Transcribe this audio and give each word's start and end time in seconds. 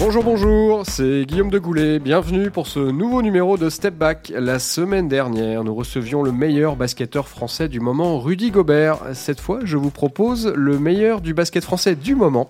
Bonjour, 0.00 0.24
bonjour, 0.24 0.86
c'est 0.86 1.26
Guillaume 1.26 1.50
de 1.50 1.58
Goulet. 1.58 1.98
Bienvenue 1.98 2.50
pour 2.50 2.66
ce 2.66 2.80
nouveau 2.80 3.20
numéro 3.20 3.58
de 3.58 3.68
Step 3.68 3.94
Back. 3.94 4.32
La 4.34 4.58
semaine 4.58 5.08
dernière, 5.08 5.62
nous 5.62 5.74
recevions 5.74 6.22
le 6.22 6.32
meilleur 6.32 6.74
basketteur 6.74 7.28
français 7.28 7.68
du 7.68 7.80
moment, 7.80 8.18
Rudy 8.18 8.50
Gobert. 8.50 9.00
Cette 9.12 9.40
fois, 9.40 9.60
je 9.62 9.76
vous 9.76 9.90
propose 9.90 10.54
le 10.56 10.78
meilleur 10.78 11.20
du 11.20 11.34
basket 11.34 11.62
français 11.62 11.96
du 11.96 12.14
moment. 12.14 12.48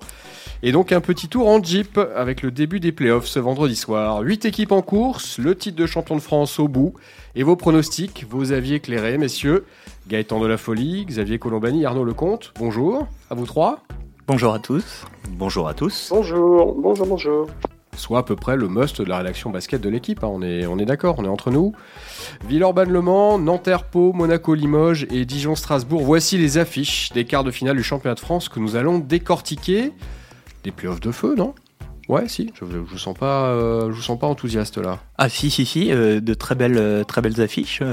Et 0.62 0.70
donc 0.70 0.92
un 0.92 1.00
petit 1.00 1.26
tour 1.26 1.48
en 1.48 1.60
Jeep 1.60 1.98
avec 2.14 2.42
le 2.42 2.52
début 2.52 2.78
des 2.78 2.92
playoffs 2.92 3.26
ce 3.26 3.40
vendredi 3.40 3.74
soir. 3.74 4.20
8 4.20 4.44
équipes 4.44 4.70
en 4.70 4.82
course, 4.82 5.38
le 5.38 5.56
titre 5.56 5.76
de 5.76 5.86
champion 5.86 6.14
de 6.14 6.20
France 6.20 6.60
au 6.60 6.68
bout. 6.68 6.94
Et 7.34 7.42
vos 7.42 7.56
pronostics, 7.56 8.26
vos 8.30 8.52
avis 8.52 8.74
éclairés, 8.74 9.18
messieurs. 9.18 9.66
Gaëtan 10.06 10.38
de 10.38 10.46
la 10.46 10.56
Folie, 10.56 11.04
Xavier 11.04 11.40
Colombani, 11.40 11.84
Arnaud 11.84 12.04
Lecomte. 12.04 12.52
Bonjour, 12.60 13.08
à 13.28 13.34
vous 13.34 13.46
trois. 13.46 13.82
Bonjour 14.32 14.54
à 14.54 14.60
tous. 14.60 15.06
Bonjour 15.30 15.66
à 15.66 15.74
tous. 15.74 16.06
Bonjour, 16.08 16.76
bonjour, 16.80 17.04
bonjour. 17.04 17.50
Soit 17.96 18.20
à 18.20 18.22
peu 18.22 18.36
près 18.36 18.56
le 18.56 18.68
must 18.68 19.02
de 19.02 19.08
la 19.08 19.18
rédaction 19.18 19.50
basket 19.50 19.80
de 19.80 19.88
l'équipe, 19.88 20.22
hein. 20.22 20.28
on 20.30 20.40
est, 20.40 20.66
on 20.66 20.78
est 20.78 20.84
d'accord, 20.84 21.16
on 21.18 21.24
est 21.24 21.28
entre 21.28 21.50
nous. 21.50 21.72
Villeurbanne-Le 22.46 23.00
Mans, 23.00 23.40
Nanterre 23.40 23.82
Pau, 23.82 24.12
Monaco 24.12 24.54
Limoges 24.54 25.04
et 25.10 25.24
Dijon 25.24 25.56
Strasbourg, 25.56 26.02
voici 26.02 26.38
les 26.38 26.58
affiches 26.58 27.10
des 27.12 27.24
quarts 27.24 27.42
de 27.42 27.50
finale 27.50 27.76
du 27.76 27.82
championnat 27.82 28.14
de 28.14 28.20
France 28.20 28.48
que 28.48 28.60
nous 28.60 28.76
allons 28.76 29.00
décortiquer. 29.00 29.92
Des 30.62 30.70
playoffs 30.70 31.00
de 31.00 31.10
feu, 31.10 31.34
non? 31.34 31.52
Ouais, 32.10 32.26
si, 32.26 32.52
je, 32.60 32.64
je, 32.68 32.76
vous 32.76 32.98
sens 32.98 33.16
pas, 33.16 33.50
euh, 33.50 33.92
je 33.92 33.94
vous 33.94 34.02
sens 34.02 34.18
pas 34.18 34.26
enthousiaste 34.26 34.78
là. 34.78 34.98
Ah 35.16 35.28
si, 35.28 35.48
si, 35.48 35.64
si, 35.64 35.92
euh, 35.92 36.18
de 36.18 36.34
très 36.34 36.56
belles, 36.56 36.76
euh, 36.76 37.04
très 37.04 37.20
belles 37.22 37.40
affiches. 37.40 37.84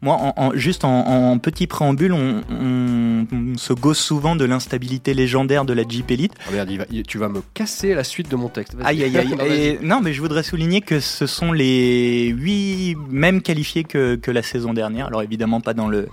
moi, 0.00 0.14
en, 0.14 0.32
en, 0.34 0.54
juste 0.54 0.82
en, 0.82 1.06
en, 1.06 1.36
petit 1.36 1.66
préambule, 1.66 2.14
on, 2.14 2.40
on, 2.50 3.26
on, 3.30 3.58
se 3.58 3.74
gosse 3.74 3.98
souvent 3.98 4.34
de 4.34 4.46
l'instabilité 4.46 5.12
légendaire 5.12 5.66
de 5.66 5.74
la 5.74 5.86
Jeep 5.86 6.10
Elite. 6.10 6.32
Oh 6.48 6.52
merde, 6.54 6.70
il 6.70 6.78
va, 6.78 6.84
il, 6.90 7.02
tu 7.02 7.18
vas 7.18 7.28
me 7.28 7.42
casser 7.52 7.92
la 7.92 8.02
suite 8.02 8.30
de 8.30 8.36
mon 8.36 8.48
texte. 8.48 8.74
Aïe, 8.82 9.04
aïe, 9.04 9.14
aïe. 9.14 9.34
Et, 9.46 9.78
non, 9.82 10.00
mais 10.00 10.14
je 10.14 10.22
voudrais 10.22 10.42
souligner 10.42 10.80
que 10.80 10.98
ce 10.98 11.26
sont 11.26 11.52
les 11.52 12.28
huit 12.28 12.96
mêmes 13.10 13.42
qualifiés 13.42 13.84
que, 13.84 14.14
que 14.14 14.30
la 14.30 14.42
saison 14.42 14.72
dernière. 14.72 15.08
Alors 15.08 15.20
évidemment 15.20 15.60
pas 15.60 15.74
dans 15.74 15.88
le 15.88 16.08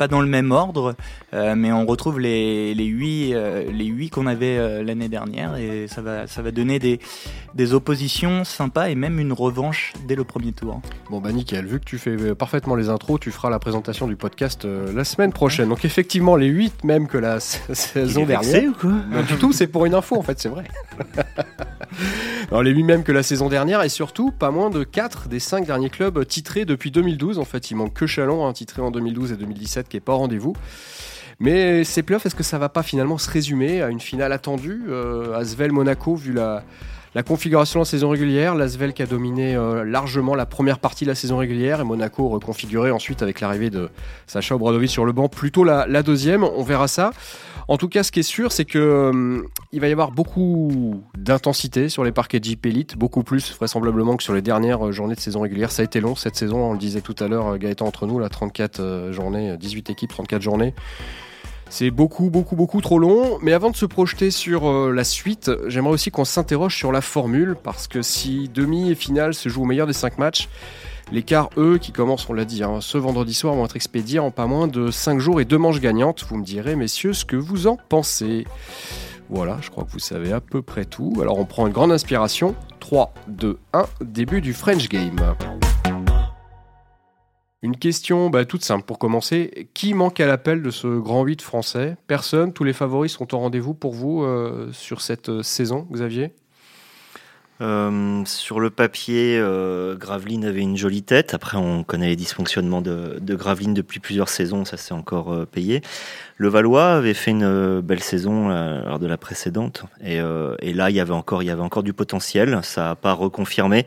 pas 0.00 0.08
dans 0.08 0.22
le 0.22 0.28
même 0.28 0.50
ordre, 0.50 0.96
euh, 1.34 1.54
mais 1.54 1.70
on 1.72 1.84
retrouve 1.84 2.20
les, 2.20 2.74
les 2.74 2.86
huit, 2.86 3.34
euh, 3.34 3.70
les 3.70 3.84
huit 3.84 4.08
qu'on 4.08 4.26
avait 4.26 4.56
euh, 4.56 4.82
l'année 4.82 5.10
dernière 5.10 5.56
et 5.56 5.88
ça 5.88 6.00
va, 6.00 6.26
ça 6.26 6.40
va 6.40 6.52
donner 6.52 6.78
des, 6.78 7.00
des 7.54 7.74
oppositions 7.74 8.44
sympas 8.44 8.88
et 8.88 8.94
même 8.94 9.18
une 9.20 9.34
revanche 9.34 9.92
dès 10.08 10.14
le 10.14 10.24
premier 10.24 10.52
tour. 10.52 10.80
Bon 11.10 11.20
bah 11.20 11.32
nickel, 11.32 11.66
vu 11.66 11.80
que 11.80 11.84
tu 11.84 11.98
fais 11.98 12.34
parfaitement 12.34 12.76
les 12.76 12.88
intros, 12.88 13.20
tu 13.20 13.30
feras 13.30 13.50
la 13.50 13.58
présentation 13.58 14.06
du 14.06 14.16
podcast 14.16 14.64
la 14.64 15.04
semaine 15.04 15.34
prochaine. 15.34 15.68
Donc 15.68 15.84
effectivement 15.84 16.34
les 16.34 16.46
huit 16.46 16.82
même 16.82 17.06
que 17.06 17.18
la 17.18 17.38
saison 17.40 18.24
dernière. 18.24 18.70
ou 18.70 18.72
quoi? 18.72 18.90
Non 19.10 19.20
du 19.20 19.34
tout, 19.34 19.52
c'est 19.52 19.66
pour 19.66 19.84
une 19.84 19.92
info 19.92 20.16
en 20.16 20.22
fait, 20.22 20.40
c'est 20.40 20.48
vrai. 20.48 20.64
Alors 22.50 22.64
les 22.64 22.74
mêmes 22.82 23.04
que 23.04 23.12
la 23.12 23.22
saison 23.22 23.48
dernière 23.48 23.80
et 23.82 23.88
surtout 23.88 24.32
pas 24.32 24.50
moins 24.50 24.70
de 24.70 24.82
4 24.82 25.28
des 25.28 25.38
5 25.38 25.66
derniers 25.66 25.88
clubs 25.88 26.26
titrés 26.26 26.64
depuis 26.64 26.90
2012. 26.90 27.38
En 27.38 27.44
fait, 27.44 27.70
il 27.70 27.76
manque 27.76 27.94
que 27.94 28.08
Chalon, 28.08 28.44
hein, 28.44 28.52
titré 28.52 28.82
en 28.82 28.90
2012 28.90 29.30
et 29.30 29.36
2017 29.36 29.88
qui 29.88 29.96
est 29.96 30.00
pas 30.00 30.14
au 30.14 30.18
rendez-vous. 30.18 30.54
Mais 31.38 31.84
ces 31.84 32.02
playoffs, 32.02 32.26
est-ce 32.26 32.34
que 32.34 32.42
ça 32.42 32.58
va 32.58 32.68
pas 32.68 32.82
finalement 32.82 33.18
se 33.18 33.30
résumer 33.30 33.82
à 33.82 33.88
une 33.88 34.00
finale 34.00 34.32
attendue 34.32 34.82
euh, 34.88 35.38
Asvel-Monaco, 35.38 36.16
vu 36.16 36.32
la, 36.32 36.64
la 37.14 37.22
configuration 37.22 37.80
en 37.80 37.84
saison 37.84 38.10
régulière, 38.10 38.54
l'Asvel 38.54 38.92
qui 38.92 39.02
a 39.02 39.06
dominé 39.06 39.56
euh, 39.56 39.84
largement 39.84 40.34
la 40.34 40.46
première 40.46 40.78
partie 40.78 41.04
de 41.04 41.10
la 41.10 41.16
saison 41.16 41.38
régulière 41.38 41.80
et 41.80 41.84
Monaco 41.84 42.28
reconfiguré 42.28 42.90
ensuite 42.90 43.22
avec 43.22 43.40
l'arrivée 43.40 43.70
de 43.70 43.90
Sacha 44.26 44.54
Obradovic 44.54 44.90
sur 44.90 45.04
le 45.04 45.12
banc, 45.12 45.28
plutôt 45.28 45.64
la, 45.64 45.86
la, 45.88 46.02
deuxième, 46.02 46.44
on 46.44 46.62
verra 46.62 46.86
ça. 46.86 47.10
En 47.66 47.76
tout 47.76 47.88
cas, 47.88 48.02
ce 48.02 48.12
qui 48.12 48.20
est 48.20 48.24
sûr, 48.24 48.52
c'est 48.52 48.64
que 48.64 48.78
euh, 48.78 49.42
il 49.72 49.80
va 49.80 49.88
y 49.88 49.92
avoir 49.92 50.12
beaucoup 50.12 51.02
d'intensité 51.16 51.88
sur 51.88 52.04
les 52.04 52.12
parquets 52.12 52.40
Jeep 52.42 52.64
Elite, 52.66 52.96
beaucoup 52.96 53.22
plus 53.22 53.54
vraisemblablement 53.54 54.16
que 54.16 54.22
sur 54.22 54.34
les 54.34 54.42
dernières 54.42 54.92
journées 54.92 55.14
de 55.14 55.20
saison 55.20 55.40
régulière. 55.40 55.72
Ça 55.72 55.82
a 55.82 55.84
été 55.84 56.00
long 56.00 56.14
cette 56.14 56.36
saison, 56.36 56.70
on 56.70 56.72
le 56.72 56.78
disait 56.78 57.00
tout 57.00 57.16
à 57.18 57.28
l'heure, 57.28 57.58
Gaëtan 57.58 57.86
entre 57.86 58.06
nous, 58.06 58.18
là, 58.18 58.28
34 58.28 58.80
euh, 58.80 59.12
journées, 59.12 59.56
18 59.56 59.90
équipes, 59.90 60.10
34 60.10 60.42
journées. 60.42 60.74
C'est 61.70 61.92
beaucoup, 61.92 62.30
beaucoup, 62.30 62.56
beaucoup 62.56 62.80
trop 62.80 62.98
long. 62.98 63.38
Mais 63.42 63.52
avant 63.52 63.70
de 63.70 63.76
se 63.76 63.86
projeter 63.86 64.32
sur 64.32 64.68
euh, 64.68 64.92
la 64.92 65.04
suite, 65.04 65.50
j'aimerais 65.68 65.92
aussi 65.92 66.10
qu'on 66.10 66.24
s'interroge 66.24 66.76
sur 66.76 66.90
la 66.90 67.00
formule, 67.00 67.56
parce 67.62 67.86
que 67.86 68.02
si 68.02 68.50
demi 68.52 68.90
et 68.90 68.96
finale 68.96 69.34
se 69.34 69.48
jouent 69.48 69.62
au 69.62 69.66
meilleur 69.66 69.86
des 69.86 69.92
5 69.92 70.18
matchs, 70.18 70.48
les 71.12 71.22
quarts, 71.22 71.48
eux, 71.56 71.78
qui 71.78 71.92
commencent, 71.92 72.28
on 72.28 72.32
l'a 72.32 72.44
dit, 72.44 72.64
hein, 72.64 72.78
ce 72.80 72.98
vendredi 72.98 73.34
soir, 73.34 73.54
vont 73.54 73.64
être 73.64 73.76
expédiés 73.76 74.18
en 74.18 74.32
pas 74.32 74.46
moins 74.46 74.66
de 74.66 74.90
5 74.90 75.20
jours 75.20 75.40
et 75.40 75.44
2 75.44 75.58
manches 75.58 75.80
gagnantes. 75.80 76.26
Vous 76.28 76.36
me 76.36 76.44
direz, 76.44 76.74
messieurs, 76.74 77.12
ce 77.12 77.24
que 77.24 77.36
vous 77.36 77.68
en 77.68 77.78
pensez. 77.88 78.46
Voilà, 79.28 79.58
je 79.60 79.70
crois 79.70 79.84
que 79.84 79.92
vous 79.92 80.00
savez 80.00 80.32
à 80.32 80.40
peu 80.40 80.62
près 80.62 80.84
tout. 80.84 81.12
Alors 81.20 81.38
on 81.38 81.44
prend 81.44 81.68
une 81.68 81.72
grande 81.72 81.92
inspiration. 81.92 82.56
3, 82.80 83.14
2, 83.28 83.58
1, 83.72 83.86
début 84.00 84.40
du 84.40 84.52
French 84.52 84.88
Game. 84.88 85.16
Une 87.62 87.76
question 87.76 88.30
bah, 88.30 88.46
toute 88.46 88.64
simple 88.64 88.84
pour 88.84 88.98
commencer. 88.98 89.68
Qui 89.74 89.92
manque 89.92 90.18
à 90.20 90.26
l'appel 90.26 90.62
de 90.62 90.70
ce 90.70 90.86
grand 90.98 91.24
8 91.24 91.42
français? 91.42 91.96
Personne? 92.06 92.52
Tous 92.54 92.64
les 92.64 92.72
favoris 92.72 93.12
sont 93.12 93.34
au 93.34 93.38
rendez-vous 93.38 93.74
pour 93.74 93.92
vous 93.92 94.22
euh, 94.22 94.72
sur 94.72 95.02
cette 95.02 95.42
saison, 95.42 95.86
Xavier? 95.92 96.32
Euh, 97.60 98.24
sur 98.24 98.58
le 98.58 98.70
papier, 98.70 99.38
euh, 99.38 99.94
Graveline 99.94 100.46
avait 100.46 100.62
une 100.62 100.76
jolie 100.76 101.02
tête. 101.02 101.34
Après, 101.34 101.58
on 101.58 101.82
connaît 101.84 102.08
les 102.08 102.16
dysfonctionnements 102.16 102.80
de, 102.80 103.18
de 103.20 103.34
Graveline 103.34 103.74
depuis 103.74 104.00
plusieurs 104.00 104.30
saisons, 104.30 104.64
ça 104.64 104.76
s'est 104.78 104.94
encore 104.94 105.32
euh, 105.32 105.44
payé. 105.44 105.82
Le 106.36 106.48
Valois 106.48 106.92
avait 106.92 107.12
fait 107.12 107.32
une 107.32 107.80
belle 107.82 108.02
saison 108.02 108.48
lors 108.48 108.98
de 108.98 109.06
la 109.06 109.18
précédente, 109.18 109.84
et, 110.02 110.20
et, 110.62 110.72
là, 110.72 110.88
il 110.88 110.96
y 110.96 111.00
avait 111.00 111.12
encore, 111.12 111.42
il 111.42 111.46
y 111.46 111.50
avait 111.50 111.60
encore 111.60 111.82
du 111.82 111.92
potentiel. 111.92 112.60
Ça 112.62 112.80
n'a 112.84 112.94
pas 112.94 113.12
reconfirmé. 113.12 113.84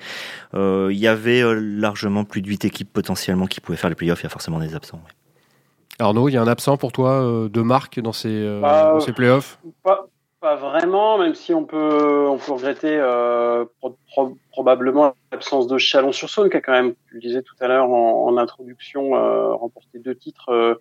il 0.53 0.91
y 0.91 1.07
avait 1.07 1.41
largement 1.55 2.25
plus 2.25 2.43
de 2.43 2.47
8 2.49 2.65
équipes 2.65 2.93
potentiellement 2.93 3.47
qui 3.47 3.59
pouvaient 3.59 3.75
faire 3.75 3.89
les 3.89 3.95
playoffs. 3.95 4.21
Il 4.21 4.25
y 4.25 4.27
a 4.27 4.29
forcément 4.29 4.59
des 4.59 4.75
absents. 4.75 5.01
Arnaud, 5.97 6.29
il 6.29 6.33
y 6.33 6.37
a 6.37 6.43
un 6.43 6.47
absent 6.47 6.77
pour 6.77 6.91
toi 6.91 7.47
de 7.51 7.61
marque 7.63 7.99
dans 7.99 8.13
ces, 8.13 8.59
bah, 8.61 8.91
dans 8.93 8.99
ces 8.99 9.13
playoffs? 9.13 9.57
pas, 9.83 10.05
pas 10.43 10.57
vraiment, 10.57 11.17
même 11.17 11.35
si 11.35 11.53
on 11.53 11.63
peut, 11.63 12.27
on 12.27 12.37
peut 12.37 12.51
regretter 12.51 12.97
euh, 12.99 13.63
pro 13.79 13.95
pro 14.07 14.37
probablement 14.51 15.15
l'absence 15.31 15.67
de 15.67 15.77
Chalon-sur-Saône, 15.77 16.49
qui 16.49 16.57
a 16.57 16.61
quand 16.61 16.73
même, 16.73 16.93
je 17.07 17.15
le 17.15 17.21
disais 17.21 17.41
tout 17.41 17.55
à 17.61 17.67
l'heure 17.67 17.89
en, 17.89 18.37
introduction, 18.37 19.15
euh, 19.15 19.53
remporté 19.53 19.99
deux 19.99 20.15
titres 20.15 20.49
euh, 20.49 20.75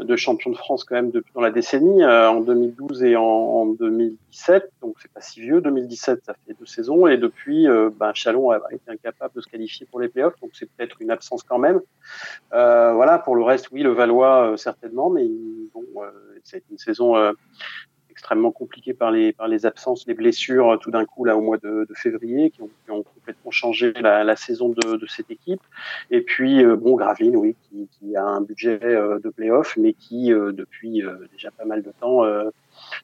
de 0.00 0.16
champion 0.16 0.50
de 0.50 0.56
France 0.56 0.84
quand 0.84 0.94
même 0.94 1.10
depuis 1.10 1.32
dans 1.34 1.40
la 1.40 1.50
décennie, 1.50 2.02
euh, 2.04 2.30
en 2.30 2.40
2012 2.40 3.02
et 3.02 3.16
en, 3.16 3.22
en 3.22 3.66
2017. 3.66 4.70
Donc 4.82 4.96
c'est 5.00 5.10
pas 5.10 5.22
si 5.22 5.40
vieux. 5.40 5.60
2017, 5.60 6.20
ça 6.24 6.34
fait 6.46 6.54
deux 6.58 6.66
saisons, 6.66 7.06
et 7.06 7.16
depuis, 7.16 7.66
ben, 7.98 8.12
Chalon 8.14 8.50
a, 8.50 8.56
a, 8.56 8.72
été 8.72 8.90
incapable 8.90 9.34
de 9.34 9.40
se 9.40 9.48
qualifier 9.48 9.86
pour 9.90 9.98
les 9.98 10.08
playoffs, 10.08 10.38
donc 10.40 10.50
c'est 10.52 10.70
peut-être 10.70 11.00
une 11.00 11.10
absence 11.10 11.42
quand 11.42 11.58
même. 11.58 11.80
Voilà. 12.50 13.18
Pour 13.18 13.34
le 13.34 13.42
reste, 13.42 13.70
oui, 13.72 13.82
le 13.82 13.90
Valois 13.90 14.54
certainement, 14.56 15.10
mais 15.10 15.26
bon, 15.74 15.84
c'est 16.44 16.62
une 16.70 16.78
saison 16.78 17.16
extrêmement 18.20 18.52
compliqué 18.52 18.92
par 18.92 19.10
les 19.10 19.32
par 19.32 19.48
les 19.48 19.64
absences, 19.64 20.06
les 20.06 20.12
blessures 20.12 20.78
tout 20.82 20.90
d'un 20.90 21.06
coup 21.06 21.24
là 21.24 21.38
au 21.38 21.40
mois 21.40 21.56
de, 21.56 21.86
février 21.94 22.50
qui 22.50 22.60
ont, 22.62 23.02
complètement 23.02 23.50
changé 23.50 23.92
la, 23.94 24.24
la 24.24 24.36
saison 24.36 24.68
de, 24.68 25.06
cette 25.06 25.30
équipe. 25.30 25.62
Et 26.10 26.20
puis 26.20 26.62
euh, 26.62 26.76
bon 26.76 26.96
Graveline 26.96 27.36
oui 27.36 27.56
qui, 27.62 28.16
a 28.16 28.24
un 28.24 28.42
budget 28.42 28.78
euh, 28.82 29.18
de 29.20 29.30
playoff 29.30 29.76
mais 29.78 29.94
qui 29.94 30.32
euh, 30.32 30.52
depuis 30.52 31.02
déjà 31.32 31.50
pas 31.50 31.64
mal 31.64 31.82
de 31.82 31.92
temps 32.00 32.24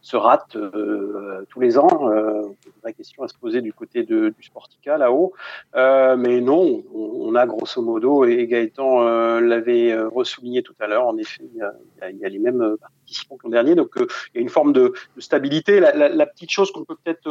se 0.02 0.16
rate 0.16 0.56
euh, 0.56 1.44
tous 1.48 1.60
les 1.60 1.78
ans. 1.78 2.10
Euh, 2.10 2.42
vraie 2.82 2.92
question 2.92 3.22
à 3.22 3.28
se 3.28 3.34
poser 3.34 3.60
du 3.60 3.72
côté 3.72 4.04
de, 4.04 4.30
du 4.36 4.42
Sportica 4.42 4.98
là-haut. 4.98 5.32
Euh, 5.74 6.16
mais 6.16 6.40
non, 6.40 6.82
on, 6.94 7.34
a 7.34 7.46
grosso 7.46 7.82
modo, 7.82 8.24
et 8.24 8.46
Gaëtan 8.46 9.40
l'avait 9.40 9.96
ressouligné 9.98 10.62
tout 10.62 10.74
à 10.80 10.86
l'heure, 10.86 11.06
en 11.06 11.16
effet, 11.18 11.42
il 11.42 12.18
y, 12.18 12.24
a, 12.24 12.28
les 12.28 12.38
mêmes 12.38 12.76
participants 13.06 13.36
que 13.36 13.44
l'an 13.44 13.50
dernier. 13.50 13.74
Donc 13.74 13.90
il 13.96 14.06
y 14.34 14.38
a 14.38 14.40
une 14.40 14.48
forme 14.48 14.72
de, 14.72 14.92
de 15.16 15.20
stabilité. 15.20 15.80
La, 15.80 15.94
la, 15.94 16.08
la, 16.08 16.26
petite 16.26 16.50
chose 16.50 16.72
qu'on 16.72 16.84
peut 16.84 16.96
peut-être 17.02 17.28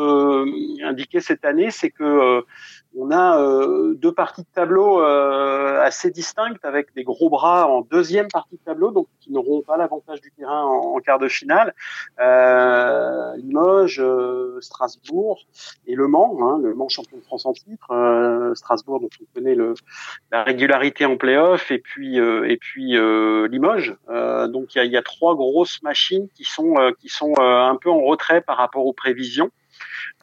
indiquer 0.83 1.19
cette 1.19 1.43
année, 1.45 1.69
c'est 1.69 1.89
que 1.89 2.43
on 2.97 3.11
a 3.11 3.39
euh, 3.41 3.93
deux 3.95 4.13
parties 4.13 4.43
de 4.43 4.47
tableau 4.53 5.01
euh, 5.01 5.81
assez 5.81 6.11
distinctes 6.11 6.63
avec 6.63 6.93
des 6.95 7.03
gros 7.03 7.29
bras 7.29 7.67
en 7.67 7.81
deuxième 7.81 8.29
partie 8.29 8.55
de 8.55 8.61
tableau, 8.63 8.91
donc 8.91 9.07
qui 9.19 9.31
n'auront 9.31 9.61
pas 9.61 9.75
l'avantage 9.75 10.21
du 10.21 10.31
terrain 10.31 10.63
en, 10.63 10.95
en, 10.95 10.99
quart 10.99 11.19
de 11.19 11.27
finale. 11.27 11.73
Euh, 12.19 13.35
Limoges, 13.37 13.99
euh, 13.99 14.59
Strasbourg 14.61 15.41
et 15.87 15.95
Le 15.95 16.07
Mans, 16.07 16.37
hein, 16.41 16.59
le 16.63 16.73
Mans 16.73 16.87
champion 16.87 17.17
de 17.17 17.23
France 17.23 17.45
en 17.45 17.53
titre, 17.53 17.91
euh, 17.91 18.55
Strasbourg 18.55 19.01
dont 19.01 19.09
on 19.21 19.25
connaît 19.39 19.55
le, 19.55 19.73
la 20.31 20.43
régularité 20.43 21.05
en 21.05 21.17
play-off 21.17 21.71
et 21.71 21.79
puis 21.79 22.17
et 22.17 22.57
puis 22.57 22.93
Limoges. 23.49 23.95
donc 24.07 24.75
il 24.75 24.77
y 24.77 24.79
a, 24.79 24.85
y 24.85 24.97
a, 24.97 25.01
trois 25.01 25.35
machines 25.81 26.27
qui 26.35 26.43
sont 26.43 26.75
qui 26.99 27.09
sont 27.09 27.33
un 27.39 27.75
peu 27.75 27.89
en 27.89 28.01
retrait 28.01 28.41
par 28.41 28.57
rapport 28.57 28.85
aux 28.85 28.93
prévisions. 28.93 29.51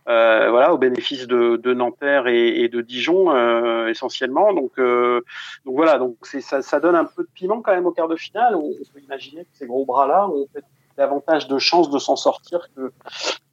Euh, 0.09 0.51
voilà, 0.51 0.75
au 0.75 0.79
bénéfice 0.79 1.29
de, 1.29 1.57
de 1.57 1.75
Nanterre 1.75 2.27
et, 2.27 2.69
de 2.69 2.81
Dijon 2.81 3.31
euh, 3.31 3.87
essentiellement. 3.87 4.53
Donc, 4.53 4.73
euh, 4.79 5.21
donc 5.65 5.77
voilà, 5.77 5.99
donc 5.99 6.17
ça, 6.23 6.61
ça, 6.61 6.81
donne 6.81 6.97
un 6.97 7.05
peu 7.05 7.23
de 7.23 7.29
piment 7.33 7.63
quand 7.63 7.73
même 7.73 7.87
au 7.87 7.93
quart 7.93 8.09
de 8.09 8.17
finale. 8.17 8.57
On, 8.57 8.73
peut 8.93 9.01
imaginer 9.01 9.43
que 9.43 9.51
ces 9.53 9.67
gros 9.67 9.85
bras-là 9.85 10.29
ont 10.29 10.49
peut-être 10.53 10.67
davantage 10.97 11.47
de 11.47 11.57
chances 11.59 11.89
de 11.89 11.99
s'en 11.99 12.17
sortir 12.17 12.69
que 12.75 12.93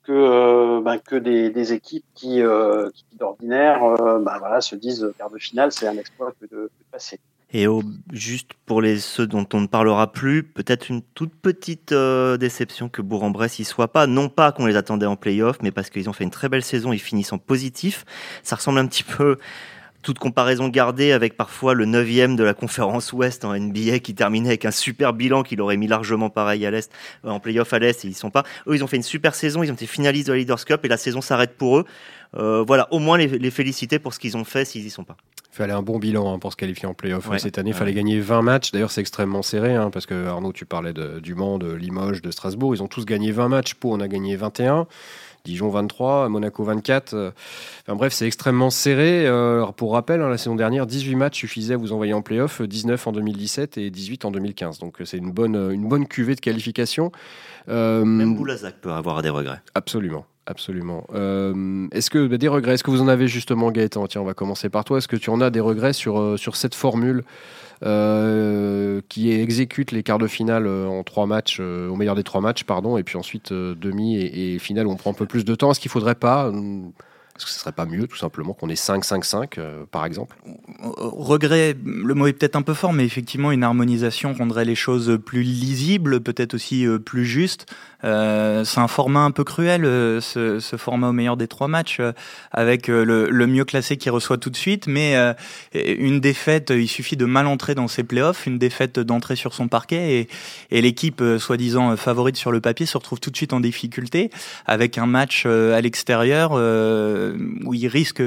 que 0.04 0.82
ben, 0.82 0.98
que 0.98 1.16
des, 1.16 1.74
équipes 1.74 2.06
qui, 2.16 2.42
d'ordinaire 3.14 3.82
ben, 4.20 4.38
voilà 4.40 4.60
se 4.60 4.76
disent 4.76 5.14
quart 5.18 5.30
de 5.30 5.38
finale 5.38 5.72
c'est 5.72 5.88
un 5.88 5.98
exploit 5.98 6.34
que 6.42 6.48
de, 6.48 6.72
passer. 6.92 7.20
Et 7.52 7.66
juste 8.12 8.52
pour 8.68 8.80
les 8.80 9.00
ceux 9.00 9.26
dont 9.26 9.48
on 9.54 9.62
ne 9.62 9.68
parlera 9.68 10.12
plus, 10.12 10.44
peut-être 10.44 10.90
une 10.90 11.02
toute 11.02 11.34
petite 11.34 11.94
déception 12.40 12.90
que 12.90 13.02
Bourg-en-Bresse 13.02 13.58
y 13.58 13.64
soit 13.64 13.92
pas. 13.92 14.06
Non 14.06 14.30
pas 14.30 14.52
qu'on 14.52 14.68
les 14.68 14.76
attendait 14.76 15.08
en 15.08 15.16
play-off, 15.16 15.58
mais 15.64 15.72
parce 15.72 15.90
qu'ils 15.90 16.10
ont 16.10 16.14
fait 16.14 16.24
une 16.24 16.30
très 16.30 16.48
belle 16.48 16.64
saison, 16.64 16.94
ils 16.94 17.00
finissent 17.00 17.34
en 17.34 17.40
positif. 17.40 18.06
Ça 18.44 18.56
ressemble 18.56 18.78
un 18.78 18.86
petit 18.86 19.04
peu 19.04 19.38
toute 20.02 20.20
comparaison 20.20 20.70
gardée 20.70 21.12
avec 21.12 21.36
parfois 21.36 21.74
le 21.74 21.86
9 21.86 22.36
de 22.36 22.44
la 22.44 22.54
conférence 22.54 23.12
Ouest 23.14 23.44
en 23.46 23.58
NBA 23.58 24.00
qui 24.00 24.16
terminait 24.16 24.50
avec 24.50 24.66
un 24.66 24.72
super 24.72 25.14
bilan 25.14 25.44
qu'il 25.44 25.62
aurait 25.62 25.78
mis 25.78 25.88
largement 25.88 26.30
pareil 26.30 26.66
à 26.66 26.72
l'Est, 26.72 26.92
euh, 27.26 27.30
en 27.30 27.40
playoff 27.40 27.74
à 27.74 27.80
l'Est, 27.80 28.06
et 28.06 28.08
ils 28.08 28.16
sont 28.16 28.32
pas. 28.32 28.44
Eux, 28.68 28.76
ils 28.76 28.84
ont 28.84 28.88
fait 28.88 28.98
une 28.98 29.04
super 29.04 29.36
saison, 29.36 29.64
ils 29.64 29.72
ont 29.72 29.76
été 29.76 29.88
finalistes 29.88 30.28
de 30.28 30.34
la 30.34 30.40
Leaders 30.40 30.64
Cup 30.66 30.86
et 30.86 30.88
la 30.88 30.98
saison 30.98 31.22
s'arrête 31.22 31.58
pour 31.58 31.80
eux. 31.80 31.86
Euh, 32.38 32.64
voilà, 32.66 32.88
au 32.92 33.00
moins 33.00 33.18
les, 33.18 33.52
féliciter 33.52 34.00
pour 34.00 34.14
ce 34.14 34.20
qu'ils 34.20 34.38
ont 34.38 34.44
fait 34.44 34.66
s'ils 34.66 34.86
y 34.86 34.90
sont 34.90 35.04
pas. 35.04 35.18
Il 35.60 35.64
fallait 35.64 35.74
un 35.74 35.82
bon 35.82 36.00
bilan 36.00 36.34
hein, 36.34 36.40
pour 36.40 36.54
se 36.54 36.56
qualifier 36.56 36.88
en 36.88 36.94
playoff 36.94 37.30
cette 37.38 37.58
année. 37.58 37.72
Il 37.72 37.76
fallait 37.76 37.94
gagner 37.94 38.22
20 38.22 38.44
matchs. 38.44 38.72
D'ailleurs, 38.72 38.92
c'est 38.92 39.02
extrêmement 39.02 39.42
serré 39.42 39.76
hein, 39.76 39.90
parce 39.90 40.06
que 40.06 40.26
Arnaud, 40.26 40.54
tu 40.54 40.66
parlais 40.66 40.94
de, 40.94 41.20
du 41.20 41.36
Mans, 41.36 41.58
de 41.58 41.74
Limoges, 41.74 42.22
de 42.22 42.32
Strasbourg. 42.32 42.74
Ils 42.74 42.82
ont 42.82 42.88
tous 42.88 43.04
gagné 43.04 43.34
20 43.34 43.50
matchs. 43.50 43.74
Pau, 43.74 43.92
on 43.92 44.00
a 44.00 44.08
gagné 44.08 44.38
21. 44.38 44.88
Dijon 45.44 45.68
23, 45.68 46.30
Monaco 46.30 46.64
24. 46.64 47.14
Euh, 47.14 47.32
enfin 47.82 47.98
bref, 47.98 48.14
c'est 48.14 48.26
extrêmement 48.26 48.70
serré. 48.70 49.28
Euh, 49.28 49.66
pour 49.74 49.92
rappel, 49.92 50.22
hein, 50.22 50.30
la 50.30 50.38
saison 50.38 50.56
dernière, 50.56 50.86
18 50.86 51.16
matchs 51.16 51.40
suffisaient 51.40 51.74
à 51.74 51.78
vous 51.78 51.92
envoyer 51.92 52.14
en 52.14 52.22
playoff, 52.22 52.62
19 52.62 53.08
en 53.08 53.12
2017 53.12 53.78
et 53.78 53.90
18 53.90 54.24
en 54.24 54.32
2015. 54.32 54.80
Donc 54.80 54.96
c'est 55.04 55.18
une 55.18 55.32
bonne, 55.32 55.56
une 55.74 55.90
bonne 55.90 56.08
cuvée 56.08 56.36
de 56.36 56.42
qualification. 56.42 57.12
Euh, 57.68 58.06
Même 58.06 58.36
Boulazac 58.36 58.76
peut 58.80 58.92
avoir 58.92 59.22
des 59.22 59.30
regrets. 59.30 59.62
Absolument. 59.76 60.26
Absolument. 60.50 61.06
est-ce 61.92 62.10
que 62.10 62.28
bah, 62.28 62.38
des 62.38 62.48
regrets 62.48 62.74
Est-ce 62.74 62.84
que 62.84 62.92
vous 62.92 63.02
en 63.02 63.08
avez 63.08 63.28
justement, 63.28 63.72
Gaëtan? 63.72 64.08
Tiens, 64.08 64.22
on 64.22 64.26
va 64.26 64.34
commencer 64.34 64.70
par 64.70 64.84
toi. 64.84 64.98
Est-ce 64.98 65.08
que 65.08 65.16
tu 65.16 65.30
en 65.30 65.42
as 65.42 65.52
des 65.52 65.60
regrets 65.60 65.94
sur, 65.94 66.40
sur 66.40 66.56
cette 66.56 66.76
formule 66.76 67.24
euh, 67.82 69.00
qui 69.08 69.32
exécute 69.32 69.94
les 69.94 70.04
quarts 70.04 70.18
de 70.18 70.28
finale 70.28 70.68
euh, 70.68 70.86
en 70.86 71.04
trois 71.04 71.26
matchs, 71.26 71.60
euh, 71.62 71.88
au 71.88 71.96
meilleur 71.96 72.16
des 72.16 72.26
trois 72.26 72.42
matchs, 72.42 72.66
pardon, 72.66 72.98
et 72.98 73.04
puis 73.04 73.18
ensuite 73.18 73.54
demi 73.54 74.18
et, 74.18 74.60
finale 74.60 74.86
où 74.86 74.92
on 74.92 74.98
prend 74.98 75.12
un 75.12 75.14
peu 75.14 75.26
plus 75.26 75.46
de 75.46 75.56
temps? 75.56 75.72
Est-ce 75.72 75.80
qu'il 75.80 75.92
faudrait 75.92 76.16
pas 76.16 76.52
est-ce 77.40 77.46
que 77.46 77.52
ce 77.52 77.60
serait 77.60 77.72
pas 77.72 77.86
mieux, 77.86 78.06
tout 78.06 78.18
simplement, 78.18 78.54
qu'on 78.54 78.70
ait 78.70 78.74
5-5-5, 78.74 79.86
par 79.92 80.06
exemple? 80.06 80.36
Regret, 80.82 81.76
le 81.86 82.14
mot 82.14 82.28
est 82.28 82.34
peut-être 82.34 82.58
un 82.58 82.62
peu 82.62 82.74
fort, 82.74 82.92
mais 82.92 83.06
effectivement, 83.06 83.52
une 83.52 83.64
harmonisation 83.64 84.34
rendrait 84.34 84.66
les 84.66 84.76
choses 84.76 85.18
plus 85.26 85.42
lisibles, 85.42 86.20
peut-être 86.20 86.54
aussi 86.54 86.86
plus 87.06 87.26
justes. 87.26 87.66
Euh, 88.06 88.64
c'est 88.64 88.80
un 88.80 88.88
format 88.88 89.22
un 89.22 89.32
peu 89.32 89.44
cruel, 89.44 89.84
euh, 89.84 90.22
ce, 90.22 90.60
format 90.78 91.10
au 91.10 91.12
meilleur 91.12 91.36
des 91.36 91.48
trois 91.48 91.68
matchs, 91.68 92.00
euh, 92.00 92.14
avec 92.52 92.88
le, 92.88 93.48
mieux 93.48 93.66
classé 93.66 93.98
qui 93.98 94.10
reçoit 94.10 94.38
tout 94.38 94.50
de 94.50 94.56
suite, 94.56 94.88
mais 94.88 95.16
une 95.74 96.20
défaite, 96.20 96.72
il 96.76 96.88
suffit 96.88 97.18
de 97.18 97.26
mal 97.26 97.48
entrer 97.48 97.74
dans 97.74 97.88
ses 97.88 98.04
playoffs, 98.04 98.46
une 98.46 98.60
défaite 98.60 99.00
d'entrer 99.00 99.36
sur 99.36 99.54
son 99.54 99.68
parquet, 99.68 100.20
et, 100.20 100.28
et 100.70 100.82
l'équipe 100.82 101.24
soi-disant 101.40 101.96
favorite 101.98 102.38
sur 102.38 102.52
le 102.52 102.62
papier 102.62 102.86
se 102.86 102.98
retrouve 102.98 103.20
tout 103.20 103.32
de 103.32 103.36
suite 103.36 103.54
en 103.54 103.60
difficulté, 103.60 104.30
avec 104.68 104.98
un 104.98 105.08
match 105.08 105.46
à 105.46 105.82
l'extérieur 105.82 106.52
où 107.66 107.74
il 107.74 107.88
risque 107.88 108.22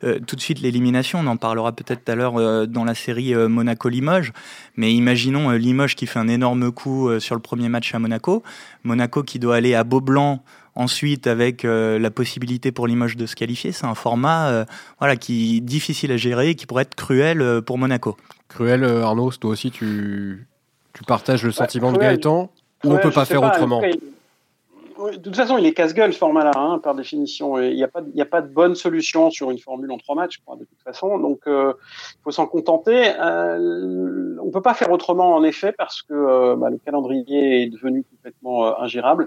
tout 0.00 0.36
de 0.36 0.40
suite 0.40 0.60
l'élimination. 0.60 1.20
On 1.20 1.26
en 1.26 1.36
parlera 1.36 1.72
peut-être 1.72 2.04
tout 2.04 2.12
à 2.12 2.14
l'heure 2.14 2.66
dans 2.66 2.84
la 2.84 2.94
série 2.94 3.34
Monaco-Limoges, 3.34 4.32
mais 4.76 4.92
imaginons 4.92 5.50
Limoges 5.50 5.94
qui 5.94 6.06
fait 6.06 6.18
un 6.18 6.28
énorme 6.28 6.72
coup 6.72 7.08
sur 7.20 7.34
le 7.34 7.40
premier 7.40 7.68
match 7.68 7.94
à 7.94 7.98
Monaco. 7.98 8.42
Monaco 8.84 9.22
qui 9.22 9.38
doit 9.38 9.56
aller 9.56 9.74
à 9.74 9.84
Beaublanc 9.84 10.42
ensuite 10.74 11.26
avec 11.26 11.64
euh, 11.64 11.98
la 11.98 12.10
possibilité 12.10 12.72
pour 12.72 12.86
Limoges 12.86 13.16
de 13.16 13.26
se 13.26 13.36
qualifier, 13.36 13.72
c'est 13.72 13.86
un 13.86 13.94
format 13.94 14.48
euh, 14.48 14.64
voilà, 14.98 15.16
qui 15.16 15.56
est 15.56 15.60
difficile 15.60 16.12
à 16.12 16.16
gérer 16.16 16.50
et 16.50 16.54
qui 16.54 16.66
pourrait 16.66 16.82
être 16.82 16.94
cruel 16.94 17.40
euh, 17.40 17.60
pour 17.60 17.78
Monaco. 17.78 18.16
Cruel, 18.48 18.84
Arnaud, 18.84 19.30
toi 19.32 19.50
aussi 19.50 19.70
tu, 19.70 20.46
tu 20.92 21.04
partages 21.04 21.44
le 21.44 21.52
sentiment 21.52 21.92
de 21.92 21.98
Gaëtan 21.98 22.50
ou 22.84 22.92
on 22.92 22.98
peut 22.98 23.10
pas 23.10 23.24
faire 23.24 23.42
autrement 23.42 23.82
de 24.98 25.16
toute 25.16 25.36
façon, 25.36 25.58
il 25.58 25.66
est 25.66 25.72
casse-gueule 25.72 26.12
ce 26.12 26.18
format-là, 26.18 26.52
hein, 26.54 26.78
par 26.78 26.94
définition. 26.94 27.58
Il 27.58 27.74
n'y 27.74 27.82
a, 27.82 27.88
pas, 27.88 28.00
a 28.00 28.24
pas 28.24 28.42
de 28.42 28.48
bonne 28.48 28.74
solution 28.74 29.30
sur 29.30 29.50
une 29.50 29.58
formule 29.58 29.90
en 29.90 29.98
trois 29.98 30.14
matchs, 30.14 30.40
de 30.40 30.64
toute 30.64 30.82
façon. 30.84 31.18
Donc, 31.18 31.40
euh, 31.46 31.72
il 32.12 32.22
faut 32.22 32.30
s'en 32.30 32.46
contenter. 32.46 33.12
Euh, 33.20 34.36
on 34.42 34.50
peut 34.50 34.62
pas 34.62 34.74
faire 34.74 34.90
autrement, 34.90 35.34
en 35.34 35.44
effet, 35.44 35.72
parce 35.72 36.02
que 36.02 36.14
euh, 36.14 36.56
bah, 36.56 36.70
le 36.70 36.78
calendrier 36.78 37.62
est 37.62 37.66
devenu 37.68 38.04
complètement 38.04 38.66
euh, 38.66 38.72
ingérable. 38.78 39.24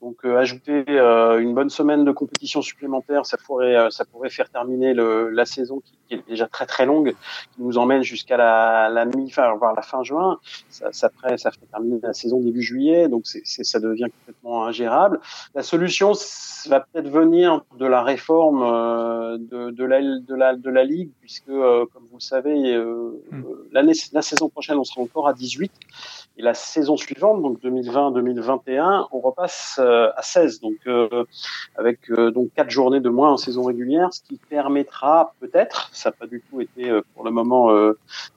Donc, 0.00 0.24
ajouter 0.24 0.84
une 0.88 1.54
bonne 1.54 1.70
semaine 1.70 2.04
de 2.04 2.12
compétition 2.12 2.62
supplémentaire, 2.62 3.26
ça 3.26 3.36
pourrait, 3.36 3.90
ça 3.90 4.04
pourrait 4.04 4.30
faire 4.30 4.48
terminer 4.48 4.94
le, 4.94 5.30
la 5.30 5.44
saison 5.44 5.80
qui, 5.80 6.14
est 6.14 6.28
déjà 6.28 6.48
très 6.48 6.66
très 6.66 6.86
longue, 6.86 7.14
qui 7.54 7.62
nous 7.62 7.78
emmène 7.78 8.02
jusqu'à 8.02 8.36
la, 8.36 8.88
la 8.88 9.04
mi-fin, 9.04 9.54
voire 9.54 9.74
la 9.74 9.82
fin 9.82 10.02
juin. 10.02 10.40
Ça, 10.68 10.88
ça, 10.90 11.08
ferait, 11.10 11.38
ça 11.38 11.50
ferait 11.50 11.66
terminer 11.70 12.00
la 12.02 12.12
saison 12.12 12.40
début 12.40 12.62
juillet. 12.62 13.08
Donc, 13.08 13.22
c'est, 13.26 13.44
ça 13.44 13.78
devient 13.78 14.06
complètement 14.18 14.66
ingérable. 14.66 15.09
La 15.54 15.62
solution 15.62 16.12
va 16.68 16.80
peut-être 16.80 17.08
venir 17.08 17.62
de 17.78 17.86
la 17.86 18.02
réforme 18.02 18.62
euh, 18.62 19.38
de, 19.38 19.70
de, 19.70 19.84
la, 19.84 20.00
de, 20.00 20.34
la, 20.34 20.56
de 20.56 20.70
la 20.70 20.84
Ligue, 20.84 21.10
puisque, 21.20 21.48
euh, 21.48 21.86
comme 21.92 22.04
vous 22.10 22.18
le 22.18 22.22
savez, 22.22 22.74
euh, 22.74 23.22
hmm. 23.30 23.44
l'année, 23.72 23.92
la 24.12 24.22
saison 24.22 24.48
prochaine, 24.48 24.78
on 24.78 24.84
sera 24.84 25.00
encore 25.00 25.28
à 25.28 25.32
18. 25.32 25.72
Et 26.36 26.42
la 26.42 26.54
saison 26.54 26.96
suivante, 26.96 27.42
donc 27.42 27.62
2020-2021, 27.62 29.08
on 29.12 29.20
repasse 29.20 29.78
à 29.78 30.22
16, 30.22 30.60
donc 30.60 30.78
avec 31.76 32.10
donc 32.10 32.48
quatre 32.54 32.70
journées 32.70 33.00
de 33.00 33.10
moins 33.10 33.32
en 33.32 33.36
saison 33.36 33.64
régulière, 33.64 34.08
ce 34.12 34.22
qui 34.22 34.38
permettra 34.48 35.34
peut-être, 35.40 35.90
ça 35.92 36.08
n'a 36.08 36.12
pas 36.12 36.26
du 36.26 36.42
tout 36.48 36.62
été 36.62 36.98
pour 37.14 37.24
le 37.24 37.30
moment 37.30 37.70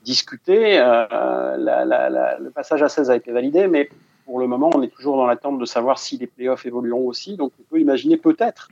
discuté, 0.03 0.79
la, 0.79 1.57
la, 1.85 2.37
le 2.39 2.49
passage 2.49 2.83
à 2.83 2.89
16 2.89 3.09
a 3.09 3.15
été 3.15 3.31
validé, 3.31 3.67
mais 3.67 3.89
pour 4.25 4.39
le 4.39 4.47
moment, 4.47 4.69
on 4.73 4.81
est 4.81 4.93
toujours 4.93 5.17
dans 5.17 5.25
l'attente 5.25 5.59
de 5.59 5.65
savoir 5.65 5.99
si 5.99 6.17
les 6.17 6.27
playoffs 6.27 6.65
évolueront 6.65 7.07
aussi. 7.07 7.35
Donc, 7.35 7.51
on 7.59 7.63
peut 7.63 7.79
imaginer 7.79 8.17
peut-être 8.17 8.69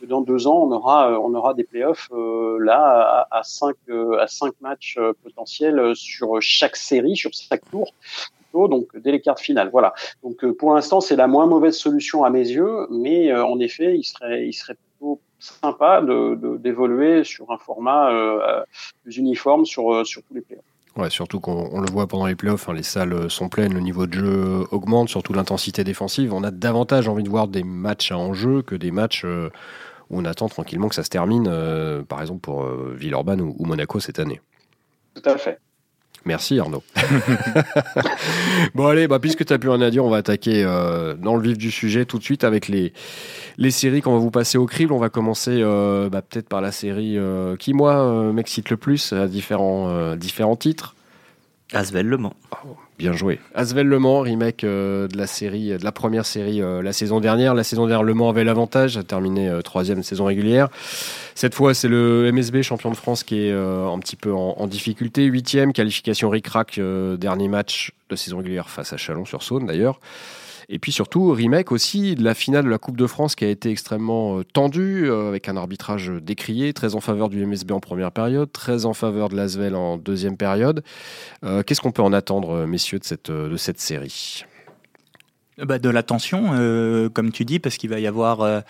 que 0.00 0.06
dans 0.06 0.20
deux 0.20 0.46
ans, 0.46 0.62
on 0.64 0.72
aura, 0.72 1.10
euh, 1.10 1.18
on 1.18 1.34
aura 1.34 1.54
des 1.54 1.64
playoffs 1.64 2.08
euh, 2.12 2.58
là 2.60 3.26
à, 3.30 3.42
cinq, 3.42 3.76
euh, 3.88 4.18
à 4.18 4.26
cinq 4.26 4.54
matchs 4.60 4.96
euh, 4.98 5.12
potentiels 5.22 5.94
sur 5.94 6.40
chaque 6.40 6.76
série, 6.76 7.16
sur 7.16 7.30
chaque 7.32 7.68
tour. 7.70 7.92
Donc, 8.54 8.86
dès 8.96 9.12
les 9.12 9.20
quarts 9.20 9.38
finales. 9.38 9.68
Voilà. 9.70 9.92
Donc, 10.24 10.44
pour 10.52 10.74
l'instant, 10.74 11.00
c'est 11.00 11.14
la 11.14 11.28
moins 11.28 11.46
mauvaise 11.46 11.76
solution 11.76 12.24
à 12.24 12.30
mes 12.30 12.48
yeux, 12.48 12.88
mais 12.90 13.32
en 13.32 13.60
effet, 13.60 13.96
il 13.96 14.02
serait, 14.02 14.48
il 14.48 14.52
serait 14.52 14.74
plutôt 14.74 15.20
sympa 15.38 16.02
d'évoluer 16.02 17.18
de, 17.18 17.22
sur 17.22 17.52
un 17.52 17.58
format 17.58 18.10
plus 19.04 19.16
uniforme 19.18 19.64
sur, 19.64 20.04
sur 20.04 20.22
tous 20.24 20.34
les 20.34 20.40
playoffs. 20.40 20.64
Ouais, 20.98 21.10
surtout 21.10 21.38
qu'on 21.38 21.80
le 21.80 21.88
voit 21.92 22.08
pendant 22.08 22.26
les 22.26 22.34
playoffs, 22.34 22.68
hein, 22.68 22.74
les 22.74 22.82
salles 22.82 23.30
sont 23.30 23.48
pleines, 23.48 23.72
le 23.72 23.78
niveau 23.78 24.08
de 24.08 24.14
jeu 24.14 24.66
augmente, 24.72 25.08
surtout 25.08 25.32
l'intensité 25.32 25.84
défensive. 25.84 26.34
On 26.34 26.42
a 26.42 26.50
davantage 26.50 27.06
envie 27.06 27.22
de 27.22 27.28
voir 27.28 27.46
des 27.46 27.62
matchs 27.62 28.10
à 28.10 28.18
enjeu 28.18 28.62
que 28.62 28.74
des 28.74 28.90
matchs 28.90 29.22
euh, 29.24 29.48
où 30.10 30.18
on 30.18 30.24
attend 30.24 30.48
tranquillement 30.48 30.88
que 30.88 30.96
ça 30.96 31.04
se 31.04 31.08
termine, 31.08 31.46
euh, 31.48 32.02
par 32.02 32.20
exemple 32.20 32.40
pour 32.40 32.64
euh, 32.64 32.96
Villeurbanne 32.98 33.40
ou, 33.40 33.64
Monaco 33.64 34.00
cette 34.00 34.18
année. 34.18 34.40
Tout 35.14 35.30
à 35.30 35.38
fait. 35.38 35.60
Merci 36.28 36.60
Arnaud. 36.60 36.82
bon 38.74 38.86
allez, 38.86 39.08
bah, 39.08 39.18
puisque 39.18 39.46
tu 39.46 39.52
n'as 39.52 39.58
plus 39.58 39.70
rien 39.70 39.80
à 39.80 39.88
dire, 39.88 40.04
on 40.04 40.10
va 40.10 40.18
attaquer 40.18 40.62
euh, 40.62 41.14
dans 41.14 41.36
le 41.36 41.42
vif 41.42 41.56
du 41.56 41.70
sujet 41.70 42.04
tout 42.04 42.18
de 42.18 42.22
suite 42.22 42.44
avec 42.44 42.68
les, 42.68 42.92
les 43.56 43.70
séries 43.70 44.02
qu'on 44.02 44.12
va 44.12 44.18
vous 44.18 44.30
passer 44.30 44.58
au 44.58 44.66
crible. 44.66 44.92
On 44.92 44.98
va 44.98 45.08
commencer 45.08 45.62
euh, 45.62 46.10
bah, 46.10 46.20
peut-être 46.20 46.46
par 46.46 46.60
la 46.60 46.70
série 46.70 47.16
euh, 47.16 47.56
qui, 47.56 47.72
moi, 47.72 48.30
m'excite 48.30 48.68
le 48.68 48.76
plus 48.76 49.14
à 49.14 49.26
différents, 49.26 50.16
différents 50.16 50.56
titres. 50.56 50.96
Asvel 51.72 52.06
Le 52.06 52.18
Mans. 52.18 52.34
Oh, 52.52 52.76
bien 52.98 53.14
joué. 53.14 53.40
Asvel 53.54 53.86
Le 53.86 53.98
Mans, 53.98 54.20
remake 54.20 54.66
de 54.66 55.08
la 55.14 55.26
série, 55.26 55.78
de 55.78 55.84
la 55.84 55.92
première 55.92 56.26
série 56.26 56.60
la 56.60 56.92
saison 56.92 57.20
dernière. 57.20 57.54
La 57.54 57.64
saison 57.64 57.86
dernière, 57.86 58.02
Le 58.02 58.12
Mans 58.12 58.28
avait 58.28 58.44
l'avantage, 58.44 58.98
a 58.98 59.02
terminé 59.02 59.50
troisième 59.64 60.02
saison 60.02 60.26
régulière. 60.26 60.68
Cette 61.38 61.54
fois, 61.54 61.72
c'est 61.72 61.86
le 61.86 62.32
MSB 62.32 62.62
champion 62.62 62.90
de 62.90 62.96
France 62.96 63.22
qui 63.22 63.46
est 63.46 63.52
euh, 63.52 63.88
un 63.88 64.00
petit 64.00 64.16
peu 64.16 64.32
en, 64.34 64.66
difficulté. 64.66 65.22
Huitième, 65.22 65.72
qualification 65.72 66.30
ric-rac, 66.30 66.78
euh, 66.78 67.16
dernier 67.16 67.46
match 67.46 67.92
de 68.10 68.16
saison 68.16 68.38
régulière 68.38 68.68
face 68.68 68.92
à 68.92 68.96
Chalon-sur-Saône 68.96 69.64
d'ailleurs. 69.64 70.00
Et 70.68 70.80
puis 70.80 70.90
surtout, 70.90 71.30
remake 71.30 71.70
aussi 71.70 72.16
de 72.16 72.24
la 72.24 72.34
finale 72.34 72.64
de 72.64 72.68
la 72.68 72.78
Coupe 72.78 72.96
de 72.96 73.06
France 73.06 73.36
qui 73.36 73.44
a 73.44 73.48
été 73.50 73.70
extrêmement 73.70 74.40
euh, 74.40 74.42
tendue, 74.42 75.12
avec 75.12 75.48
un 75.48 75.56
arbitrage 75.56 76.10
décrié, 76.20 76.72
très 76.72 76.96
en 76.96 77.00
faveur 77.00 77.28
du 77.28 77.46
MSB 77.46 77.70
en 77.70 77.78
première 77.78 78.10
période, 78.10 78.50
très 78.50 78.84
en 78.84 78.92
faveur 78.92 79.28
de 79.28 79.36
l'Asvel 79.36 79.76
en 79.76 79.96
deuxième 79.96 80.36
période. 80.36 80.82
Qu'est-ce 81.44 81.80
qu'on 81.80 81.92
peut 81.92 82.02
en 82.02 82.12
attendre, 82.12 82.66
messieurs, 82.66 82.98
de 82.98 83.04
cette, 83.04 83.30
de 83.30 83.56
cette 83.56 83.78
série? 83.78 84.44
Bah, 85.64 85.80
de 85.80 85.88
la 85.88 86.04
tension, 86.04 86.50
euh, 86.52 87.08
comme 87.08 87.32
tu 87.32 87.44
dis, 87.44 87.58
parce 87.58 87.78
qu'il 87.78 87.90
va 87.90 87.98
y 87.98 88.06
avoir, 88.06 88.42
euh, 88.42 88.60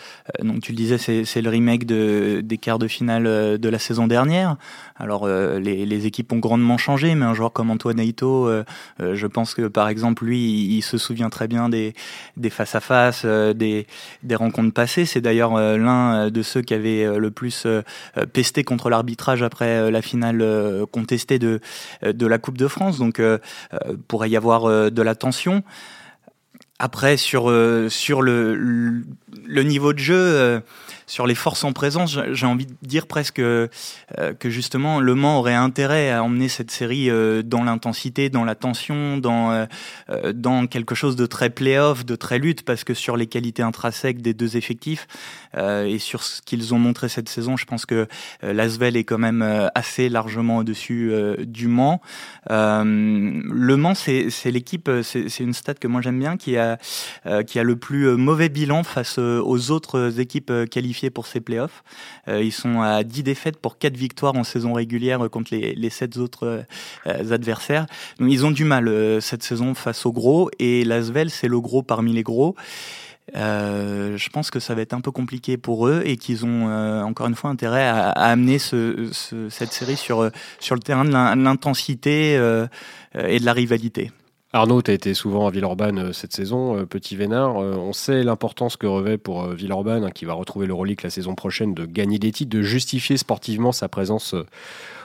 euh, 0.41 0.45
donc 0.45 0.61
tu 0.63 0.73
le 0.73 0.77
disais, 0.77 0.97
c'est 0.97 1.43
le 1.43 1.51
remake 1.51 1.85
de, 1.85 2.41
des 2.43 2.57
quarts 2.57 2.79
de 2.79 2.89
finale 2.89 3.25
de 3.59 3.69
la 3.69 3.79
saison 3.79 4.07
dernière. 4.07 4.57
Alors 4.97 5.29
les, 5.29 5.85
les, 5.87 6.07
équipes 6.07 6.33
ont 6.33 6.39
grandement 6.39 6.79
changé, 6.79 7.15
mais 7.15 7.27
un 7.27 7.35
joueur 7.35 7.53
comme 7.53 7.71
Antoine 7.71 8.01
Aito, 8.01 8.51
je 8.99 9.27
pense 9.27 9.55
que 9.55 9.69
par 9.69 9.89
exemple 9.89 10.25
lui, 10.25 10.77
il, 10.77 10.83
se 10.83 10.99
souvient 10.99 11.29
très 11.31 11.47
bien 11.47 11.69
des 11.69 11.95
des 12.37 12.51
face 12.51 12.75
à 12.75 12.81
face, 12.81 13.25
des 13.25 13.87
des 14.23 14.35
rencontres 14.35 14.73
passées. 14.73 15.05
C'est 15.05 15.21
d'ailleurs 15.21 15.55
l'un 15.55 16.31
de 16.31 16.43
ceux 16.43 16.63
qui 16.63 16.75
avait 16.75 17.19
le 17.19 17.31
plus 17.31 17.67
pesté 18.33 18.65
contre 18.65 18.91
l'arbitrage 18.91 19.43
après 19.43 19.91
la 19.91 20.03
finale 20.03 20.45
contestée 20.91 21.39
de 21.39 21.61
de 22.03 22.27
la 22.27 22.39
Coupe 22.39 22.59
de 22.59 22.69
France. 22.69 22.99
Donc 22.99 23.23
pourrait 24.09 24.31
y 24.31 24.37
avoir 24.37 24.91
de 24.91 25.03
la 25.03 25.15
tension. 25.15 25.63
Après, 26.79 27.17
sur, 27.17 27.51
euh, 27.51 27.89
sur 27.89 28.23
le, 28.23 28.55
le, 28.55 29.63
niveau 29.63 29.93
de 29.93 29.99
jeu, 29.99 30.15
euh, 30.15 30.61
sur 31.09 31.27
les 31.27 31.35
forces 31.35 31.65
en 31.65 31.73
présence, 31.73 32.19
j'ai 32.33 32.47
envie 32.47 32.67
de 32.67 32.75
dire 32.83 33.07
presque 33.07 33.41
euh, 33.41 33.69
que 34.39 34.51
justement 34.51 35.01
Le 35.01 35.15
Mans 35.15 35.39
aurait 35.39 35.55
intérêt 35.55 36.11
à 36.11 36.23
emmener 36.23 36.49
cette 36.49 36.71
série 36.71 37.09
euh, 37.09 37.43
dans 37.43 37.65
l'intensité, 37.65 38.29
dans 38.29 38.45
la 38.45 38.55
tension, 38.55 39.17
dans 39.17 39.51
euh, 39.51 40.33
dans 40.35 40.67
quelque 40.67 40.95
chose 40.95 41.17
de 41.17 41.25
très 41.25 41.49
play-off, 41.49 42.05
de 42.05 42.15
très 42.15 42.39
lutte, 42.39 42.63
parce 42.63 42.85
que 42.85 42.93
sur 42.93 43.17
les 43.17 43.27
qualités 43.27 43.63
intrinsèques 43.63 44.21
des 44.21 44.35
deux 44.35 44.57
effectifs 44.57 45.07
et 45.57 45.99
sur 45.99 46.23
ce 46.23 46.43
qu'ils 46.43 46.75
ont 46.75 46.79
montré 46.79 47.09
cette 47.09 47.29
saison, 47.29 47.57
je 47.57 47.65
pense 47.65 47.87
que 47.87 48.07
l'Asvel 48.43 48.97
est 48.97 49.05
quand 49.05 49.19
même 49.19 49.71
assez 49.75 50.11
largement 50.11 50.59
au-dessus 50.59 51.13
du 51.39 51.69
Mans. 51.69 52.03
le 52.51 53.75
Mans, 53.77 53.95
c'est 53.95 54.51
l'équipe, 54.51 54.91
c'est 55.03 55.41
une 55.41 55.55
stat 55.55 55.75
que 55.75 55.89
moi 55.89 56.03
j'aime 56.03 56.19
bien, 56.19 56.37
qui 56.37 56.57
a 56.59 56.79
le 57.25 57.77
plus 57.77 58.17
mauvais 58.17 58.51
bilan 58.51 58.83
face 58.85 59.19
aux 59.19 59.71
autres 59.71 60.21
équipes 60.21 60.53
qualifiées 60.71 60.98
pour 61.11 61.27
ces 61.27 61.41
playoffs. 61.41 61.83
Euh, 62.29 62.43
ils 62.43 62.53
sont 62.53 62.81
à 62.83 63.03
10 63.05 63.23
défaites 63.23 63.57
pour 63.57 63.79
4 63.79 63.97
victoires 63.97 64.35
en 64.35 64.45
saison 64.45 64.73
régulière 64.73 65.29
contre 65.31 65.55
les, 65.55 65.75
les 65.75 65.91
7 65.91 66.17
autres 66.19 66.65
euh, 67.07 67.33
adversaires. 67.33 67.87
Ils 68.21 68.45
ont 68.45 68.51
du 68.51 68.65
mal 68.65 68.89
euh, 68.89 69.21
cette 69.21 69.43
saison 69.43 69.75
face 69.75 70.07
aux 70.07 70.13
gros 70.13 70.51
et 70.59 70.85
l'Asvel 70.85 71.31
c'est 71.31 71.49
le 71.49 71.61
gros 71.61 71.83
parmi 71.83 72.13
les 72.13 72.23
gros. 72.23 72.55
Euh, 73.37 74.17
je 74.17 74.31
pense 74.31 74.51
que 74.51 74.59
ça 74.59 74.75
va 74.75 74.81
être 74.81 74.95
un 74.95 75.01
peu 75.01 75.11
compliqué 75.11 75.59
pour 75.59 75.87
eux 75.87 76.03
et 76.05 76.17
qu'ils 76.17 76.47
ont 76.47 76.71
encore 77.05 77.27
une 77.27 77.35
fois 77.35 77.51
intérêt 77.51 77.87
à, 77.87 78.11
amener 78.11 78.59
ce, 78.59 79.11
cette 79.51 79.73
série 79.73 79.97
sur, 79.97 80.31
sur 80.61 80.75
le 80.75 80.81
terrain 80.81 81.05
de 81.05 81.13
l'intensité 81.13 82.33
et 83.15 83.39
de 83.39 83.45
la 83.45 83.53
rivalité. 83.53 84.11
Arnaud, 84.55 84.81
tu 84.81 84.91
as 84.91 84.95
été 84.95 85.13
souvent 85.13 85.47
à 85.47 85.51
Villeurbanne 85.51 85.99
euh, 85.99 86.13
cette 86.13 86.33
saison, 86.33 86.79
euh, 86.79 86.87
petit 86.87 87.17
Vénard. 87.17 87.59
Euh, 87.59 87.75
on 87.75 87.93
sait 87.93 88.23
l'importance 88.23 88.79
que 88.79 88.87
revêt 88.87 89.19
pour 89.19 89.47
Villeurbanne, 89.49 90.05
hein, 90.05 90.11
qui 90.11 90.25
va 90.25 90.33
retrouver 90.33 90.67
le 90.67 90.73
relique 90.73 91.03
la 91.03 91.11
saison 91.11 91.35
prochaine, 91.35 91.75
de 91.75 91.85
gagner 91.85 92.19
des 92.19 92.33
titres, 92.33 92.57
de 92.57 92.63
justifier 92.63 93.19
sportivement 93.19 93.73
sa 93.73 93.89
présence 93.89 94.35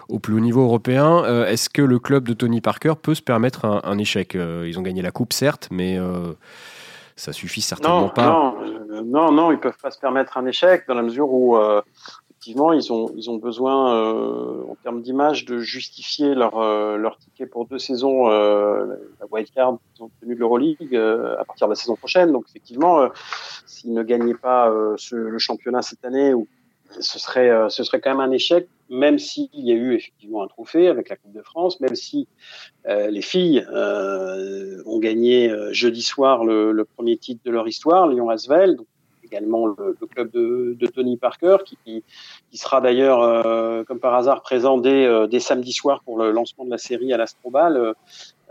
au 0.07 0.19
plus 0.19 0.33
haut 0.33 0.39
niveau 0.39 0.61
européen. 0.63 1.45
Est-ce 1.45 1.69
que 1.69 1.81
le 1.81 1.99
club 1.99 2.27
de 2.27 2.33
Tony 2.33 2.61
Parker 2.61 2.93
peut 3.01 3.15
se 3.15 3.21
permettre 3.21 3.65
un, 3.65 3.97
échec 3.97 4.35
Ils 4.35 4.77
ont 4.77 4.81
gagné 4.81 5.01
la 5.01 5.11
Coupe, 5.11 5.33
certes, 5.33 5.69
mais 5.71 5.97
ça 7.15 7.31
suffit 7.31 7.61
certainement 7.61 8.09
pas. 8.09 8.27
Non, 8.27 8.55
non, 9.05 9.31
non, 9.31 9.51
ils 9.51 9.59
peuvent 9.59 9.77
pas 9.81 9.91
se 9.91 9.99
permettre 9.99 10.37
un 10.37 10.45
échec 10.45 10.83
dans 10.87 10.95
la 10.95 11.03
mesure 11.03 11.31
où 11.31 11.57
effectivement, 12.43 12.73
ils 12.73 12.91
ont, 12.91 13.09
ils 13.15 13.29
ont 13.29 13.37
besoin, 13.37 13.95
euh, 13.95 14.63
en 14.69 14.75
termes 14.75 15.01
d'image, 15.01 15.45
de 15.45 15.59
justifier 15.59 16.35
leur, 16.35 16.57
euh, 16.57 16.97
leur 16.97 17.17
ticket 17.17 17.45
pour 17.45 17.65
deux 17.65 17.79
saisons, 17.79 18.29
euh, 18.29 18.85
la 19.21 19.25
wildcard 19.31 19.77
qu'ils 19.93 20.03
ont 20.03 20.07
obtenu 20.07 20.35
de 20.35 20.39
l'Euroleague 20.41 20.93
euh, 20.93 21.37
à 21.39 21.45
partir 21.45 21.67
de 21.67 21.71
la 21.71 21.75
saison 21.75 21.95
prochaine. 21.95 22.33
Donc, 22.33 22.43
effectivement, 22.49 22.99
euh, 22.99 23.07
s'ils 23.65 23.93
ne 23.93 24.03
gagnaient 24.03 24.33
pas 24.33 24.69
ce, 24.97 25.15
le 25.15 25.39
championnat 25.39 25.81
cette 25.81 26.03
année, 26.03 26.33
ou, 26.33 26.49
ce, 26.99 27.17
serait, 27.17 27.49
ce 27.69 27.83
serait 27.85 28.01
quand 28.01 28.11
même 28.11 28.19
un 28.19 28.31
échec, 28.31 28.67
même 28.89 29.17
s'il 29.19 29.47
y 29.53 29.71
a 29.71 29.75
eu 29.75 29.95
effectivement 29.95 30.43
un 30.43 30.47
trophée 30.47 30.89
avec 30.89 31.07
la 31.07 31.15
Coupe 31.15 31.31
de 31.31 31.41
France, 31.41 31.79
même 31.79 31.95
si 31.95 32.27
les 32.85 33.21
filles 33.21 33.65
ont 33.71 34.99
gagné 34.99 35.49
jeudi 35.71 36.01
soir 36.01 36.43
le, 36.43 36.71
le, 36.73 36.85
premier 36.85 37.17
titre 37.17 37.41
de 37.45 37.51
leur 37.51 37.67
histoire, 37.67 38.07
Lyon-Asvel. 38.07 38.77
Également 39.33 39.67
le, 39.67 39.95
club 40.07 40.31
de, 40.31 40.87
Tony 40.87 41.17
Parker, 41.17 41.57
qui, 41.65 42.03
sera 42.53 42.81
d'ailleurs, 42.81 43.21
euh, 43.21 43.83
comme 43.83 43.99
par 43.99 44.13
hasard, 44.13 44.41
présent 44.41 44.77
dès, 44.77 45.05
euh, 45.05 45.27
dès, 45.27 45.39
samedi 45.39 45.73
soir 45.73 46.01
pour 46.03 46.17
le 46.17 46.31
lancement 46.31 46.65
de 46.65 46.69
la 46.69 46.77
série 46.77 47.11
à 47.13 47.17
l'Astrobal. 47.17 47.93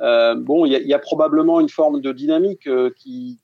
Euh, 0.01 0.35
bon, 0.35 0.67
il 0.67 0.73
y, 0.73 0.95
a 0.95 0.99
probablement 0.99 1.61
une 1.61 1.69
forme 1.69 2.01
de 2.01 2.11
dynamique 2.11 2.69
qui, 2.97 3.39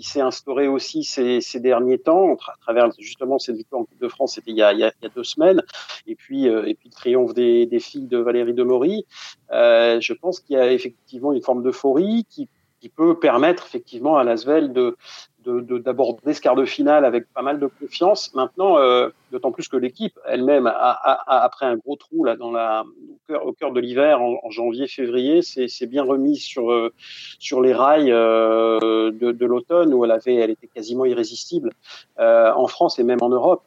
s'est 0.00 0.20
instaurée 0.20 0.66
aussi 0.66 1.04
ces, 1.04 1.60
derniers 1.60 1.98
temps, 1.98 2.34
à 2.34 2.56
travers 2.60 2.90
justement 2.98 3.38
cette 3.38 3.56
victoire 3.56 3.82
en 3.82 3.84
Coupe 3.84 4.00
de 4.00 4.08
France, 4.08 4.34
c'était 4.34 4.50
il, 4.50 4.56
y 4.56 4.62
a, 4.62 4.92
deux 5.14 5.22
semaines, 5.22 5.62
et 6.08 6.16
puis, 6.16 6.46
et 6.46 6.74
puis 6.74 6.88
le 6.88 6.90
triomphe 6.90 7.34
des, 7.34 7.66
des 7.66 7.78
filles 7.78 8.08
de 8.08 8.18
Valérie 8.18 8.54
Demory. 8.54 9.06
je 9.50 10.12
pense 10.14 10.40
qu'il 10.40 10.56
y 10.56 10.58
a 10.58 10.72
effectivement 10.72 11.32
une 11.32 11.42
forme 11.42 11.62
d'euphorie 11.62 12.26
qui 12.28 12.48
qui 12.80 12.88
peut 12.88 13.18
permettre 13.18 13.66
effectivement 13.66 14.16
à 14.16 14.24
Lasvel 14.24 14.72
de 14.72 14.96
d'aborder 15.42 16.20
de, 16.24 16.32
ce 16.32 16.40
quart 16.40 16.54
de 16.54 16.64
finale 16.64 17.04
avec 17.04 17.32
pas 17.32 17.42
mal 17.42 17.58
de 17.58 17.66
confiance. 17.66 18.34
Maintenant, 18.34 18.78
euh, 18.78 19.08
d'autant 19.32 19.52
plus 19.52 19.68
que 19.68 19.76
l'équipe 19.76 20.18
elle-même, 20.26 20.66
a, 20.66 20.72
a, 20.72 21.42
après 21.42 21.66
un 21.66 21.76
gros 21.76 21.96
trou 21.96 22.24
là 22.24 22.36
dans 22.36 22.50
la 22.50 22.84
au 22.84 23.16
cœur, 23.26 23.46
au 23.46 23.52
cœur 23.52 23.72
de 23.72 23.80
l'hiver 23.80 24.20
en, 24.20 24.50
janvier-février, 24.50 25.40
c'est 25.42 25.86
bien 25.86 26.02
remis 26.02 26.36
sur 26.36 26.70
euh, 26.70 26.92
sur 27.38 27.60
les 27.60 27.72
rails 27.72 28.12
euh, 28.12 29.10
de, 29.12 29.32
de 29.32 29.46
l'automne 29.46 29.94
où 29.94 30.04
elle 30.04 30.10
avait, 30.10 30.34
elle 30.34 30.50
était 30.50 30.66
quasiment 30.66 31.04
irrésistible 31.04 31.70
euh, 32.18 32.52
en 32.52 32.66
France 32.66 32.98
et 32.98 33.04
même 33.04 33.22
en 33.22 33.28
Europe. 33.28 33.62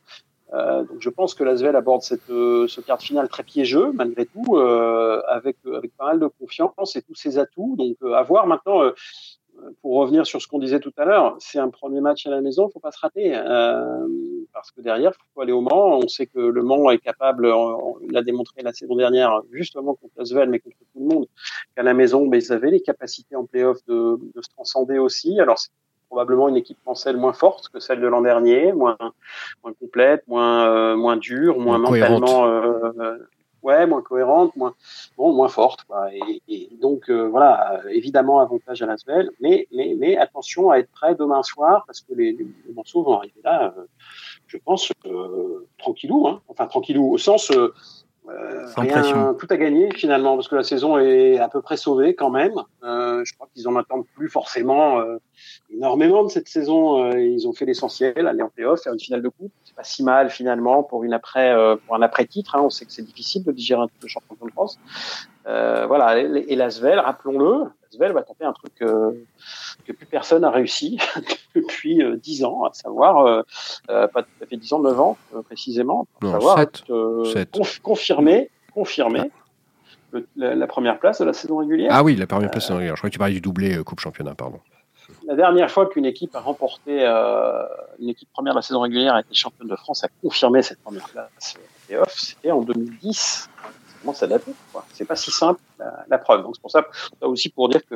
Euh, 0.54 0.84
donc 0.84 0.98
je 1.00 1.10
pense 1.10 1.34
que 1.34 1.44
l'Asvel 1.44 1.76
aborde 1.76 2.04
cette, 2.04 2.30
euh, 2.30 2.68
ce 2.68 2.80
quart 2.82 2.98
de 2.98 3.04
finale 3.04 3.28
très 3.28 3.44
piégeux, 3.44 3.92
malgré 3.94 4.26
tout, 4.26 4.58
euh, 4.58 5.22
avec, 5.28 5.58
avec 5.66 5.96
pas 5.98 6.06
mal 6.06 6.20
de 6.20 6.28
confiance 6.28 6.96
et 6.96 7.02
tous 7.02 7.16
ses 7.16 7.38
atouts. 7.40 7.76
Donc 7.76 7.98
à 8.14 8.22
voir 8.22 8.46
maintenant, 8.46 8.82
pour 9.82 9.96
revenir 9.96 10.26
sur 10.26 10.42
ce 10.42 10.48
qu'on 10.48 10.60
disait 10.60 10.80
tout 10.80 10.94
à 10.98 11.06
l'heure, 11.06 11.36
c'est 11.40 11.60
un 11.60 11.70
premier 11.70 12.02
match 12.02 12.26
à 12.28 12.30
la 12.30 12.42
maison, 12.42 12.70
faut 12.70 12.80
pas 12.80 12.92
se 12.92 13.00
rater, 13.00 13.32
parce 14.52 14.72
que 14.72 14.82
derrière, 14.82 15.12
il 15.16 15.34
faut 15.34 15.42
aller 15.42 15.52
au 15.52 15.62
Mans. 15.62 16.00
On 16.00 16.08
sait 16.08 16.28
que 16.28 16.40
le 16.40 16.64
Mans 16.64 16.90
est 16.90 17.00
capable, 17.00 17.46
on, 17.48 17.98
l'a 18.10 18.24
démontré 18.24 18.62
la 18.62 18.74
saison 18.74 18.96
dernière, 18.96 19.42
justement 19.52 19.96
contre 19.96 20.14
l'Asvel, 20.18 20.50
mais 20.50 20.60
contre 20.60 20.78
tout 20.78 21.00
le 21.00 21.06
monde, 21.06 21.28
qu'à 21.76 21.84
la 21.84 21.94
maison, 21.94 22.28
mais 22.28 22.44
ils 22.44 22.52
avaient 22.52 22.72
les 22.72 22.82
capacités 22.82 23.36
en 23.36 23.46
playoff 23.46 23.78
de, 23.88 24.20
de 24.36 24.42
se 24.42 24.50
transcender 24.50 24.98
aussi. 24.98 25.40
Alors 25.40 25.60
probablement 26.14 26.48
une 26.48 26.58
équipe 26.58 26.80
française 26.84 27.16
moins 27.16 27.34
forte 27.34 27.70
que 27.70 27.80
celle 27.80 28.00
de 28.00 28.06
l'an 28.06 28.22
dernier, 28.22 28.72
moins, 28.72 28.98
moins 29.64 29.74
complète, 29.74 30.22
moins, 30.28 30.68
euh, 30.68 30.96
moins 30.96 31.18
dure, 31.18 31.58
moins, 31.60 31.80
mentalement, 31.80 32.46
euh, 32.46 33.18
ouais, 33.64 33.88
moins 33.88 34.04
cohérente, 34.04 34.56
moins, 34.56 34.76
bon, 35.18 35.34
moins 35.34 35.48
forte. 35.48 35.86
Quoi. 35.86 36.10
Et, 36.48 36.70
donc 36.80 37.10
euh, 37.10 37.28
voilà, 37.28 37.82
évidemment 37.90 38.42
avantage 38.42 38.84
à 38.84 38.86
l'Asvel, 38.86 39.32
mais, 39.40 39.68
mais, 39.72 39.96
mais 39.98 40.16
attention 40.16 40.70
à 40.70 40.78
être 40.78 40.92
prêt 40.92 41.16
demain 41.16 41.42
soir 41.42 41.84
parce 41.88 42.02
que 42.02 42.14
les, 42.14 42.32
les, 42.34 42.74
morceaux 42.76 43.02
vont 43.02 43.18
arriver 43.18 43.42
là. 43.44 43.74
je 44.46 44.58
pense 44.64 44.92
tranquillou, 45.80 46.28
hein. 46.28 46.42
enfin 46.48 46.68
tranquillou 46.68 47.12
au 47.12 47.18
sens 47.18 47.52
euh, 48.30 48.66
rien, 48.78 49.34
tout 49.34 49.48
à 49.50 49.58
gagner 49.58 49.90
finalement 49.94 50.36
parce 50.36 50.48
que 50.48 50.56
la 50.56 50.64
saison 50.64 50.98
est 50.98 51.40
à 51.40 51.50
peu 51.50 51.62
près 51.62 51.76
sauvée 51.76 52.16
quand 52.16 52.30
même. 52.30 52.54
Euh, 52.84 53.22
je 53.26 53.34
crois 53.34 53.50
qu'ils 53.54 53.68
en 53.68 53.76
attendent 53.76 54.06
plus 54.16 54.30
forcément 54.30 55.00
euh, 55.00 55.18
énormément 55.70 56.24
de 56.24 56.30
cette 56.30 56.48
saison. 56.48 57.04
Euh, 57.04 57.22
ils 57.22 57.48
ont 57.48 57.54
fait 57.54 57.66
l'essentiel, 57.66 58.28
aller 58.28 58.42
en 58.42 58.50
playoff, 58.50 58.82
faire 58.82 58.94
une 58.94 59.00
finale 59.00 59.22
de 59.22 59.30
coupe. 59.30 59.52
C'est 59.64 59.76
pas 59.76 59.84
si 59.84 60.04
mal 60.04 60.30
finalement 60.30 60.84
pour 60.84 61.04
une 61.04 61.14
après 61.14 61.52
euh, 61.52 61.76
pour 61.76 61.96
un 61.96 62.02
après 62.02 62.26
titre. 62.26 62.56
Hein. 62.56 62.62
On 62.64 62.70
sait 62.70 62.86
que 62.86 62.92
c'est 62.92 63.06
difficile 63.06 63.44
de 63.44 63.52
digérer 63.52 63.82
un 63.82 63.88
titre 63.88 64.02
de 64.04 64.08
champion 64.08 64.38
de 64.42 64.52
France. 64.52 64.80
voilà. 65.46 66.20
Et, 66.20 66.56
l'Asvel, 66.56 67.00
rappelons-le, 67.00 67.66
l'Asvel 67.92 68.14
va 68.14 68.24
tenter 68.24 68.46
un 68.46 68.54
truc 68.54 68.74
que 69.86 69.92
plus 69.92 70.06
personne 70.06 70.42
n'a 70.42 70.52
réussi 70.52 70.98
depuis 71.56 72.02
euh, 72.02 72.18
dix 72.18 72.44
ans, 72.44 72.64
à 72.64 72.74
savoir, 72.74 73.26
euh, 73.26 73.42
euh, 73.90 74.08
pas 74.08 74.24
tout 74.24 74.30
à 74.42 74.46
fait 74.46 74.58
dix 74.58 74.72
ans, 74.74 74.80
neuf 74.80 75.00
ans 75.00 75.18
précisément, 75.46 76.08
à 76.22 76.32
savoir 76.32 76.66
confirmer, 77.82 78.50
confirmer 78.74 79.32
la, 80.36 80.68
première 80.68 81.00
place 81.00 81.20
de 81.20 81.26
la 81.26 81.34
saison 81.34 81.58
régulière. 81.58 81.90
Ah 81.92 82.04
oui, 82.04 82.16
la 82.16 82.28
première 82.28 82.52
place 82.52 82.64
de 82.64 82.74
la 82.74 82.76
saison 82.76 82.78
régulière. 82.78 82.96
Je 82.96 83.00
crois 83.00 83.10
que 83.10 83.14
tu 83.14 83.20
parlais 83.20 83.34
du 83.34 83.42
doublé 83.42 83.84
Coupe 83.84 84.00
Championnat, 84.00 84.36
pardon. 84.36 84.60
La 85.26 85.36
dernière 85.36 85.72
fois 85.72 85.88
qu'une 85.88 86.06
équipe 86.06 86.36
a 86.36 86.40
remporté, 86.40 87.06
une 88.00 88.10
équipe 88.10 88.30
première 88.34 88.54
de 88.54 88.60
la 88.60 88.62
saison 88.62 88.82
régulière 88.82 89.16
a 89.16 89.22
été 89.22 89.34
championne 89.34 89.68
de 89.68 89.76
France, 89.76 90.04
a 90.04 90.10
confirmé 90.22 90.62
cette 90.62 90.80
première 90.80 91.08
place 91.10 91.56
playoff, 91.88 92.14
c'était 92.18 92.52
en 92.52 92.62
2010 92.62 93.50
ça 94.14 94.28
date. 94.28 94.44
C'est 94.92 95.06
pas 95.06 95.16
si 95.16 95.32
simple 95.32 95.62
la, 96.10 96.18
preuve. 96.18 96.44
Donc 96.44 96.56
c'est 96.56 96.62
pour 96.62 96.72
ça, 96.72 96.86
aussi 97.22 97.48
pour 97.48 97.70
dire 97.70 97.80
que 97.86 97.96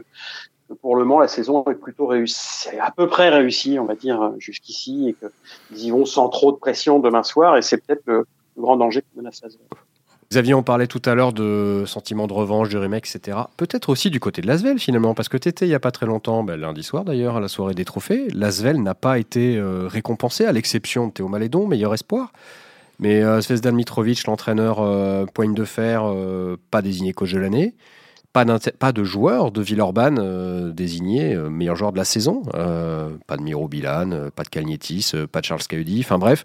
pour 0.81 0.95
le 0.95 1.03
moment, 1.03 1.19
la 1.19 1.27
saison 1.27 1.65
est 1.65 1.75
plutôt 1.75 2.07
réussie, 2.07 2.69
à 2.79 2.91
peu 2.91 3.07
près 3.07 3.27
réussie, 3.29 3.77
on 3.79 3.85
va 3.85 3.95
dire, 3.95 4.31
jusqu'ici, 4.37 5.09
et 5.09 5.13
qu'ils 5.13 5.85
y 5.85 5.89
vont 5.89 6.05
sans 6.05 6.29
trop 6.29 6.53
de 6.53 6.57
pression 6.57 6.99
demain 6.99 7.23
soir, 7.23 7.57
et 7.57 7.61
c'est 7.61 7.77
peut-être 7.77 8.03
le, 8.05 8.25
grand 8.57 8.77
danger 8.77 9.01
que 9.01 9.07
menace 9.15 9.41
la 9.43 9.49
Xavier, 10.29 10.53
on 10.53 10.63
parlait 10.63 10.87
tout 10.87 11.01
à 11.05 11.15
l'heure 11.15 11.31
de 11.31 11.85
sentiment 11.87 12.27
de 12.27 12.33
revanche, 12.33 12.67
de 12.67 12.77
remake, 12.77 13.07
etc. 13.07 13.37
Peut-être 13.55 13.87
aussi 13.87 14.09
du 14.09 14.19
côté 14.19 14.41
de 14.41 14.47
Lasvel 14.47 14.77
finalement, 14.77 15.13
parce 15.13 15.29
que 15.29 15.37
tu 15.37 15.47
étais 15.47 15.65
il 15.65 15.69
n'y 15.69 15.75
a 15.75 15.79
pas 15.79 15.91
très 15.91 16.05
longtemps, 16.05 16.43
ben, 16.43 16.59
lundi 16.59 16.83
soir 16.83 17.05
d'ailleurs, 17.05 17.37
à 17.37 17.39
la 17.39 17.47
soirée 17.47 17.73
des 17.73 17.85
trophées. 17.85 18.27
Lasvel 18.33 18.81
n'a 18.83 18.93
pas 18.93 19.19
été 19.19 19.55
euh, 19.55 19.87
récompensé, 19.87 20.45
à 20.45 20.51
l'exception 20.51 21.07
de 21.07 21.13
Théo 21.13 21.29
Malédon, 21.29 21.65
meilleur 21.65 21.93
espoir. 21.93 22.33
Mais 22.99 23.21
euh, 23.23 23.39
Mitrovic, 23.71 24.25
l'entraîneur 24.27 24.79
euh, 24.81 25.25
poigne 25.33 25.53
de 25.53 25.63
fer, 25.63 26.03
pas 26.71 26.81
désigné 26.81 27.13
coach 27.13 27.31
de 27.31 27.39
l'année. 27.39 27.75
Pas, 28.33 28.91
de 28.91 29.03
joueur 29.03 29.51
de 29.51 29.63
Villeurbanne 29.63 30.71
désigné 30.71 31.35
meilleur 31.35 31.75
joueur 31.75 31.91
de 31.91 31.97
la 31.97 32.05
saison. 32.05 32.43
pas 33.25 33.37
de 33.37 33.41
Miro 33.41 33.67
Bilan, 33.67 34.29
pas 34.35 34.43
de 34.43 34.49
Kalnietis, 34.49 35.13
pas 35.31 35.41
de 35.41 35.45
Charles 35.45 35.63
Caudi. 35.67 36.01
Enfin 36.01 36.19
bref, 36.19 36.43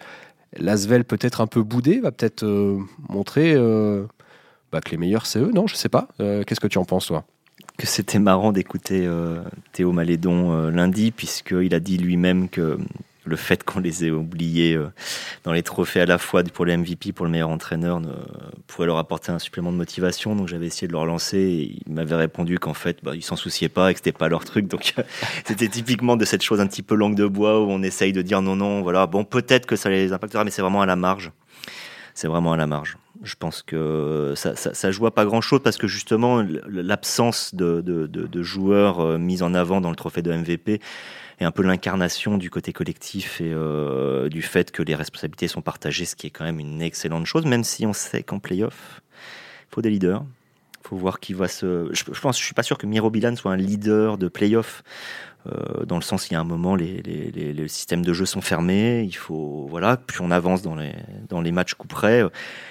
Lasvel 0.56 1.04
peut-être 1.04 1.40
un 1.40 1.46
peu 1.46 1.62
boudé, 1.62 2.00
va 2.00 2.12
peut-être 2.12 2.44
euh, 2.44 2.78
montrer 3.08 3.54
euh, 3.54 4.04
bah, 4.70 4.80
que 4.80 4.90
les 4.90 4.96
meilleurs 4.96 5.26
c'est 5.26 5.38
eux, 5.38 5.50
non 5.52 5.66
Je 5.66 5.74
sais 5.74 5.88
pas. 5.88 6.08
Euh, 6.20 6.44
qu'est-ce 6.44 6.60
que 6.60 6.66
tu 6.66 6.78
en 6.78 6.84
penses 6.84 7.06
toi? 7.06 7.24
Que 7.78 7.86
c'était 7.86 8.18
marrant 8.18 8.52
d'écouter 8.52 9.08
Théo 9.72 9.92
Malédon 9.92 10.68
lundi, 10.68 11.10
puisqu'il 11.10 11.74
a 11.74 11.80
dit 11.80 11.96
lui-même 11.96 12.48
que 12.48 12.78
le 13.24 13.36
fait 13.36 13.62
qu'on 13.64 13.80
les 13.80 14.04
ait 14.04 14.10
oubliés 14.10 14.74
euh, 14.74 14.88
dans 15.44 15.52
les 15.52 15.62
trophées 15.62 16.00
à 16.00 16.06
la 16.06 16.18
fois 16.18 16.42
pour 16.42 16.64
le 16.64 16.76
MVP, 16.76 17.12
pour 17.12 17.24
le 17.24 17.30
meilleur 17.30 17.50
entraîneur, 17.50 18.00
ne, 18.00 18.12
pourrait 18.66 18.86
leur 18.86 18.98
apporter 18.98 19.30
un 19.30 19.38
supplément 19.38 19.72
de 19.72 19.76
motivation. 19.76 20.34
Donc 20.34 20.48
j'avais 20.48 20.66
essayé 20.66 20.88
de 20.88 20.92
leur 20.92 21.06
lancer 21.06 21.38
et 21.38 21.76
ils 21.86 21.92
m'avaient 21.92 22.16
répondu 22.16 22.58
qu'en 22.58 22.74
fait, 22.74 22.98
bah, 23.02 23.14
ils 23.14 23.22
s'en 23.22 23.36
souciaient 23.36 23.68
pas 23.68 23.90
et 23.90 23.94
que 23.94 24.00
c'était 24.00 24.12
pas 24.12 24.28
leur 24.28 24.44
truc. 24.44 24.66
Donc 24.66 24.94
c'était 25.44 25.68
typiquement 25.68 26.16
de 26.16 26.24
cette 26.24 26.42
chose 26.42 26.60
un 26.60 26.66
petit 26.66 26.82
peu 26.82 26.94
langue 26.94 27.14
de 27.14 27.26
bois 27.26 27.60
où 27.60 27.70
on 27.70 27.82
essaye 27.82 28.12
de 28.12 28.22
dire 28.22 28.42
non, 28.42 28.56
non, 28.56 28.82
voilà, 28.82 29.06
bon, 29.06 29.24
peut-être 29.24 29.66
que 29.66 29.76
ça 29.76 29.88
les 29.88 30.12
impactera, 30.12 30.44
mais 30.44 30.50
c'est 30.50 30.62
vraiment 30.62 30.82
à 30.82 30.86
la 30.86 30.96
marge. 30.96 31.30
C'est 32.14 32.28
vraiment 32.28 32.52
à 32.52 32.56
la 32.56 32.66
marge. 32.66 32.98
Je 33.22 33.36
pense 33.36 33.62
que 33.62 34.34
ça, 34.36 34.56
ça, 34.56 34.90
joue 34.90 35.06
à 35.06 35.14
pas 35.14 35.24
grand 35.24 35.40
chose 35.40 35.60
parce 35.62 35.76
que 35.76 35.86
justement, 35.86 36.44
l'absence 36.66 37.54
de, 37.54 37.80
de 37.80 38.42
joueurs 38.42 39.00
euh, 39.00 39.18
mis 39.18 39.42
en 39.42 39.54
avant 39.54 39.80
dans 39.80 39.90
le 39.90 39.96
trophée 39.96 40.22
de 40.22 40.32
MVP 40.32 40.80
un 41.44 41.50
peu 41.50 41.62
l'incarnation 41.62 42.38
du 42.38 42.50
côté 42.50 42.72
collectif 42.72 43.40
et 43.40 43.52
euh, 43.52 44.28
du 44.28 44.42
fait 44.42 44.70
que 44.70 44.82
les 44.82 44.94
responsabilités 44.94 45.48
sont 45.48 45.62
partagées, 45.62 46.04
ce 46.04 46.16
qui 46.16 46.26
est 46.26 46.30
quand 46.30 46.44
même 46.44 46.60
une 46.60 46.82
excellente 46.82 47.26
chose, 47.26 47.46
même 47.46 47.64
si 47.64 47.86
on 47.86 47.92
sait 47.92 48.22
qu'en 48.22 48.38
playoff, 48.38 49.02
il 49.70 49.74
faut 49.74 49.82
des 49.82 49.90
leaders. 49.90 50.24
Il 50.84 50.88
faut 50.88 50.96
voir 50.96 51.20
qui 51.20 51.32
va 51.32 51.46
se. 51.46 51.88
Je, 51.92 52.20
pense, 52.20 52.38
je 52.38 52.44
suis 52.44 52.54
pas 52.54 52.64
sûr 52.64 52.76
que 52.76 52.86
Miro 52.86 53.08
Bilan 53.08 53.36
soit 53.36 53.52
un 53.52 53.56
leader 53.56 54.18
de 54.18 54.26
playoff. 54.26 54.82
Euh, 55.48 55.84
dans 55.86 55.96
le 55.96 56.02
sens 56.02 56.30
il 56.30 56.34
y 56.34 56.36
a 56.36 56.40
un 56.40 56.44
moment 56.44 56.76
les, 56.76 57.02
les, 57.02 57.52
les, 57.52 57.68
systèmes 57.68 58.04
de 58.04 58.12
jeu 58.12 58.26
sont 58.26 58.40
fermés 58.40 59.02
il 59.02 59.16
faut 59.16 59.66
voilà 59.68 59.96
plus 59.96 60.20
on 60.20 60.30
avance 60.30 60.62
dans 60.62 60.76
les 60.76 60.92
dans 61.28 61.40
les 61.40 61.50
matchs 61.50 61.74
coup 61.74 61.88
près 61.88 62.22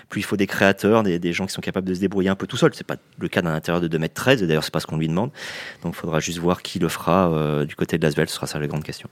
plus 0.08 0.22
il 0.22 0.24
faut 0.24 0.38
des 0.38 0.48
créateurs 0.48 1.04
des, 1.04 1.20
des 1.20 1.34
gens 1.34 1.46
qui 1.46 1.52
sont 1.52 1.60
capables 1.60 1.88
de 1.88 1.94
se 1.94 2.00
débrouiller 2.00 2.30
un 2.30 2.36
peu 2.36 2.48
tout 2.48 2.56
seul 2.56 2.72
c'est 2.74 2.88
pas 2.88 2.96
le 3.20 3.28
cas 3.28 3.42
d'un 3.42 3.54
intérieur 3.54 3.82
de 3.82 3.90
2 3.90 3.98
mètres 4.00 4.14
13 4.14 4.44
d'ailleurs 4.44 4.64
c'est 4.64 4.74
pas 4.74 4.80
ce 4.80 4.88
qu'on 4.88 4.98
lui 4.98 5.10
demande. 5.10 5.32
Donc 5.84 5.96
il 5.96 6.00
faudra 6.00 6.22
juste 6.22 6.40
voir 6.40 6.62
qui 6.62 6.80
le 6.80 6.88
fera 6.88 7.30
euh, 7.32 7.66
du 7.66 7.76
côté 7.76 7.98
de 7.98 8.04
Lasvel 8.04 8.30
ce 8.30 8.36
sera 8.36 8.48
ça 8.48 8.58
la 8.58 8.68
grande 8.68 8.84
question 8.84 9.10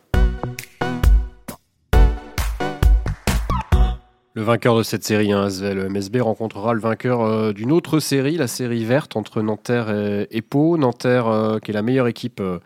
Le 4.39 4.45
vainqueur 4.45 4.77
de 4.77 4.83
cette 4.83 5.03
série, 5.03 5.33
hein, 5.33 5.43
Asvel 5.43 5.89
MSB, 5.89 6.21
rencontrera 6.21 6.73
le 6.73 6.79
vainqueur 6.79 7.23
euh, 7.23 7.51
d'une 7.51 7.73
autre 7.73 7.99
série, 7.99 8.37
la 8.37 8.47
série 8.47 8.85
verte 8.85 9.17
entre 9.17 9.41
Nanterre 9.41 9.89
et, 10.31 10.41
Pau. 10.41 10.77
Nanterre, 10.77 11.27
euh, 11.27 11.59
qui 11.59 11.71
est 11.71 11.73
la 11.73 11.81
meilleure 11.81 12.07
équipe 12.07 12.39
euh, 12.39 12.59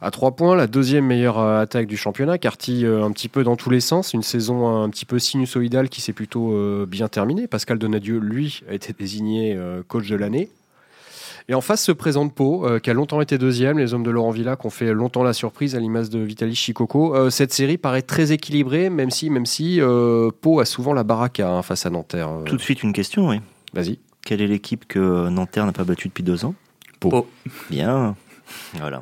à 0.00 0.12
3 0.12 0.36
points, 0.36 0.54
la 0.54 0.68
deuxième 0.68 1.04
meilleure 1.04 1.40
attaque 1.40 1.88
du 1.88 1.96
championnat, 1.96 2.38
Carty 2.38 2.86
un 2.86 3.10
petit 3.10 3.28
peu 3.28 3.42
dans 3.42 3.56
tous 3.56 3.70
les 3.70 3.80
sens, 3.80 4.14
une 4.14 4.22
saison 4.22 4.84
un 4.84 4.88
petit 4.88 5.04
peu 5.04 5.18
sinusoïdale 5.18 5.88
qui 5.88 6.00
s'est 6.00 6.12
plutôt 6.12 6.86
bien 6.86 7.08
terminée. 7.08 7.48
Pascal 7.48 7.80
Donadieu, 7.80 8.18
lui, 8.18 8.60
a 8.70 8.74
été 8.74 8.92
désigné 8.92 9.58
coach 9.88 10.08
de 10.08 10.14
l'année. 10.14 10.48
Et 11.50 11.54
en 11.54 11.60
face 11.60 11.82
se 11.82 11.90
présente 11.90 12.32
Pau, 12.32 12.64
euh, 12.64 12.78
qui 12.78 12.90
a 12.90 12.94
longtemps 12.94 13.20
été 13.20 13.36
deuxième. 13.36 13.76
Les 13.76 13.92
hommes 13.92 14.04
de 14.04 14.10
Laurent 14.12 14.30
Villa 14.30 14.54
qui 14.54 14.68
ont 14.68 14.70
fait 14.70 14.94
longtemps 14.94 15.24
la 15.24 15.32
surprise 15.32 15.74
à 15.74 15.80
l'image 15.80 16.08
de 16.08 16.20
Vitaly 16.20 16.54
Chicoco. 16.54 17.16
Euh, 17.16 17.28
cette 17.28 17.52
série 17.52 17.76
paraît 17.76 18.02
très 18.02 18.30
équilibrée, 18.30 18.88
même 18.88 19.10
si, 19.10 19.30
même 19.30 19.46
si 19.46 19.80
euh, 19.80 20.30
Pau 20.42 20.60
a 20.60 20.64
souvent 20.64 20.92
la 20.92 21.02
baraque 21.02 21.40
hein, 21.40 21.60
face 21.62 21.86
à 21.86 21.90
Nanterre. 21.90 22.30
Tout 22.46 22.56
de 22.56 22.62
suite 22.62 22.84
une 22.84 22.92
question, 22.92 23.30
oui. 23.30 23.40
Vas-y. 23.74 23.98
Quelle 24.24 24.42
est 24.42 24.46
l'équipe 24.46 24.86
que 24.86 25.28
Nanterre 25.28 25.66
n'a 25.66 25.72
pas 25.72 25.82
battue 25.82 26.06
depuis 26.06 26.22
deux 26.22 26.44
ans? 26.44 26.54
Pau. 27.00 27.26
Bien. 27.68 28.14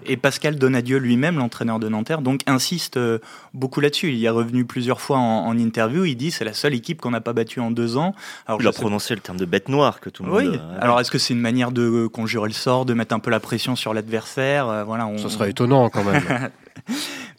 Et 0.07 0.17
Pascal 0.17 0.57
Donadieu 0.57 0.99
lui-même, 0.99 1.39
l'entraîneur 1.39 1.79
de 1.79 1.89
Nanterre, 1.89 2.21
donc 2.21 2.41
insiste 2.47 2.97
euh, 2.97 3.19
beaucoup 3.55 3.81
là-dessus. 3.81 4.11
Il 4.11 4.19
y 4.19 4.27
est 4.27 4.31
revenu 4.31 4.65
plusieurs 4.65 5.01
fois 5.01 5.19
en, 5.19 5.57
interview. 5.59 6.05
Il 6.05 6.17
dit 6.17 6.31
c'est 6.31 6.45
la 6.45 6.53
seule 6.53 6.75
équipe 6.75 7.01
qu'on 7.01 7.11
n'a 7.11 7.21
pas 7.21 7.33
battue 7.33 7.61
en 7.61 7.71
deux 7.71 7.97
ans. 7.97 8.15
Alors, 8.47 8.61
il 8.61 8.67
a 8.67 8.73
prononcé 8.73 9.15
le 9.15 9.21
terme 9.21 9.39
de 9.39 9.45
bête 9.45 9.69
noire 9.69 10.01
que 10.01 10.11
tout 10.11 10.23
le 10.23 10.33
oui. 10.33 10.45
monde. 10.45 10.61
Alors 10.81 11.01
est-ce 11.01 11.11
que 11.11 11.19
c'est 11.19 11.35
une 11.35 11.41
manière 11.41 11.73
de 11.73 12.07
conjurer 12.07 12.49
le 12.49 12.55
sort, 12.55 12.85
de 12.85 12.95
mettre 12.95 13.15
un 13.15 13.19
peu 13.19 13.31
la 13.31 13.41
pression 13.41 13.77
sur 13.77 13.95
l'adversaire 13.95 14.69
euh, 14.69 14.85
Voilà. 14.85 15.07
On... 15.07 15.19
Ça 15.19 15.31
serait 15.31 15.51
étonnant 15.51 15.89
quand 15.91 16.05
même. 16.05 16.23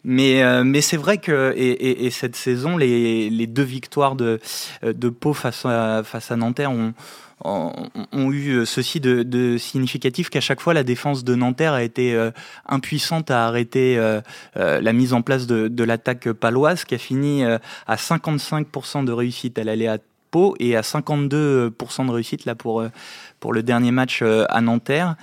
mais 0.04 0.42
euh, 0.42 0.64
mais 0.64 0.80
c'est 0.80 0.96
vrai 0.96 1.18
que 1.18 1.52
et, 1.56 2.06
et, 2.06 2.10
cette 2.10 2.36
saison, 2.36 2.76
les, 2.76 3.30
les, 3.30 3.46
deux 3.46 3.62
victoires 3.62 4.16
de 4.16 4.40
de 4.82 5.08
Pau 5.08 5.34
face 5.34 5.64
à 5.66 6.02
face 6.04 6.30
à 6.30 6.36
Nanterre 6.36 6.72
ont 6.72 6.94
ont, 7.44 8.30
eu 8.32 8.50
euh, 8.50 8.64
ceci 8.64 9.00
de, 9.00 9.22
de 9.22 9.56
significatif 9.56 10.28
qu'à 10.30 10.40
chaque 10.40 10.60
fois 10.60 10.74
la 10.74 10.82
défense 10.82 11.24
de 11.24 11.34
Nanterre 11.34 11.72
a 11.72 11.82
été 11.82 12.14
euh, 12.14 12.30
impuissante 12.66 13.30
à 13.30 13.46
arrêter 13.46 13.96
euh, 13.98 14.20
la 14.54 14.92
mise 14.92 15.12
en 15.12 15.22
place 15.22 15.46
de, 15.46 15.68
de 15.68 15.84
l'attaque 15.84 16.32
paloise 16.32 16.84
qui 16.84 16.94
a 16.94 16.98
fini 16.98 17.44
à 17.44 17.96
55% 17.96 19.04
de 19.04 19.12
réussite 19.12 19.58
à 19.58 19.64
l'aller 19.64 19.86
à 19.86 19.98
Pau 20.30 20.54
et 20.60 20.76
à 20.76 20.82
52% 20.82 22.06
de 22.06 22.10
réussite 22.10 22.44
là 22.44 22.54
pour 22.54 22.84
pour 23.40 23.52
le 23.52 23.62
dernier 23.62 23.90
match 23.90 24.22
à 24.22 24.60
Nanterre. 24.60 25.16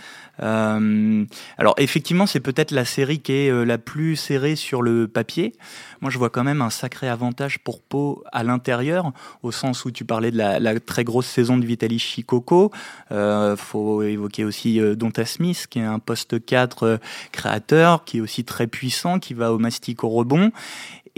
Euh, 0.44 1.26
alors 1.58 1.74
effectivement, 1.78 2.28
c'est 2.28 2.40
peut-être 2.40 2.72
la 2.72 2.86
série 2.86 3.20
qui 3.20 3.32
est 3.32 3.66
la 3.66 3.78
plus 3.78 4.16
serrée 4.16 4.56
sur 4.56 4.82
le 4.82 5.08
papier. 5.08 5.54
Moi, 6.02 6.12
je 6.12 6.18
vois 6.18 6.30
quand 6.30 6.44
même 6.44 6.62
un 6.62 6.70
sacré 6.70 7.10
avantage 7.10 7.60
pour 7.60 7.82
Pau 7.82 8.24
à 8.32 8.44
l'intérieur, 8.44 9.12
au 9.42 9.52
sens 9.52 9.86
où 9.86 9.92
tu 9.92 10.06
parlais 10.06 10.32
de 10.32 10.38
la, 10.38 10.80
très 10.80 11.04
grosse 11.04 11.26
saison 11.26 11.58
de 11.58 11.66
Vitaly 11.66 11.98
Chikoko. 11.98 12.72
Euh, 13.12 13.56
faut 13.56 14.04
évoquer 14.04 14.46
aussi 14.46 14.80
euh, 14.80 14.96
Donta 14.96 15.26
Smith, 15.26 15.66
qui 15.70 15.80
est 15.80 15.84
un 15.84 16.00
poste 16.00 16.44
4 16.44 16.84
euh, 16.84 16.98
créateur, 17.32 18.04
qui 18.06 18.18
est 18.18 18.22
aussi 18.22 18.44
très 18.44 18.68
puissant, 18.68 19.20
qui 19.20 19.34
va 19.34 19.52
au 19.52 19.58
mastic 19.58 20.04
au 20.04 20.10
rebond. 20.10 20.52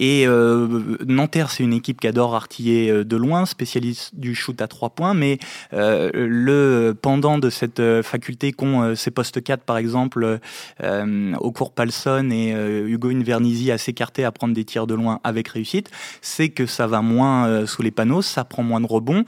Et 0.02 0.26
euh, 0.26 0.96
Nanterre, 1.06 1.52
c'est 1.52 1.62
une 1.62 1.74
équipe 1.74 2.00
qui 2.00 2.08
adore 2.08 2.34
artiller 2.34 2.90
euh, 2.90 3.04
de 3.04 3.18
loin, 3.18 3.46
spécialiste 3.46 4.16
du 4.16 4.34
shoot 4.34 4.60
à 4.62 4.68
trois 4.70 4.92
points, 4.92 5.14
mais 5.14 5.40
euh, 5.74 6.10
le 6.14 6.96
pendant 7.00 7.38
de 7.38 7.50
cette 7.50 7.82
euh, 7.82 8.02
faculté 8.02 8.54
qu'ont 8.54 8.96
ces 8.96 9.12
postes 9.12 9.44
4, 9.44 9.64
par 9.64 9.78
exemple, 9.78 10.40
au 10.82 11.52
cours 11.52 11.74
Palson 11.74 12.30
et 12.32 12.52
Hugo 12.88 13.10
Invernizzi 13.10 13.72
à 13.72 13.78
s'écarter 13.78 14.24
à 14.24 14.32
prendre 14.32 14.54
des 14.54 14.64
tirs 14.64 14.88
de 14.88 14.94
loin 14.94 15.20
avec 15.26 15.50
réussite, 15.50 15.92
c'est 16.22 16.48
que 16.48 16.66
ça 16.66 16.88
va 16.88 17.02
moins 17.02 17.66
sous 17.66 17.82
les 17.82 17.92
panneaux, 17.92 18.22
ça 18.22 18.46
prend 18.46 18.64
moins 18.64 18.80
de 18.80 18.86
rebonds. 18.86 19.26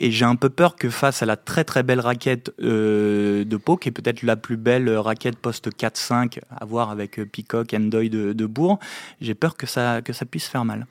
Et 0.00 0.10
j'ai 0.10 0.24
un 0.24 0.36
peu 0.36 0.48
peur 0.48 0.76
que 0.76 0.90
face 0.90 1.22
à 1.22 1.26
la 1.26 1.36
très 1.36 1.64
très 1.64 1.82
belle 1.82 2.00
raquette 2.00 2.52
de 2.58 3.56
Pau, 3.56 3.76
qui 3.76 3.88
est 3.88 3.92
peut-être 3.92 4.22
la 4.22 4.36
plus 4.36 4.56
belle 4.56 4.88
raquette 4.96 5.36
poste 5.36 5.68
4-5 5.70 6.40
à 6.50 6.64
voir 6.64 6.90
avec 6.90 7.20
Peacock, 7.30 7.74
Endoy 7.74 8.08
de, 8.08 8.32
de 8.32 8.46
Bourg, 8.46 8.78
j'ai 9.20 9.34
peur 9.34 9.56
que 9.56 9.66
ça 9.66 10.00
que 10.02 10.12
ça 10.12 10.24
puisse 10.24 10.48
faire 10.48 10.64
mal. 10.64 10.86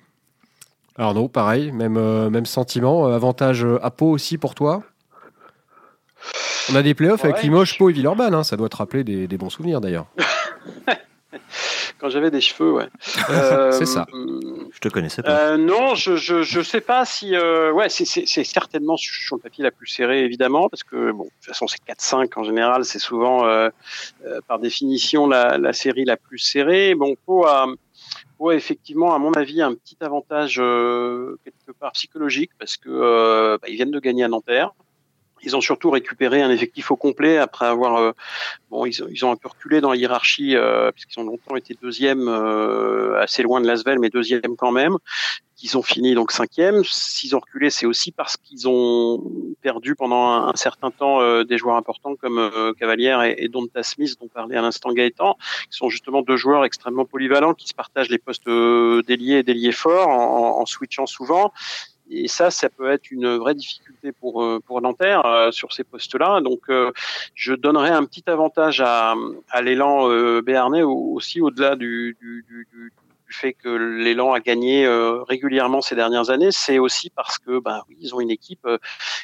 non, 0.98 1.28
pareil, 1.28 1.72
même, 1.72 1.98
euh, 1.98 2.30
même 2.30 2.46
sentiment. 2.46 3.08
Euh, 3.08 3.16
avantage 3.16 3.64
euh, 3.64 3.84
à 3.84 3.92
Pau 3.92 4.12
aussi 4.12 4.38
pour 4.38 4.56
toi? 4.56 4.84
On 6.72 6.76
a 6.76 6.82
des 6.82 6.94
playoffs 6.94 7.24
avec 7.24 7.42
Limoges, 7.44 7.78
Pau 7.78 7.90
et 7.90 7.94
Villeurbanne. 7.94 8.34
Hein. 8.34 8.44
ça 8.44 8.58
doit 8.58 8.70
te 8.70 8.76
rappeler 8.76 9.04
des, 9.04 9.38
bons 9.38 9.50
souvenirs 9.50 9.80
d'ailleurs. 9.80 10.08
Quand 12.00 12.10
j'avais 12.10 12.32
des 12.32 12.42
cheveux, 12.42 12.72
ouais. 12.72 12.88
c'est 13.72 13.86
ça. 13.86 14.06
Je 14.12 14.80
te 14.80 14.90
connaissais 14.90 15.24
pas. 15.24 15.58
non, 15.58 15.96
je, 15.96 16.16
je, 16.16 16.62
sais 16.62 16.82
pas 16.82 17.06
si. 17.06 17.36
ouais, 17.38 17.90
c'est 17.90 18.44
certainement 18.44 18.98
sur 18.98 19.36
le 19.36 19.42
papier 19.42 19.64
la 19.64 19.72
plus 19.72 19.88
serrée, 19.88 20.24
évidemment, 20.24 20.70
parce 20.70 20.84
que, 20.84 21.12
bon, 21.12 21.24
de 21.24 21.30
toute 21.30 21.46
façon, 21.46 21.68
c'est 21.68 21.82
4-5 21.88 22.32
en 22.36 22.44
général, 22.44 22.86
c'est 22.86 23.00
souvent, 23.00 23.48
par 24.48 24.60
définition, 24.60 25.28
la, 25.28 25.58
la, 25.58 25.74
série 25.74 26.06
la 26.06 26.18
plus 26.18 26.40
serrée. 26.40 26.96
Bon, 26.96 27.16
Pau 27.26 27.46
a 27.46 27.68
Ouais, 28.40 28.56
effectivement, 28.56 29.16
à 29.16 29.20
mon 29.20 29.32
avis, 29.34 29.62
un 29.62 29.74
petit 29.74 29.98
avantage 30.00 30.60
euh, 30.60 31.40
quelque 31.44 31.72
part 31.78 31.94
psychologique 31.94 32.52
parce 32.60 32.78
que 32.78 32.90
euh, 32.90 33.58
bah, 33.60 33.68
ils 33.68 33.76
viennent 33.76 33.92
de 33.92 34.00
gagner 34.00 34.24
à 34.24 34.28
Nanterre. 34.28 34.74
Ils 35.48 35.56
ont 35.56 35.62
surtout 35.62 35.90
récupéré 35.92 36.42
un 36.42 36.52
effectif 36.52 36.92
au 36.92 36.98
complet 36.98 37.38
après 37.38 37.68
avoir 37.68 37.96
euh, 37.96 38.12
bon 38.70 38.86
ils, 38.86 39.02
ils, 39.10 39.24
ont 39.24 39.32
un 39.32 39.38
peu 39.38 39.48
reculé 39.48 39.80
dans 39.80 39.92
la 39.92 39.96
hiérarchie 39.96 40.58
euh, 40.58 40.92
puisqu'ils 40.92 41.22
ont 41.22 41.24
longtemps 41.24 41.56
été 41.56 41.74
deuxième 41.82 42.28
euh, 42.28 43.18
assez 43.22 43.44
loin 43.44 43.62
de 43.62 43.66
Lasvel 43.66 43.98
mais 43.98 44.10
deuxième 44.10 44.58
quand 44.58 44.74
même 44.74 44.98
qu'ils 45.58 45.76
ont 45.78 45.82
fini 45.82 46.14
donc 46.14 46.32
cinquième. 46.32 46.84
S'ils 46.86 47.36
ont 47.36 47.40
reculé, 47.40 47.70
c'est 47.70 47.88
aussi 47.88 48.12
parce 48.12 48.38
qu'ils 48.38 48.68
ont 48.70 49.22
perdu 49.62 49.96
pendant 49.96 50.30
un, 50.30 50.56
certain 50.56 50.92
temps 50.92 51.20
euh, 51.20 51.44
des 51.44 51.58
joueurs 51.58 51.76
importants 51.76 52.16
comme 52.16 52.38
euh, 52.38 52.74
Cavalière 52.74 53.24
et, 53.24 53.36
et, 53.40 53.50
Donta 53.50 53.82
Smith, 53.84 54.16
dont 54.22 54.28
parlait 54.28 54.56
à 54.56 54.62
l'instant 54.62 54.94
Gaëtan, 54.94 55.36
qui 55.70 55.78
sont 55.78 55.90
justement 55.90 56.22
deux 56.22 56.38
joueurs 56.38 56.64
extrêmement 56.64 57.06
polyvalents 57.06 57.56
qui 57.56 57.68
se 57.68 57.74
partagent 57.74 58.10
les 58.10 58.20
postes 58.20 58.48
euh, 58.48 59.02
d'ailier 59.02 59.38
et 59.38 59.44
d'ailier 59.44 59.72
fort 59.72 60.08
en, 60.08 60.62
en, 60.62 60.66
switchant 60.68 61.08
souvent. 61.08 61.52
Et 62.10 62.28
ça, 62.28 62.52
ça 62.52 62.70
peut 62.70 62.90
être 62.92 63.12
une 63.12 63.38
vraie 63.38 63.56
difficulté 63.56 64.12
pour 64.12 64.46
pour 64.66 64.82
Nanterre 64.82 65.50
sur 65.52 65.74
ces 65.74 65.84
postes-là. 65.84 66.42
Donc, 66.42 66.62
je 67.36 67.54
donnerais 67.54 67.92
un 67.92 68.06
petit 68.06 68.24
avantage 68.28 68.82
à, 68.82 69.16
à 69.50 69.62
l'élan 69.62 70.08
béarnais 70.42 70.84
aussi 70.84 71.42
au-delà 71.42 71.76
du, 71.76 72.18
du, 72.20 72.46
du, 72.48 72.68
du 72.72 72.92
fait 73.34 73.54
que 73.54 73.70
l'élan 73.70 74.34
a 74.34 74.40
gagné 74.40 74.86
euh, 74.86 75.24
régulièrement 75.24 75.82
ces 75.82 75.96
dernières 75.96 76.30
années, 76.30 76.52
c'est 76.52 76.80
aussi 76.80 77.10
parce 77.10 77.38
que 77.38 77.60
bah 77.60 77.84
oui, 77.88 77.98
ils 78.00 78.16
ont 78.16 78.20
une 78.20 78.32
équipe 78.32 78.66
euh, 78.66 78.78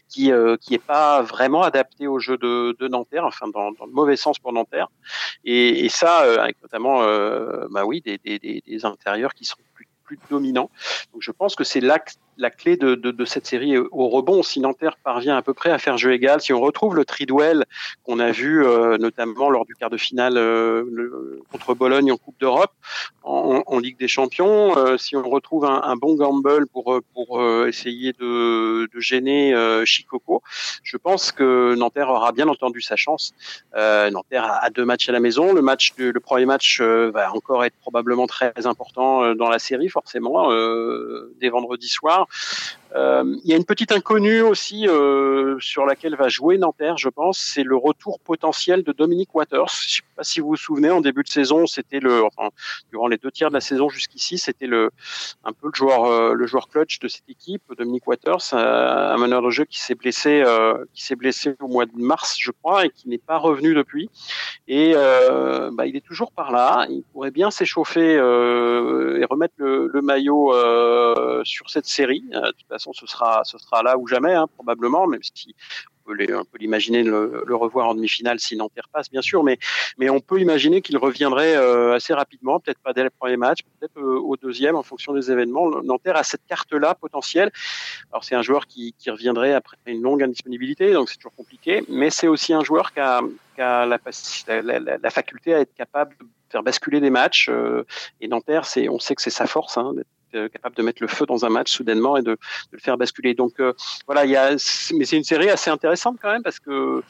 qui 0.10 0.32
euh, 0.32 0.58
qui 0.58 0.74
est 0.74 0.86
pas 0.86 1.22
vraiment 1.22 1.64
adaptée 1.64 2.08
au 2.08 2.20
jeu 2.20 2.38
de, 2.38 2.76
de 2.80 2.88
Nanterre, 2.88 3.26
enfin 3.26 3.48
dans, 3.48 3.72
dans, 3.72 3.86
le 3.86 3.92
mauvais 3.92 4.16
sens 4.16 4.40
pour 4.40 4.54
Nanterre, 4.54 4.90
et, 5.46 5.86
et 5.86 5.90
ça 5.90 6.42
avec 6.42 6.62
notamment 6.62 7.00
bah 7.70 7.86
oui 7.86 8.02
des, 8.02 8.18
des, 8.18 8.40
des, 8.40 8.86
intérieurs 8.86 9.34
qui 9.34 9.46
sont 9.46 9.58
plus 9.74 9.88
plus 10.04 10.20
dominants. 10.30 10.70
Donc 11.14 11.22
je 11.22 11.32
pense 11.32 11.56
que 11.56 11.64
c'est 11.64 11.80
là 11.80 12.00
la 12.38 12.50
clé 12.50 12.78
de, 12.78 13.26
cette 13.26 13.46
série 13.46 13.78
au 13.78 14.10
rebond. 14.10 14.44
Si 14.44 14.60
Nanterre 14.60 14.98
parvient 15.04 15.38
à 15.38 15.42
peu 15.42 15.54
près 15.54 15.70
à 15.70 15.78
faire 15.78 15.98
jeu 15.98 16.14
égal, 16.14 16.42
si 16.42 16.54
on 16.54 16.60
retrouve 16.60 16.96
le 16.96 17.06
tridwell 17.06 17.66
qu'on 18.04 18.20
a 18.20 18.32
vu 18.32 18.66
euh, 18.66 18.98
notamment 18.98 19.50
lors 19.50 19.66
du 19.66 19.76
quart 19.76 19.90
de 19.90 19.98
finale 19.98 20.38
euh, 20.38 21.42
contre 21.52 21.74
Bologne 21.74 22.12
en 22.12 22.18
Coupe 22.18 22.40
d'Europe, 22.40 22.72
en, 23.24 23.80
Ligue 23.80 23.98
des 23.98 24.08
Champions, 24.08 24.78
euh, 24.78 24.98
si 24.98 25.16
on 25.16 25.28
retrouve 25.30 25.66
un, 25.66 25.96
bon 25.96 26.16
gamble 26.16 26.68
pour 26.68 27.02
pour 27.14 27.44
essayer 27.68 28.14
de, 28.14 28.88
de 28.94 29.00
gêner 29.00 29.54
Chicoco, 29.86 30.42
je 30.84 30.98
pense 30.98 31.32
que 31.32 31.76
Nanterre 31.76 32.10
aura 32.10 32.32
bien 32.32 32.48
entendu 32.48 32.82
sa 32.82 32.96
chance. 32.96 33.34
Nanterre 33.74 34.60
a, 34.62 34.70
deux 34.70 34.86
matchs 34.86 35.10
à 35.10 35.12
la 35.12 35.20
maison. 35.20 35.54
Le 35.54 35.62
le 35.62 36.20
premier 36.20 36.46
match 36.46 36.82
va 36.82 37.34
encore 37.34 37.64
être 37.66 37.76
probablement 37.82 38.28
très 38.28 38.54
important 38.66 39.34
dans 39.36 39.50
la 39.50 39.60
série, 39.60 39.90
forcément, 39.90 40.50
dès 41.40 41.50
vendredi 41.50 41.88
soir. 41.88 42.23
now. 42.24 42.83
Euh, 42.96 43.24
il 43.44 43.50
y 43.50 43.54
a 43.54 43.58
une 43.58 43.66
petite 43.66 43.92
inconnue 43.92 44.42
aussi 44.42 44.88
euh, 44.88 45.58
sur 45.60 45.86
laquelle 45.86 46.16
va 46.16 46.30
jouer 46.30 46.58
Nanterre, 46.58 46.98
je 46.98 47.10
pense, 47.10 47.40
c'est 47.40 47.64
le 47.64 47.76
retour 47.76 48.20
potentiel 48.20 48.84
de 48.84 48.92
Dominique 48.92 49.34
Waters. 49.34 49.72
Je 49.88 49.96
sais 49.96 50.02
pas 50.16 50.24
si 50.24 50.40
vous 50.40 50.50
vous 50.50 50.56
souvenez, 50.56 50.92
en 50.92 51.02
début 51.02 51.24
de 51.24 51.30
saison, 51.30 51.66
c'était 51.66 52.00
le, 52.00 52.24
enfin, 52.24 52.50
durant 52.92 53.08
les 53.08 53.18
deux 53.18 53.32
tiers 53.32 53.50
de 53.50 53.56
la 53.56 53.62
saison 53.62 53.90
jusqu'ici, 53.90 54.38
c'était 54.38 54.68
le, 54.68 54.92
un 55.44 55.54
peu 55.54 55.68
le 55.68 55.74
joueur, 55.74 56.06
euh, 56.06 56.34
le 56.34 56.46
joueur 56.46 56.68
clutch 56.68 57.00
de 57.00 57.08
cette 57.08 57.28
équipe, 57.30 57.64
Dominique 57.78 58.08
Waters, 58.08 58.54
un 58.54 59.18
meneur 59.18 59.42
de 59.42 59.50
jeu 59.50 59.66
qui 59.66 59.80
s'est 59.80 59.96
blessé, 59.96 60.44
qui 60.94 61.04
s'est 61.04 61.16
blessé 61.16 61.56
au 61.62 61.68
mois 61.68 61.86
de 61.86 61.92
mars, 61.96 62.36
je 62.40 62.52
crois, 62.52 62.86
et 62.86 62.90
qui 62.90 63.10
n'est 63.10 63.18
pas 63.18 63.38
revenu 63.38 63.74
depuis. 63.74 64.10
Et 64.68 64.94
bah, 64.94 65.86
il 65.86 65.96
est 65.96 66.06
toujours 66.06 66.32
par 66.32 66.52
là. 66.52 66.86
Il 66.90 67.04
pourrait 67.12 67.32
bien 67.32 67.50
s'échauffer 67.50 68.14
et 68.14 69.26
remettre 69.26 69.56
le, 69.58 69.90
le 69.92 70.02
maillot 70.02 70.54
sur 71.44 71.70
cette 71.70 71.86
série. 71.86 72.24
Ce 72.92 73.08
sera, 73.08 73.44
ce 73.46 73.58
sera 73.58 73.84
là 73.84 73.98
ou 73.98 74.08
jamais, 74.08 74.34
hein, 74.34 74.48
probablement, 74.58 75.08
même 75.08 75.24
si 75.24 75.56
on 76.06 76.44
peut 76.46 76.58
l'imaginer 76.60 77.04
le, 77.04 77.44
le, 77.46 77.56
revoir 77.56 77.88
en 77.88 77.96
demi-finale 77.96 78.40
si 78.40 78.56
Nanterre 78.56 78.90
passe, 78.92 79.10
bien 79.10 79.22
sûr, 79.22 79.44
mais, 79.44 79.58
mais 79.98 80.10
on 80.10 80.20
peut 80.20 80.40
imaginer 80.40 80.82
qu'il 80.82 80.98
reviendrait 80.98 81.56
euh, 81.56 81.96
assez 81.96 82.14
rapidement, 82.14 82.60
peut-être 82.60 82.80
pas 82.80 82.94
dès 82.94 83.04
le 83.04 83.10
premier 83.10 83.38
match, 83.38 83.60
peut-être 83.80 83.98
euh, 83.98 84.20
au 84.20 84.36
deuxième 84.36 84.76
en 84.76 84.84
fonction 84.84 85.14
des 85.14 85.32
événements. 85.32 85.70
Nanterre 85.82 86.18
a 86.18 86.24
cette 86.24 86.46
carte-là 86.48 86.96
potentielle. 86.96 87.52
Alors 88.12 88.24
c'est 88.24 88.36
un 88.36 88.42
joueur 88.42 88.68
qui, 88.68 88.94
reviendrait 89.08 89.54
après 89.54 89.78
une 89.86 90.02
longue 90.02 90.24
indisponibilité, 90.24 90.94
donc 90.94 91.10
c'est 91.10 91.18
toujours 91.18 91.36
compliqué, 91.36 91.84
mais 91.90 92.10
c'est 92.10 92.28
aussi 92.28 92.54
un 92.54 92.64
joueur 92.64 92.94
qui 92.94 93.00
a, 93.00 93.22
la, 93.86 95.10
faculté 95.12 95.54
à 95.54 95.60
être 95.60 95.74
capable 95.76 96.16
de 96.20 96.26
faire 96.50 96.64
basculer 96.64 97.00
des 97.00 97.10
matchs. 97.10 97.50
Euh, 97.50 97.86
et 98.22 98.28
Nanterre, 98.28 98.66
c'est, 98.66 98.90
on 98.90 99.00
sait 99.00 99.16
que 99.16 99.22
c'est 99.22 99.30
sa 99.30 99.46
force, 99.46 99.78
hein, 99.78 99.94
euh, 100.36 100.50
capable 100.50 100.76
de 100.76 100.84
mettre 100.84 101.02
le 101.02 101.08
feu 101.08 101.26
dans 101.26 101.46
un 101.46 101.50
match 101.50 101.72
soudainement 101.72 102.18
et 102.18 102.22
de, 102.22 102.38
le 102.72 102.80
faire 102.80 102.98
basculer. 102.98 103.34
Donc 103.34 103.60
euh, 103.60 103.74
voilà, 104.06 104.26
il 104.26 104.32
y 104.32 104.36
a, 104.36 104.52
mais 104.94 105.06
c'est 105.06 105.18
une 105.18 105.24
série 105.24 105.50
assez 105.50 105.70
intéressante 105.70 106.18
quand 106.22 106.32
même 106.32 106.44
parce 106.44 106.60
que 106.60 107.04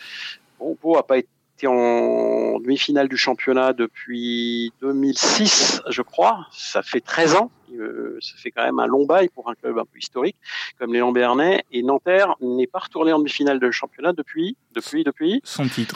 bon, 0.59 0.75
Pau 0.75 0.97
a 0.97 1.05
pas 1.05 1.17
été 1.17 1.29
en 1.67 2.59
demi-finale 2.59 3.07
du 3.07 3.17
championnat 3.17 3.73
depuis 3.73 4.73
2006, 4.81 5.81
je 5.89 6.01
crois. 6.01 6.47
Ça 6.51 6.81
fait 6.81 7.01
13 7.01 7.35
ans. 7.35 7.51
Euh, 7.73 8.17
ça 8.21 8.33
fait 8.37 8.51
quand 8.51 8.63
même 8.63 8.79
un 8.79 8.85
long 8.85 9.05
bail 9.05 9.29
pour 9.29 9.49
un 9.49 9.55
club 9.55 9.79
un 9.79 9.85
peu 9.85 9.97
historique 9.97 10.35
comme 10.77 10.93
les 10.93 10.99
Lambernais. 10.99 11.63
Et 11.71 11.83
Nanterre 11.83 12.35
n'est 12.41 12.67
pas 12.67 12.79
retourné 12.79 13.13
en 13.13 13.19
demi-finale 13.19 13.59
de 13.59 13.71
championnat 13.71 14.13
depuis, 14.13 14.57
depuis, 14.73 15.03
depuis. 15.03 15.41
Son 15.43 15.67
titre. 15.67 15.95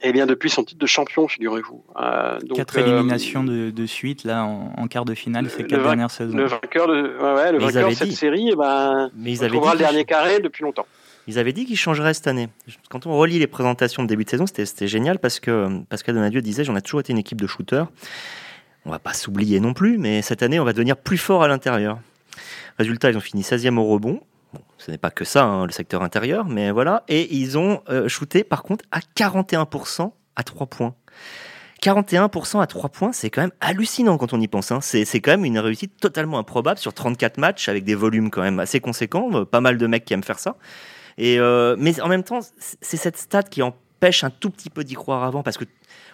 Eh 0.00 0.12
bien, 0.12 0.26
depuis 0.26 0.48
son 0.48 0.62
titre 0.62 0.78
de 0.78 0.86
champion, 0.86 1.26
figurez-vous. 1.26 1.82
Euh, 2.00 2.38
donc, 2.40 2.56
quatre 2.56 2.78
éliminations 2.78 3.42
de, 3.42 3.70
de, 3.70 3.86
suite 3.86 4.22
là 4.22 4.44
en, 4.44 4.72
en, 4.76 4.86
quart 4.86 5.04
de 5.04 5.14
finale 5.14 5.50
ces 5.50 5.64
quatre 5.64 5.82
dernières 5.82 6.10
saisons. 6.10 6.36
Le 6.36 6.46
vainqueur 6.46 6.86
de, 6.86 7.16
ouais, 7.18 7.34
ouais, 7.34 7.52
le 7.52 7.58
vainqueur 7.58 7.88
de 7.88 7.94
cette 7.94 8.08
dit. 8.08 8.14
série, 8.14 8.50
eh 8.52 8.56
ben, 8.56 9.10
Mais 9.16 9.32
ils 9.32 9.44
on 9.44 9.48
trouvera 9.48 9.72
le 9.72 9.80
dernier 9.80 10.04
carré 10.04 10.38
depuis 10.38 10.62
longtemps. 10.62 10.86
Ils 11.26 11.38
avaient 11.38 11.52
dit 11.52 11.66
qu'ils 11.66 11.76
changeraient 11.76 12.14
cette 12.14 12.28
année. 12.28 12.48
Quand 12.90 13.06
on 13.06 13.16
relit 13.18 13.38
les 13.38 13.48
présentations 13.48 14.02
de 14.02 14.08
début 14.08 14.24
de 14.24 14.30
saison, 14.30 14.46
c'était 14.46 14.86
génial 14.86 15.18
parce 15.18 15.40
que 15.40 15.82
Pascal 15.88 16.14
Donadieu 16.14 16.40
disait 16.40 16.64
j'en 16.64 16.76
ai 16.76 16.80
toujours 16.80 17.00
été 17.00 17.12
une 17.12 17.18
équipe 17.18 17.40
de 17.40 17.46
shooters. 17.46 17.88
On 18.86 18.90
va 18.90 18.98
pas 18.98 19.12
s'oublier 19.12 19.60
non 19.60 19.74
plus, 19.74 19.98
mais 19.98 20.22
cette 20.22 20.42
année, 20.42 20.58
on 20.58 20.64
va 20.64 20.72
devenir 20.72 20.96
plus 20.96 21.18
fort 21.18 21.42
à 21.42 21.48
l'intérieur. 21.48 21.98
Résultat, 22.78 23.10
ils 23.10 23.16
ont 23.16 23.20
fini 23.20 23.42
16e 23.42 23.76
au 23.76 23.84
rebond. 23.84 24.20
Bon, 24.52 24.60
ce 24.78 24.90
n'est 24.90 24.98
pas 24.98 25.10
que 25.10 25.24
ça, 25.24 25.44
hein, 25.44 25.66
le 25.66 25.72
secteur 25.72 26.02
intérieur, 26.02 26.46
mais 26.46 26.70
voilà. 26.70 27.04
Et 27.08 27.34
ils 27.34 27.58
ont 27.58 27.82
euh, 27.88 28.08
shooté, 28.08 28.44
par 28.44 28.62
contre, 28.62 28.84
à 28.90 29.00
41% 29.00 30.12
à 30.36 30.42
3 30.42 30.66
points. 30.66 30.94
41% 31.82 32.60
à 32.60 32.66
3 32.66 32.88
points, 32.90 33.12
c'est 33.12 33.30
quand 33.30 33.42
même 33.42 33.52
hallucinant 33.60 34.18
quand 34.18 34.32
on 34.32 34.40
y 34.40 34.48
pense. 34.48 34.72
Hein. 34.72 34.80
C'est, 34.80 35.04
quand 35.20 35.30
même 35.30 35.44
une 35.44 35.58
réussite 35.58 35.96
totalement 36.00 36.38
improbable 36.38 36.78
sur 36.78 36.92
34 36.92 37.38
matchs 37.38 37.68
avec 37.68 37.84
des 37.84 37.94
volumes 37.94 38.30
quand 38.30 38.42
même 38.42 38.58
assez 38.58 38.80
conséquents. 38.80 39.44
Pas 39.44 39.60
mal 39.60 39.78
de 39.78 39.86
mecs 39.86 40.04
qui 40.04 40.14
aiment 40.14 40.24
faire 40.24 40.38
ça. 40.38 40.56
Et 41.18 41.38
euh, 41.38 41.76
mais 41.78 42.00
en 42.00 42.08
même 42.08 42.24
temps, 42.24 42.40
c'est 42.58 42.96
cette 42.96 43.16
stat 43.16 43.44
qui 43.44 43.62
empêche 43.62 44.24
un 44.24 44.30
tout 44.30 44.50
petit 44.50 44.70
peu 44.70 44.84
d'y 44.84 44.94
croire 44.94 45.24
avant 45.24 45.42
parce 45.42 45.56
que 45.56 45.64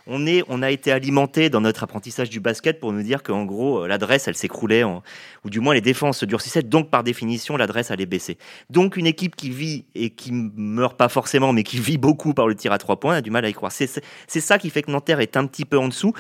on, 0.07 0.63
a 0.63 0.71
été 0.71 0.93
alimenté 0.93 1.49
dans 1.49 1.61
notre 1.61 1.83
apprentissage 1.83 2.31
du 2.31 2.41
basket 2.41 2.79
pour 2.79 2.93
nous 2.93 3.03
dire 3.03 3.23
qu'en 3.23 3.45
gros, 3.45 3.85
euh, 3.85 3.87
l'adresse, 3.87 4.29
elle 4.29 4.35
s'écroulait, 4.35 4.85
ou 4.85 5.51
du 5.51 5.61
moins 5.61 5.75
les 5.75 5.81
défenses 5.81 6.19
se 6.19 6.27
durcissaient, 6.27 6.63
donc 6.63 6.91
par 6.91 7.03
définition, 7.03 7.57
l'adresse 7.57 7.91
allait 7.91 8.07
baisser. 8.07 8.37
Donc 8.71 8.97
une 8.97 9.07
équipe 9.07 9.37
qui 9.37 9.51
vit 9.51 9.87
et 9.95 10.11
qui 10.11 10.33
meurt 10.33 10.97
pas 10.97 11.09
forcément, 11.09 11.53
mais 11.53 11.63
qui 11.63 11.79
vit 11.81 11.99
beaucoup 11.99 12.35
par 12.35 12.47
le 12.47 12.55
tir 12.55 12.73
à 12.73 12.79
trois 12.79 13.01
points, 13.01 13.17
a 13.17 13.21
du 13.21 13.31
mal 13.31 13.45
à 13.45 13.49
y 13.49 13.53
croire. 13.53 13.73
C'est 13.73 14.03
ça 14.29 14.59
qui 14.59 14.71
fait 14.71 14.83
que 14.83 14.91
Nanterre 14.91 15.21
est 15.21 15.37
un 15.37 15.47
petit 15.47 15.65
peu 15.65 15.79
en 15.79 15.89
dessous. 15.89 16.13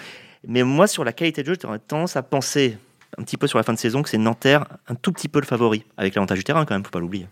Mais 0.46 0.62
moi, 0.62 0.86
sur 0.86 1.04
la 1.04 1.12
qualité 1.12 1.42
de 1.42 1.48
jeu, 1.48 1.56
j'aurais 1.60 1.78
tendance 1.78 2.16
à 2.16 2.22
penser 2.22 2.76
un 3.16 3.22
petit 3.22 3.36
peu 3.36 3.46
sur 3.46 3.58
la 3.58 3.62
fin 3.62 3.72
de 3.72 3.78
saison 3.78 4.02
que 4.02 4.08
c'est 4.08 4.18
Nanterre 4.18 4.66
un 4.88 4.94
tout 4.94 5.12
petit 5.12 5.28
peu 5.28 5.40
le 5.40 5.46
favori, 5.46 5.84
avec 5.96 6.14
l'avantage 6.14 6.38
du 6.38 6.44
terrain 6.44 6.64
quand 6.64 6.74
même, 6.74 6.84
faut 6.84 6.90
pas 6.90 7.00
l'oublier. 7.00 7.26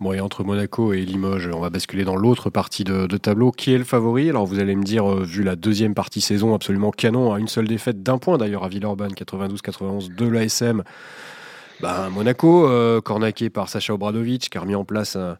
Bon, 0.00 0.12
et 0.12 0.20
entre 0.20 0.44
Monaco 0.44 0.92
et 0.92 1.04
Limoges, 1.04 1.50
on 1.52 1.58
va 1.58 1.70
basculer 1.70 2.04
dans 2.04 2.14
l'autre 2.14 2.50
partie 2.50 2.84
de, 2.84 3.16
tableau. 3.16 3.50
Qui 3.50 3.74
est 3.74 3.78
le 3.78 3.84
favori? 3.84 4.28
Alors, 4.28 4.46
vous 4.46 4.60
allez 4.60 4.76
me 4.76 4.84
dire, 4.84 5.10
euh, 5.10 5.24
vu 5.24 5.42
la 5.42 5.56
deuxième 5.56 5.94
partie 5.94 6.20
saison 6.20 6.54
absolument 6.54 6.92
canon, 6.92 7.32
à 7.32 7.40
une 7.40 7.48
seule 7.48 7.66
défaite 7.66 8.04
d'un 8.04 8.18
point 8.18 8.38
d'ailleurs 8.38 8.62
à 8.62 8.68
Villeurbanne, 8.68 9.12
92-91 9.12 10.14
de 10.14 10.28
l'ASM, 10.28 10.84
ben, 11.80 12.10
Monaco, 12.10 12.68
euh, 12.68 13.00
cornaqué 13.00 13.50
par 13.50 13.68
Sacha 13.68 13.92
Obradovic, 13.92 14.50
qui 14.50 14.56
a 14.56 14.60
remis 14.60 14.76
en 14.76 14.84
place 14.84 15.16
euh, 15.16 15.34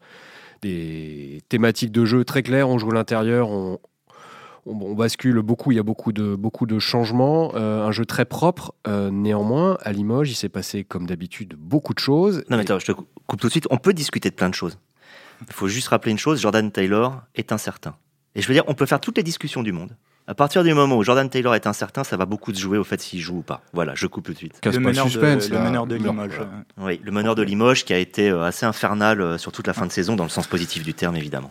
des 0.60 1.40
thématiques 1.48 1.92
de 1.92 2.04
jeu 2.04 2.24
très 2.24 2.42
claires. 2.42 2.68
On 2.68 2.78
joue 2.78 2.90
l'intérieur, 2.90 3.50
on, 3.50 3.78
on, 4.66 4.94
bascule 4.94 5.40
beaucoup, 5.42 5.72
il 5.72 5.76
y 5.76 5.78
a 5.78 5.82
beaucoup 5.82 6.12
de, 6.12 6.34
beaucoup 6.34 6.66
de 6.66 6.78
changements, 6.78 7.52
euh, 7.54 7.86
un 7.86 7.92
jeu 7.92 8.04
très 8.04 8.24
propre. 8.24 8.74
Euh, 8.86 9.10
néanmoins, 9.10 9.78
à 9.82 9.92
Limoges, 9.92 10.30
il 10.30 10.34
s'est 10.34 10.48
passé 10.48 10.84
comme 10.84 11.06
d'habitude 11.06 11.54
beaucoup 11.56 11.94
de 11.94 11.98
choses. 11.98 12.44
Non 12.48 12.56
mais 12.56 12.62
attends, 12.62 12.78
je 12.78 12.86
te 12.86 12.92
coupe 12.92 13.40
tout 13.40 13.46
de 13.46 13.52
suite. 13.52 13.66
On 13.70 13.78
peut 13.78 13.92
discuter 13.92 14.30
de 14.30 14.34
plein 14.34 14.48
de 14.48 14.54
choses. 14.54 14.78
Il 15.46 15.52
faut 15.52 15.68
juste 15.68 15.88
rappeler 15.88 16.12
une 16.12 16.18
chose, 16.18 16.40
Jordan 16.40 16.70
Taylor 16.70 17.22
est 17.34 17.52
incertain. 17.52 17.94
Et 18.34 18.42
je 18.42 18.48
veux 18.48 18.54
dire, 18.54 18.64
on 18.66 18.74
peut 18.74 18.86
faire 18.86 19.00
toutes 19.00 19.16
les 19.16 19.22
discussions 19.22 19.62
du 19.62 19.72
monde. 19.72 19.96
À 20.26 20.34
partir 20.34 20.62
du 20.62 20.74
moment 20.74 20.98
où 20.98 21.02
Jordan 21.02 21.30
Taylor 21.30 21.54
est 21.54 21.66
incertain, 21.66 22.04
ça 22.04 22.18
va 22.18 22.26
beaucoup 22.26 22.52
se 22.52 22.60
jouer 22.60 22.76
au 22.76 22.84
fait 22.84 23.00
s'il 23.00 23.20
joue 23.20 23.38
ou 23.38 23.42
pas. 23.42 23.62
Voilà, 23.72 23.94
je 23.94 24.06
coupe 24.06 24.26
tout 24.26 24.32
de 24.32 24.36
suite. 24.36 24.60
Le 24.62 24.78
meneur, 24.78 25.06
suspense, 25.06 25.48
de, 25.48 25.54
le 25.54 25.62
meneur 25.62 25.86
de 25.86 25.94
Limoges. 25.94 26.40
Oui, 26.76 27.00
le 27.02 27.10
meneur 27.12 27.34
de 27.34 27.42
Limoges 27.42 27.86
qui 27.86 27.94
a 27.94 27.98
été 27.98 28.28
euh, 28.28 28.42
assez 28.42 28.66
infernal 28.66 29.38
sur 29.38 29.52
toute 29.52 29.66
la 29.66 29.72
fin 29.72 29.86
de 29.86 29.92
saison, 29.92 30.16
dans 30.16 30.24
le 30.24 30.30
sens 30.30 30.46
positif 30.46 30.82
du 30.82 30.92
terme, 30.92 31.16
évidemment. 31.16 31.50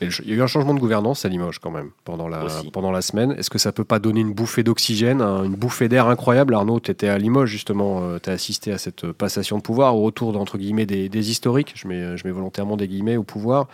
Il 0.00 0.28
y 0.28 0.32
a 0.32 0.34
eu 0.34 0.42
un 0.42 0.46
changement 0.46 0.74
de 0.74 0.78
gouvernance 0.78 1.24
à 1.24 1.28
Limoges 1.28 1.58
quand 1.58 1.70
même 1.70 1.90
pendant 2.04 2.28
la, 2.28 2.46
pendant 2.72 2.90
la 2.90 3.00
semaine. 3.00 3.32
Est-ce 3.32 3.48
que 3.48 3.58
ça 3.58 3.72
peut 3.72 3.84
pas 3.84 3.98
donner 3.98 4.20
une 4.20 4.34
bouffée 4.34 4.62
d'oxygène, 4.62 5.22
une 5.22 5.54
bouffée 5.54 5.88
d'air 5.88 6.08
incroyable? 6.08 6.54
Arnaud, 6.54 6.80
tu 6.80 6.90
étais 6.90 7.08
à 7.08 7.16
Limoges 7.16 7.48
justement, 7.48 8.02
euh, 8.02 8.18
tu 8.22 8.28
as 8.28 8.34
assisté 8.34 8.72
à 8.72 8.78
cette 8.78 9.10
passation 9.12 9.56
de 9.56 9.62
pouvoir, 9.62 9.96
au 9.96 10.02
retour 10.02 10.32
d'entre 10.32 10.58
guillemets 10.58 10.86
des, 10.86 11.08
des, 11.08 11.30
historiques, 11.30 11.72
je 11.76 11.88
mets, 11.88 12.16
je 12.16 12.26
mets 12.26 12.32
volontairement 12.32 12.76
des 12.76 12.88
guillemets 12.88 13.16
au 13.16 13.22
pouvoir. 13.22 13.68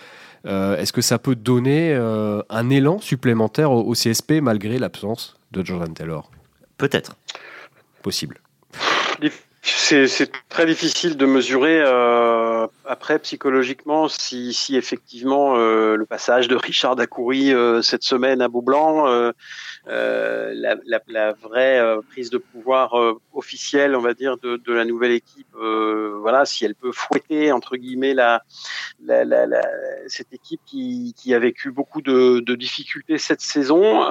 Euh, 0.47 0.77
Est-ce 0.77 0.93
que 0.93 1.01
ça 1.03 1.19
peut 1.19 1.35
donner 1.35 1.93
euh, 1.93 2.43
un 2.51 2.71
élan 2.71 3.01
supplémentaire 3.01 3.71
au, 3.71 3.83
au 3.83 3.93
CSP 3.95 4.41
malgré 4.43 4.79
l'absence 4.79 5.37
de 5.53 5.65
Jordan 5.65 5.93
Taylor? 5.93 6.31
Peut-être. 6.79 7.17
Possible. 8.03 8.41
C'est 9.63 10.33
très 10.49 10.67
difficile 10.67 11.17
de 11.17 11.25
mesurer 11.25 11.81
euh, 11.81 12.67
après, 12.93 13.19
psychologiquement, 13.21 14.07
si, 14.07 14.53
si 14.53 14.77
effectivement 14.77 15.57
euh, 15.57 15.97
le 15.97 16.05
passage 16.05 16.47
de 16.47 16.57
Richard 16.57 16.95
Dacoury 16.95 17.51
euh, 17.51 17.81
cette 17.81 18.03
semaine 18.03 18.43
à 18.43 18.49
Beaublanc, 18.49 19.07
euh, 19.09 19.33
la, 19.87 21.33
vraie 21.33 21.81
prise 22.11 22.29
de 22.29 22.37
pouvoir 22.37 22.93
officielle, 23.33 23.97
on 23.97 24.03
va 24.03 24.13
dire, 24.13 24.37
de, 24.37 24.73
la 24.73 24.85
nouvelle 24.85 25.13
équipe, 25.13 25.55
voilà, 25.55 26.45
si 26.45 26.67
elle 26.67 26.75
peut 26.75 26.93
fouetter 26.93 27.51
entre 27.51 27.77
guillemets 27.77 28.13
la, 28.13 28.43
cette 30.07 30.35
équipe 30.35 30.61
qui, 30.67 31.35
a 31.35 31.39
vécu 31.39 31.71
beaucoup 31.71 32.03
de, 32.03 32.55
difficultés 32.55 33.17
cette 33.17 33.41
saison, 33.41 34.05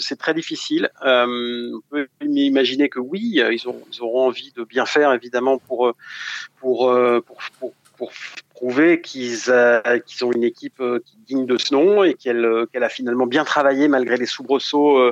c'est 0.00 0.16
très 0.16 0.32
difficile. 0.32 0.90
on 1.02 1.80
peut 1.90 2.08
imaginer 2.22 2.88
que 2.88 2.98
oui, 2.98 3.42
ils, 3.50 3.68
ont, 3.68 3.82
ils 3.92 4.00
auront 4.00 4.26
envie 4.28 4.52
de 4.56 4.64
bien 4.64 4.86
faire, 4.86 5.12
évidemment, 5.12 5.58
pour, 5.58 5.92
pour, 6.60 6.90
pour 7.26 7.72
pour 8.02 8.12
prouver 8.62 9.00
qu'ils 9.00 9.38
euh, 9.48 9.98
qu'ils 10.06 10.24
ont 10.24 10.30
une 10.30 10.44
équipe 10.44 10.80
euh, 10.80 11.00
qui 11.04 11.16
digne 11.26 11.46
de 11.46 11.58
ce 11.58 11.74
nom 11.74 12.04
et 12.04 12.14
qu'elle 12.14 12.44
euh, 12.44 12.64
qu'elle 12.72 12.84
a 12.84 12.88
finalement 12.88 13.26
bien 13.26 13.42
travaillé 13.42 13.88
malgré 13.88 14.16
les 14.16 14.26
soubresauts 14.26 15.10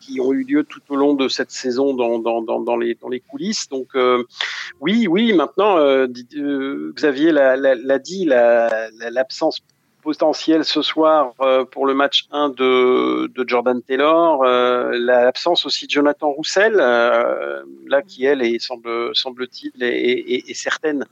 qui 0.00 0.20
ont 0.20 0.32
eu 0.32 0.44
lieu 0.44 0.64
tout 0.64 0.82
au 0.90 0.96
long 0.96 1.14
de 1.14 1.28
cette 1.28 1.50
saison 1.50 1.94
dans, 1.94 2.18
dans, 2.18 2.42
dans, 2.42 2.60
dans 2.60 2.76
les, 2.76 2.98
les 3.10 3.20
coulisses. 3.20 3.68
Donc 3.68 3.88
oui, 4.80 5.06
oui, 5.06 5.32
maintenant, 5.32 5.76
Xavier 6.94 7.32
l'a 7.32 7.98
dit, 7.98 8.24
l'absence 8.26 9.60
potentielle 10.02 10.64
ce 10.64 10.82
soir 10.82 11.32
pour 11.70 11.86
le 11.86 11.94
match 11.94 12.26
1 12.32 12.50
de, 12.50 13.28
de 13.28 13.48
Jordan 13.48 13.80
Taylor, 13.82 14.44
l'absence 14.44 15.64
aussi 15.66 15.86
de 15.86 15.90
Jonathan 15.90 16.30
Roussel, 16.30 16.74
là 16.74 18.02
qui 18.06 18.24
elle 18.24 18.42
semble-t-il 18.60 19.82
est, 19.82 20.54
certaine 20.54 21.06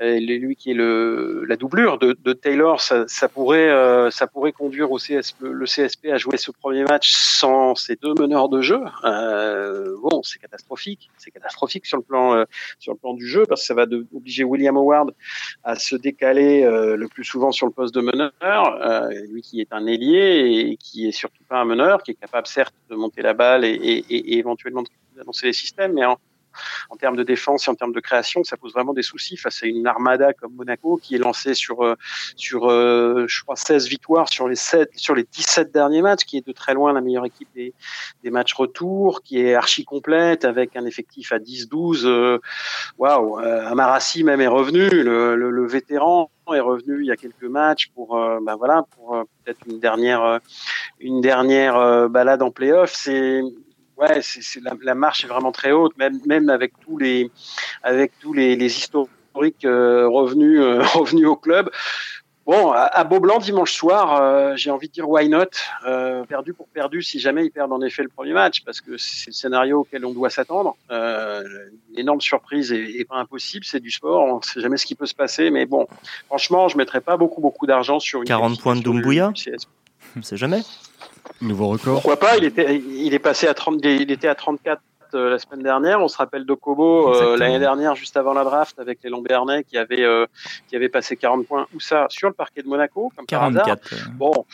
euh, 0.00 0.20
lui 0.20 0.54
qui 0.54 0.70
est 0.70 0.74
la 0.74 1.56
doublure 1.56 1.98
de, 1.98 2.32
Taylor, 2.32 2.80
ça, 2.80 3.04
ça 3.08 3.28
pourrait, 3.28 3.68
euh, 3.68 4.10
ça 4.10 4.26
pourrait 4.26 4.52
conduire 4.52 4.88
le 4.88 5.64
CSP 5.64 6.06
à 6.06 6.18
jouer 6.18 6.36
ce 6.36 6.50
premier 6.50 6.84
match 6.84 7.12
sans 7.12 7.74
ces 7.74 7.96
deux 7.96 8.14
meneurs 8.14 8.48
de 8.48 8.60
jeu. 8.60 8.80
Euh, 9.04 9.96
bon, 10.02 10.22
c'est 10.22 10.38
catastrophique, 10.38 11.10
c'est 11.18 11.30
catastrophique 11.30 11.86
sur 11.86 11.98
le 11.98 12.04
plan, 12.04 12.44
du 13.14 13.26
jeu 13.26 13.44
parce 13.48 13.62
que 13.62 13.66
ça 13.66 13.74
va 13.74 13.86
obliger 14.14 14.44
William 14.44 14.76
Howard 14.76 15.14
à 15.64 15.74
se 15.74 15.96
décaler 15.96 16.62
le 16.62 17.08
plus 17.08 17.24
souvent 17.24 17.50
sur 17.50 17.66
le 17.66 17.72
poste 17.72 17.94
de 17.94 18.00
meneur, 18.00 19.08
lui 19.30 19.42
qui 19.42 19.60
est 19.60 19.72
un 19.72 19.86
ailier 19.86 20.68
et 20.70 20.76
qui 20.76 21.08
est 21.08 21.12
surtout 21.12 21.42
pas 21.48 21.58
un 21.58 21.64
meneur, 21.64 22.02
qui 22.02 22.12
est 22.12 22.20
capable 22.20 22.46
certes 22.46 22.74
de 22.90 22.94
monter 22.94 23.22
la 23.22 23.34
balle 23.34 23.64
et, 23.64 23.70
et, 23.70 24.04
et 24.10 24.38
éventuellement 24.38 24.84
d'annoncer 25.16 25.46
les 25.46 25.52
systèmes, 25.52 25.94
mais 25.94 26.04
en, 26.04 26.18
en 26.90 26.96
termes 26.96 27.16
de 27.16 27.22
défense 27.22 27.66
et 27.66 27.70
en 27.70 27.74
termes 27.74 27.92
de 27.92 28.00
création, 28.00 28.44
ça 28.44 28.56
pose 28.56 28.72
vraiment 28.72 28.92
des 28.92 29.02
soucis 29.02 29.36
face 29.36 29.62
à 29.62 29.66
une 29.66 29.86
armada 29.86 30.32
comme 30.32 30.54
Monaco 30.54 30.98
qui 31.02 31.14
est 31.14 31.18
lancée 31.18 31.54
sur 31.54 31.84
euh, 31.84 31.94
sur 32.36 32.70
euh, 32.70 33.24
je 33.28 33.42
crois 33.42 33.56
16 33.56 33.88
victoires 33.88 34.28
sur 34.28 34.48
les 34.48 34.56
7 34.56 34.90
sur 34.96 35.14
les 35.14 35.24
17 35.24 35.72
derniers 35.72 36.02
matchs, 36.02 36.24
qui 36.24 36.38
est 36.38 36.46
de 36.46 36.52
très 36.52 36.74
loin 36.74 36.92
la 36.92 37.00
meilleure 37.00 37.26
équipe 37.26 37.48
des, 37.54 37.74
des 38.22 38.30
matchs 38.30 38.54
retour, 38.54 39.22
qui 39.22 39.40
est 39.40 39.54
archi 39.54 39.84
complète 39.84 40.44
avec 40.44 40.76
un 40.76 40.84
effectif 40.84 41.32
à 41.32 41.38
10-12. 41.38 42.06
Euh, 42.06 42.38
waouh, 42.98 43.38
Amarassi 43.38 44.24
même 44.24 44.40
est 44.40 44.46
revenu, 44.48 44.88
le, 44.88 45.36
le, 45.36 45.66
vétéran 45.66 46.30
est 46.54 46.60
revenu 46.60 47.00
il 47.00 47.06
y 47.06 47.10
a 47.10 47.16
quelques 47.16 47.42
matchs 47.42 47.90
pour 47.94 48.16
ben 48.16 48.56
voilà 48.56 48.82
pour 48.94 49.22
peut-être 49.44 49.58
une 49.66 49.80
dernière 49.80 50.40
une 50.98 51.20
dernière 51.20 52.08
balade 52.08 52.40
en 52.42 52.50
playoff. 52.50 52.94
C'est 52.94 53.42
ouais, 53.98 54.20
c'est, 54.22 54.60
la, 54.60 54.72
la, 54.82 54.94
marche 54.94 55.24
est 55.24 55.28
vraiment 55.28 55.52
très 55.52 55.72
haute, 55.72 55.96
même, 55.98 56.20
même 56.26 56.48
avec 56.48 56.72
tous 56.80 56.98
les, 56.98 57.30
avec 57.82 58.12
tous 58.20 58.32
les, 58.32 58.56
les 58.56 58.76
historiques 58.76 59.64
euh, 59.64 60.08
revenus, 60.08 60.60
euh, 60.60 60.82
revenus 60.94 61.26
au 61.26 61.36
club. 61.36 61.70
Bon, 62.46 62.72
à, 62.72 63.04
Beaublanc 63.04 63.40
dimanche 63.40 63.74
soir, 63.74 64.22
euh, 64.22 64.56
j'ai 64.56 64.70
envie 64.70 64.88
de 64.88 64.92
dire 64.94 65.06
why 65.06 65.28
not, 65.28 65.50
perdu 66.30 66.54
pour 66.54 66.66
perdu 66.68 67.02
si 67.02 67.20
jamais 67.20 67.44
ils 67.44 67.50
perdent 67.50 67.74
en 67.74 67.82
effet 67.82 68.02
le 68.02 68.08
premier 68.08 68.32
match, 68.32 68.62
parce 68.64 68.80
que 68.80 68.96
c'est 68.96 69.26
le 69.26 69.34
scénario 69.34 69.80
auquel 69.80 70.06
on 70.06 70.14
doit 70.14 70.30
s'attendre. 70.30 70.74
une 70.88 71.70
énorme 71.94 72.22
surprise 72.22 72.72
et, 72.72 73.04
pas 73.04 73.16
impossible, 73.16 73.66
c'est 73.66 73.80
du 73.80 73.90
sport, 73.90 74.24
on 74.24 74.38
ne 74.38 74.42
sait 74.42 74.62
jamais 74.62 74.78
ce 74.78 74.86
qui 74.86 74.94
peut 74.94 75.04
se 75.04 75.14
passer, 75.14 75.50
mais 75.50 75.66
bon, 75.66 75.86
franchement, 76.24 76.68
je 76.68 76.78
mettrais 76.78 77.02
pas 77.02 77.18
beaucoup 77.18 77.42
beaucoup 77.42 77.66
d'argent 77.66 78.00
sur 78.00 78.20
une 78.20 78.26
40 78.26 78.62
points 78.62 78.76
de 78.76 78.80
Doumbouya, 78.80 79.30
on 80.16 80.22
sait 80.22 80.38
jamais. 80.38 80.62
Nouveau 81.40 81.68
record. 81.68 81.94
Pourquoi 81.94 82.18
pas 82.18 82.36
Il 82.36 82.44
était, 82.44 82.76
il 82.76 83.14
est 83.14 83.18
passé 83.18 83.46
à 83.46 83.54
30, 83.54 83.80
il 83.84 84.10
était 84.10 84.28
à 84.28 84.34
34 84.34 84.80
euh, 85.14 85.30
la 85.30 85.38
semaine 85.38 85.62
dernière. 85.62 86.00
On 86.00 86.08
se 86.08 86.16
rappelle 86.16 86.44
de 86.44 86.54
Kobo 86.54 87.14
euh, 87.14 87.36
l'année 87.36 87.58
dernière, 87.58 87.94
juste 87.94 88.16
avant 88.16 88.34
la 88.34 88.44
draft, 88.44 88.78
avec 88.78 88.98
les 89.02 89.10
Lombernais 89.10 89.64
qui 89.64 89.78
avaient 89.78 90.02
euh, 90.02 90.26
qui 90.68 90.76
avait 90.76 90.88
passé 90.88 91.16
40 91.16 91.46
points. 91.46 91.66
Où 91.74 91.80
ça? 91.80 92.06
Sur 92.10 92.28
le 92.28 92.34
parquet 92.34 92.62
de 92.62 92.68
Monaco, 92.68 93.12
comme 93.16 93.26
44. 93.26 93.94
Bon, 94.14 94.44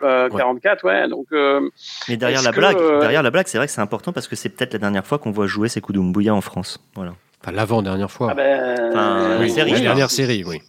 44, 0.00 0.84
ouais. 0.84 1.08
Donc. 1.08 1.26
Mais 2.08 2.16
derrière 2.16 2.42
la 2.42 2.52
blague, 2.52 2.78
derrière 3.00 3.22
la 3.22 3.30
blague, 3.30 3.46
c'est 3.46 3.58
vrai 3.58 3.66
que 3.66 3.72
c'est 3.72 3.80
important 3.80 4.12
parce 4.12 4.28
que 4.28 4.36
c'est 4.36 4.50
peut-être 4.50 4.74
la 4.74 4.80
dernière 4.80 5.06
fois 5.06 5.18
qu'on 5.18 5.30
voit 5.30 5.46
jouer 5.46 5.68
ces 5.68 5.80
Bouya 5.80 6.34
en 6.34 6.40
France. 6.40 6.80
Voilà. 6.94 7.14
Enfin, 7.40 7.52
l'avant 7.52 7.82
dernière 7.82 8.10
fois. 8.10 8.28
Ah 8.30 8.34
ben, 8.34 8.90
enfin, 8.90 9.38
oui, 9.40 9.50
série, 9.50 9.72
la 9.72 9.80
dernière 9.80 10.10
série, 10.10 10.44
oui. 10.44 10.60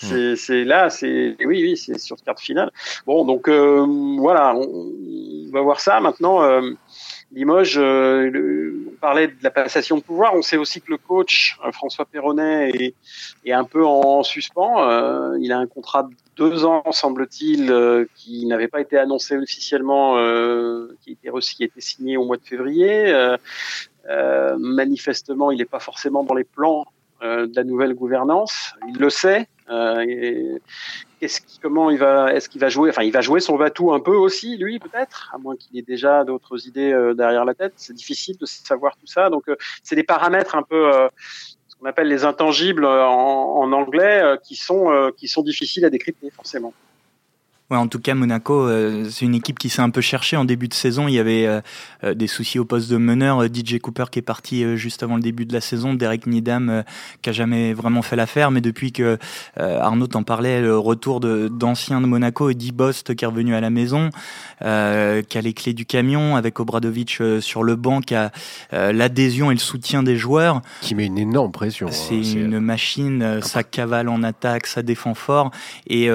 C'est 0.00 0.64
là, 0.64 0.88
c'est 0.88 1.36
oui, 1.40 1.62
oui, 1.62 1.76
c'est 1.76 1.98
sur 1.98 2.16
carte 2.22 2.40
finale. 2.40 2.70
Bon, 3.06 3.24
donc 3.24 3.48
euh, 3.48 3.84
voilà, 4.18 4.54
on, 4.54 5.50
va 5.52 5.60
voir 5.60 5.80
ça 5.80 6.00
maintenant. 6.00 6.42
Euh, 6.42 6.72
Limoges, 7.32 7.78
euh, 7.78 8.86
on 8.88 8.96
parlait 8.96 9.28
de 9.28 9.36
la 9.42 9.50
passation 9.50 9.96
de 9.96 10.02
pouvoir. 10.02 10.34
On 10.34 10.42
sait 10.42 10.56
aussi 10.56 10.80
que 10.80 10.90
le 10.90 10.98
coach 10.98 11.58
François 11.72 12.04
Perronnet 12.04 12.70
est, 12.70 12.94
est, 13.44 13.52
un 13.52 13.64
peu 13.64 13.84
en 13.84 14.22
suspens. 14.22 15.36
il 15.38 15.52
a 15.52 15.58
un 15.58 15.66
contrat 15.66 16.04
de 16.04 16.14
deux 16.36 16.64
ans, 16.64 16.90
semble-t-il, 16.90 18.06
qui 18.16 18.46
n'avait 18.46 18.68
pas 18.68 18.80
été 18.80 18.96
annoncé 18.96 19.36
officiellement, 19.36 20.14
qui, 21.02 21.12
était, 21.12 21.30
qui 21.30 21.62
a 21.62 21.66
été 21.66 21.80
signé 21.80 22.16
au 22.16 22.24
mois 22.24 22.36
de 22.36 22.44
février. 22.44 23.14
manifestement, 24.58 25.52
il 25.52 25.58
n'est 25.58 25.64
pas 25.66 25.80
forcément 25.80 26.24
dans 26.24 26.34
les 26.34 26.44
plans 26.44 26.86
de 27.22 27.54
la 27.54 27.64
nouvelle 27.64 27.94
gouvernance. 27.94 28.74
Il 28.88 28.96
le 28.98 29.10
sait. 29.10 29.48
Euh, 29.70 30.58
est-ce 31.20 31.40
comment 31.62 31.90
il 31.90 31.98
va, 31.98 32.32
est-ce 32.32 32.48
qu'il 32.48 32.60
va 32.60 32.68
jouer 32.68 32.90
Enfin, 32.90 33.02
il 33.02 33.12
va 33.12 33.20
jouer 33.20 33.40
son 33.40 33.56
Vatou 33.56 33.92
un 33.92 34.00
peu 34.00 34.14
aussi, 34.14 34.56
lui, 34.56 34.78
peut-être, 34.78 35.30
à 35.32 35.38
moins 35.38 35.54
qu'il 35.54 35.78
ait 35.78 35.82
déjà 35.82 36.24
d'autres 36.24 36.66
idées 36.66 36.92
euh, 36.92 37.14
derrière 37.14 37.44
la 37.44 37.54
tête. 37.54 37.74
C'est 37.76 37.92
difficile 37.92 38.36
de 38.38 38.46
savoir 38.46 38.96
tout 38.96 39.06
ça. 39.06 39.30
Donc, 39.30 39.48
euh, 39.48 39.56
c'est 39.82 39.96
des 39.96 40.02
paramètres 40.02 40.56
un 40.56 40.62
peu, 40.62 40.90
ce 41.68 41.76
qu'on 41.76 41.86
appelle 41.86 42.08
les 42.08 42.24
intangibles 42.24 42.84
en, 42.84 43.56
en 43.58 43.72
anglais, 43.72 44.22
qui 44.44 44.56
sont 44.56 45.12
qui 45.16 45.28
sont 45.28 45.42
difficiles 45.42 45.84
à 45.84 45.90
décrypter 45.90 46.30
forcément. 46.30 46.72
Ouais, 47.70 47.76
en 47.76 47.86
tout 47.86 48.00
cas, 48.00 48.16
Monaco, 48.16 48.66
euh, 48.66 49.06
c'est 49.10 49.24
une 49.24 49.34
équipe 49.36 49.56
qui 49.56 49.68
s'est 49.68 49.80
un 49.80 49.90
peu 49.90 50.00
cherchée 50.00 50.36
en 50.36 50.44
début 50.44 50.66
de 50.66 50.74
saison. 50.74 51.06
Il 51.06 51.14
y 51.14 51.20
avait 51.20 51.46
euh, 51.46 51.60
euh, 52.02 52.14
des 52.14 52.26
soucis 52.26 52.58
au 52.58 52.64
poste 52.64 52.90
de 52.90 52.96
meneur. 52.96 53.44
DJ 53.44 53.78
Cooper 53.78 54.06
qui 54.10 54.18
est 54.18 54.22
parti 54.22 54.76
juste 54.76 55.04
avant 55.04 55.14
le 55.14 55.22
début 55.22 55.46
de 55.46 55.52
la 55.52 55.60
saison. 55.60 55.94
Derek 55.94 56.26
Nidam 56.26 56.82
qui 57.22 57.30
a 57.30 57.32
jamais 57.32 57.72
vraiment 57.72 58.02
fait 58.02 58.16
l'affaire. 58.16 58.50
Mais 58.50 58.60
depuis 58.60 58.90
que 58.90 59.18
Arnaud 59.56 60.08
en 60.14 60.24
parlait, 60.24 60.60
le 60.60 60.76
retour 60.76 61.20
d'anciens 61.20 62.00
de, 62.00 62.06
Monaco, 62.06 62.50
Eddie 62.50 62.72
Bost 62.72 63.14
qui 63.14 63.24
est 63.24 63.28
revenu 63.28 63.54
à 63.54 63.60
la 63.60 63.70
maison, 63.70 64.10
qui 64.60 64.66
a 64.66 65.40
les 65.40 65.52
clés 65.52 65.72
du 65.72 65.86
camion 65.86 66.34
avec 66.34 66.58
Obradovic 66.58 67.22
sur 67.40 67.62
le 67.62 67.76
banc, 67.76 68.00
qui 68.00 68.16
a 68.16 68.32
l'adhésion 68.72 69.50
et 69.50 69.54
le 69.54 69.60
soutien 69.60 70.02
des 70.02 70.16
joueurs. 70.16 70.62
Qui 70.80 70.96
met 70.96 71.06
une 71.06 71.18
énorme 71.18 71.52
pression. 71.52 71.86
Hein, 71.86 71.92
c'est 71.92 72.32
une 72.32 72.58
machine, 72.58 73.40
ça 73.42 73.62
cavale 73.62 74.08
en 74.08 74.22
attaque, 74.22 74.66
ça 74.66 74.82
défend 74.82 75.14
fort. 75.14 75.50
Et 75.86 76.08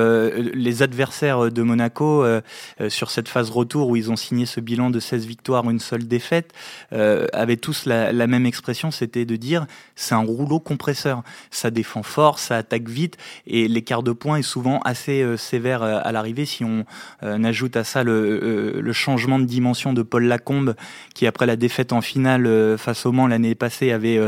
les 0.54 0.84
adversaires 0.84 1.45
de 1.50 1.62
Monaco 1.62 2.24
euh, 2.24 2.42
euh, 2.82 2.90
sur 2.90 3.12
cette 3.12 3.28
phase 3.28 3.50
retour 3.50 3.90
où 3.90 3.96
ils 3.96 4.12
ont 4.12 4.16
signé 4.16 4.46
ce 4.46 4.60
bilan 4.60 4.90
de 4.90 5.00
16 5.00 5.26
victoires, 5.26 5.70
une 5.70 5.80
seule 5.80 6.08
défaite, 6.08 6.54
euh, 6.94 7.28
avaient 7.34 7.58
tous 7.58 7.86
la, 7.86 8.12
même 8.28 8.46
expression, 8.46 8.92
c'était 8.92 9.26
de 9.26 9.36
dire 9.36 9.66
c'est 9.96 10.16
un 10.16 10.26
rouleau 10.26 10.60
compresseur. 10.60 11.24
Ça 11.52 11.72
défend 11.72 12.04
fort, 12.04 12.40
ça 12.40 12.58
attaque 12.58 12.90
vite 12.90 13.18
et 13.46 13.68
l'écart 13.68 14.04
de 14.04 14.12
points 14.12 14.38
est 14.38 14.44
souvent 14.44 14.80
assez 14.80 15.24
sévère 15.38 15.84
à 15.84 16.12
l'arrivée. 16.12 16.46
Si 16.46 16.64
on 16.64 16.86
ajoute 17.22 17.76
à 17.78 17.84
ça 17.84 18.04
le, 18.04 18.82
le, 18.82 18.94
changement 18.94 19.38
de 19.38 19.46
dimension 19.46 19.94
de 19.94 20.02
Paul 20.02 20.26
Lacombe 20.26 20.76
qui 21.14 21.28
après 21.28 21.46
la 21.46 21.56
défaite 21.56 21.94
en 21.94 22.02
finale 22.02 22.78
face 22.78 23.06
au 23.06 23.12
Mans 23.12 23.28
l'année 23.28 23.56
passée 23.56 23.92
avait 23.92 24.20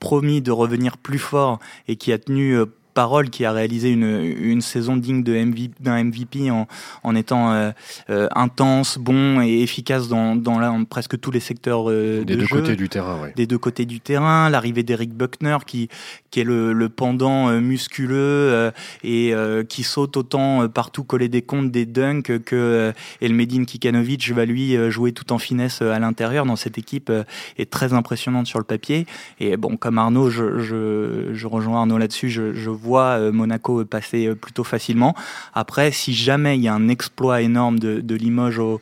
promis 0.00 0.42
de 0.42 0.50
revenir 0.50 0.98
plus 0.98 1.18
fort 1.18 1.58
et 1.88 1.96
qui 1.96 2.12
a 2.12 2.18
tenu 2.18 2.58
porte-parole 2.96 3.30
qui 3.30 3.44
a 3.44 3.52
réalisé 3.52 3.90
une, 3.90 4.34
une 4.40 4.60
saison 4.60 4.96
digne 4.96 5.22
d'un 5.22 6.04
MVP 6.04 6.50
en, 6.50 6.66
en 7.02 7.14
étant 7.14 7.72
intense, 8.08 8.98
bon 8.98 9.40
et 9.42 9.62
efficace 9.62 10.08
dans, 10.08 10.34
dans, 10.34 10.84
presque 10.84 11.20
tous 11.20 11.30
les 11.30 11.40
secteurs 11.40 11.90
des 11.90 12.24
deux 12.24 12.46
côtés 12.46 12.76
du 12.76 12.88
terrain. 12.88 13.28
Des 13.36 13.46
deux 13.46 13.58
côtés 13.58 13.84
du 13.84 14.00
terrain. 14.00 14.48
L'arrivée 14.48 14.82
d'Eric 14.82 15.12
Buckner 15.12 15.58
qui, 15.66 15.88
qui 16.30 16.40
est 16.40 16.44
le, 16.44 16.72
le 16.72 16.88
pendant 16.88 17.50
musculeux 17.60 18.72
et 19.04 19.34
qui 19.68 19.82
saute 19.82 20.16
autant 20.16 20.68
partout 20.68 21.04
coller 21.04 21.28
des 21.28 21.42
comptes, 21.42 21.70
des 21.70 21.86
dunks 21.86 22.42
que 22.44 22.92
Elmedine 23.20 23.66
Kikanovic 23.66 24.30
va 24.32 24.44
lui 24.44 24.76
jouer 24.90 25.12
tout 25.12 25.32
en 25.32 25.38
finesse 25.38 25.82
à 25.82 25.98
l'intérieur 25.98 26.46
dans 26.46 26.56
cette 26.56 26.78
équipe 26.78 27.12
est 27.58 27.70
très 27.70 27.92
impressionnante 27.92 28.46
sur 28.46 28.58
le 28.58 28.64
papier. 28.64 29.06
Et 29.40 29.56
bon, 29.56 29.76
comme 29.76 29.98
Arnaud, 29.98 30.30
je, 30.30 30.60
je, 30.60 31.46
rejoins 31.46 31.80
Arnaud 31.80 31.98
là-dessus, 31.98 32.30
je, 32.30 32.70
vois 32.70 32.85
euh, 32.94 33.32
Monaco 33.32 33.84
passer 33.84 34.26
euh, 34.26 34.34
plutôt 34.34 34.64
facilement. 34.64 35.14
Après, 35.54 35.90
si 35.90 36.14
jamais 36.14 36.56
il 36.56 36.62
y 36.62 36.68
a 36.68 36.74
un 36.74 36.88
exploit 36.88 37.42
énorme 37.42 37.78
de, 37.78 38.14
Limoges 38.14 38.58
au, 38.58 38.80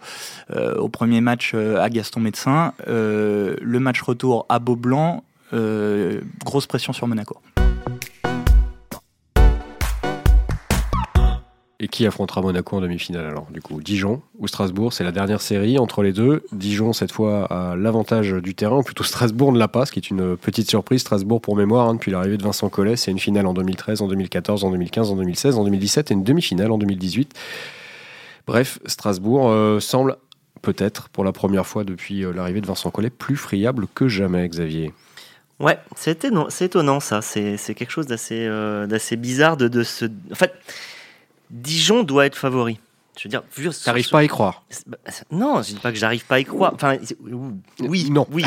euh, 0.50 0.76
au, 0.76 0.88
premier 0.88 1.20
match 1.20 1.54
à 1.54 1.88
Gaston 1.90 2.20
Médecin, 2.20 2.72
le 2.86 3.78
match 3.78 4.00
retour 4.02 4.46
à 4.48 4.58
Beaublanc, 4.58 5.24
grosse 6.44 6.66
pression 6.66 6.92
sur 6.92 7.06
Monaco. 7.08 7.40
Et 11.80 11.88
qui 11.88 12.06
affrontera 12.06 12.40
Monaco 12.40 12.76
en 12.76 12.80
demi-finale 12.80 13.26
alors 13.26 13.48
Du 13.50 13.60
coup, 13.60 13.80
Dijon 13.80 14.22
ou 14.38 14.46
Strasbourg, 14.46 14.92
c'est 14.92 15.02
la 15.02 15.10
dernière 15.10 15.40
série 15.40 15.78
entre 15.78 16.02
les 16.02 16.12
deux. 16.12 16.44
Dijon, 16.52 16.92
cette 16.92 17.10
fois, 17.10 17.46
a 17.46 17.74
l'avantage 17.74 18.30
du 18.30 18.54
terrain, 18.54 18.78
ou 18.78 18.82
plutôt 18.82 19.02
Strasbourg 19.02 19.52
ne 19.52 19.58
l'a 19.58 19.66
pas, 19.66 19.84
ce 19.84 19.90
qui 19.90 19.98
est 19.98 20.08
une 20.08 20.37
petite 20.37 20.70
surprise. 20.70 21.00
Strasbourg, 21.00 21.40
pour 21.40 21.56
mémoire, 21.56 21.88
hein, 21.88 21.94
depuis 21.94 22.12
l'arrivée 22.12 22.37
de 22.37 22.44
Vincent 22.44 22.68
Collet, 22.68 22.94
c'est 22.94 23.10
une 23.10 23.18
finale 23.18 23.46
en 23.46 23.54
2013, 23.54 24.02
en 24.02 24.08
2014, 24.08 24.64
en 24.64 24.70
2015, 24.70 25.10
en 25.10 25.16
2016, 25.16 25.58
en 25.58 25.64
2017 25.64 26.10
et 26.10 26.14
une 26.14 26.22
demi-finale 26.22 26.70
en 26.70 26.78
2018. 26.78 27.34
Bref, 28.46 28.78
Strasbourg 28.87 29.50
euh, 29.50 29.80
semble 29.80 30.16
peut-être, 30.62 31.08
pour 31.08 31.24
la 31.24 31.32
première 31.32 31.66
fois 31.66 31.82
depuis 31.82 32.24
euh, 32.24 32.32
l'arrivée 32.32 32.60
de 32.60 32.66
Vincent 32.66 32.90
Collet, 32.90 33.10
plus 33.10 33.37
friable 33.37 33.87
que 33.94 34.06
jamais, 34.06 34.48
Xavier. 34.48 34.92
Ouais, 35.60 35.78
c'est 35.96 36.24
étonnant, 36.60 37.00
ça. 37.00 37.20
C'est 37.22 37.56
quelque 37.74 37.90
chose 37.90 38.06
d'assez 38.06 38.46
euh, 38.46 38.87
bizarre 39.16 39.56
de, 39.56 39.68
de 39.68 39.82
se. 39.82 40.06
En 40.30 40.34
fait 40.34 40.52
Dijon 41.50 42.02
doit 42.02 42.26
être 42.26 42.37
favori. 42.37 42.78
Je 43.16 43.28
veux 43.28 43.30
dire, 43.30 43.42
t'arrives 43.85 44.09
pas 44.09 44.18
à 44.18 44.24
y 44.24 44.28
croire. 44.28 44.64
Non, 45.30 45.62
je 45.62 45.68
dis 45.68 45.78
pas 45.78 45.92
que 45.92 45.98
j'arrive 45.98 46.24
pas 46.24 46.35
à 46.35 46.38
y 46.40 46.44
croire. 46.44 46.72
Enfin, 46.74 46.96
oui, 47.80 48.11
non, 48.11 48.26
oui, 48.33 48.44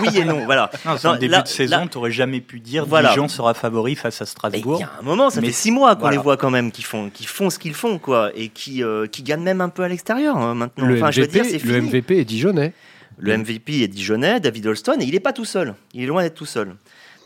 oui 0.00 0.18
et 0.18 0.24
non. 0.24 0.46
Voilà. 0.46 0.70
Non, 1.04 1.16
début 1.16 1.42
de 1.42 1.46
saison, 1.46 1.86
t'aurais 1.86 2.10
jamais 2.10 2.40
pu 2.40 2.60
dire 2.60 2.86
voilà. 2.86 3.10
Dijon 3.10 3.28
sera 3.28 3.52
favori 3.52 3.96
face 3.96 4.22
à 4.22 4.26
Strasbourg. 4.26 4.78
Il 4.78 4.82
y 4.82 4.84
a 4.84 4.90
un 5.00 5.02
moment, 5.02 5.28
ça 5.28 5.42
fait 5.42 5.52
six 5.52 5.70
mois 5.70 5.96
qu'on 5.96 6.08
les 6.08 6.16
voit 6.16 6.38
quand 6.38 6.50
même, 6.50 6.72
qui 6.72 6.82
font, 6.82 7.10
qui 7.10 7.26
font 7.26 7.50
ce 7.50 7.58
qu'ils 7.58 7.74
font, 7.74 7.98
quoi, 7.98 8.30
et 8.34 8.48
qui, 8.48 8.82
euh, 8.82 9.06
qui 9.06 9.22
gagnent 9.22 9.42
même 9.42 9.60
un 9.60 9.68
peu 9.68 9.82
à 9.82 9.88
l'extérieur 9.88 10.36
hein, 10.36 10.54
maintenant. 10.54 10.86
Le 10.86 10.94
enfin, 10.94 11.08
MVP, 11.08 11.12
je 11.12 11.20
veux 11.20 11.26
dire, 11.26 11.44
c'est 11.44 11.64
Le 11.64 11.82
MVP 11.82 12.18
est 12.18 12.24
Dijonais. 12.24 12.72
Le 13.18 13.36
MVP 13.36 13.82
est 13.82 13.88
Dijonais, 13.88 14.40
David 14.40 14.66
Holston, 14.66 14.96
et 15.00 15.04
il 15.04 15.14
est 15.14 15.20
pas 15.20 15.34
tout 15.34 15.44
seul. 15.44 15.74
Il 15.92 16.02
est 16.02 16.06
loin 16.06 16.22
d'être 16.22 16.36
tout 16.36 16.46
seul. 16.46 16.74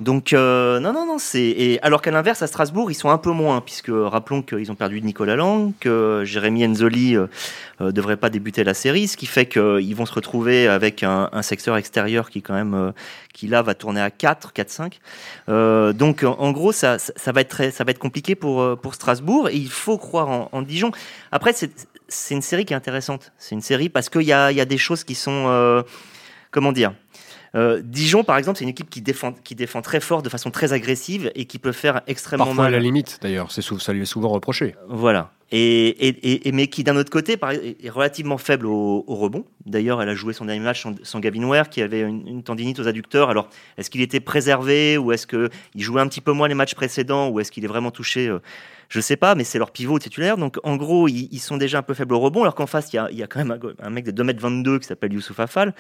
Donc 0.01 0.33
euh, 0.33 0.81
non, 0.81 0.93
non, 0.93 1.07
non, 1.07 1.19
c'est 1.19 1.79
alors 1.83 2.03
qu'à 2.03 2.11
l'inverse 2.11 2.43
à 2.43 2.49
Strasbourg 2.49 2.91
ils 2.91 2.97
sont 2.97 3.11
un 3.11 3.19
peu 3.19 3.31
moins 3.31 3.61
puisque 3.61 3.93
rappelons 3.93 4.43
qu'ils 4.43 4.73
ont 4.73 4.75
perdu 4.75 5.01
Nicolas 5.01 5.37
Lang, 5.37 5.73
que 5.79 6.23
Jérémy 6.25 6.67
Enzoli 6.67 7.17
euh, 7.17 7.29
euh, 7.81 7.93
devrait 7.93 8.17
pas 8.17 8.29
débuter 8.29 8.65
la 8.65 8.75
série, 8.75 9.07
ce 9.07 9.17
qui 9.17 9.27
fait 9.27 9.47
qu'ils 9.47 9.95
vont 9.95 10.05
se 10.05 10.13
retrouver 10.13 10.67
avec 10.67 11.05
un, 11.05 11.31
secteur 11.43 11.77
extérieur 11.77 12.31
qui 12.31 12.43
quand 12.43 12.55
même 12.55 12.93
qui 13.33 13.47
là 13.47 13.63
va 13.63 13.75
tourner 13.75 14.01
à 14.01 14.11
4, 14.11 14.53
4, 14.53 14.71
5. 14.71 14.99
donc 15.97 16.25
en, 16.25 16.51
gros 16.51 16.73
ça, 16.73 16.99
ça, 16.99 17.31
va 17.31 17.43
être 17.43 17.51
très, 17.51 17.71
ça 17.71 17.85
va 17.85 17.93
être 17.93 17.99
compliqué 17.99 18.35
pour 18.35 18.77
pour 18.81 18.95
Strasbourg 18.95 19.49
et 19.49 19.57
il 19.57 19.71
faut 19.71 19.99
croire 19.99 20.29
en, 20.29 20.49
en 20.51 20.63
Dijon. 20.63 20.91
Après 21.31 21.53
c'est 21.53 21.71
c'est 22.09 22.35
une 22.35 22.43
série 22.43 22.65
qui 22.65 22.73
est 22.73 22.77
intéressante. 22.77 23.33
C'est 23.39 23.55
une 23.55 23.63
série 23.63 23.89
parce 23.89 24.09
qu'il 24.09 24.23
y 24.23 24.33
a 24.33 24.51
il 24.51 24.57
y 24.57 24.61
a 24.61 24.65
des 24.65 24.79
choses 24.79 25.05
qui 25.05 25.15
sont 25.15 25.85
comment 26.51 26.73
dire 26.73 26.95
euh, 27.55 27.81
Dijon, 27.85 28.25
par 28.25 28.37
exemple, 28.37 28.59
c'est 28.59 28.65
une 28.65 28.71
équipe 28.71 28.91
qui 28.91 29.01
défend, 29.01 29.33
qui 29.33 29.55
défend 29.55 29.83
très 29.83 30.01
fort, 30.01 30.23
de 30.23 30.29
façon 30.29 30.51
très 30.51 30.73
agressive 30.73 31.31
et 31.35 31.45
qui 31.45 31.59
peut 31.59 31.73
faire 31.73 32.03
extrêmement 32.07 32.47
Parfois 32.47 32.65
mal. 32.65 32.75
à 32.75 32.79
la 32.79 32.83
limite, 32.83 33.19
d'ailleurs. 33.23 33.51
C'est 33.53 33.63
ça 33.63 33.93
lui 33.93 34.03
est 34.03 34.07
souvent 34.07 34.29
reproché. 34.29 34.75
Voilà. 34.89 35.31
Et, 35.57 36.51
mais 36.53 36.67
qui, 36.67 36.83
d'un 36.83 36.97
autre 36.97 37.11
côté, 37.11 37.39
est 37.41 37.91
relativement 37.91 38.39
faible 38.39 38.67
au, 38.67 39.05
rebond. 39.07 39.45
D'ailleurs, 39.67 40.03
elle 40.03 40.09
a 40.09 40.15
joué 40.15 40.33
son 40.33 40.47
dernier 40.47 40.63
match 40.63 40.85
sans, 41.05 41.21
Gavin 41.21 41.45
Ware, 41.45 41.69
qui 41.69 41.81
avait 41.81 42.01
une, 42.01 42.43
tendinite 42.43 42.81
aux 42.81 42.89
adducteurs. 42.89 43.31
Alors, 43.31 43.49
est-ce 43.79 43.89
qu'il 43.89 44.01
était 44.01 44.19
préservé 44.19 44.99
ou 44.99 45.13
est-ce 45.13 45.29
qu'il 45.29 45.51
jouait 45.77 46.01
un 46.01 46.09
petit 46.09 46.21
peu 46.21 46.33
moins 46.33 46.49
les 46.49 46.55
matchs 46.55 46.75
précédents 46.75 47.29
ou 47.29 47.39
est-ce 47.39 47.53
qu'il 47.53 47.65
est 47.65 47.69
vraiment 47.69 47.93
touché 47.93 48.27
euh, 48.27 48.41
je 48.89 49.01
sais 49.01 49.17
pas, 49.17 49.35
mais 49.35 49.45
c'est 49.45 49.59
leur 49.59 49.71
pivot 49.71 49.99
titulaire. 49.99 50.37
Donc, 50.37 50.59
en 50.63 50.77
gros, 50.77 51.09
ils, 51.09 51.39
sont 51.39 51.57
déjà 51.57 51.79
un 51.79 51.83
peu 51.83 51.95
faibles 51.95 52.15
au 52.15 52.21
rebond, 52.21 52.43
alors 52.43 52.55
qu'en 52.55 52.67
face, 52.67 52.93
il 52.93 52.97
y 52.97 53.23
a, 53.23 53.27
quand 53.27 53.45
même 53.45 53.59
un, 53.81 53.91
mec 53.91 54.05
de 54.05 54.23
2m22 54.23 54.81
qui 54.81 54.87
s'appelle 54.87 55.13
Youssouf 55.13 55.41
Afal. 55.41 55.75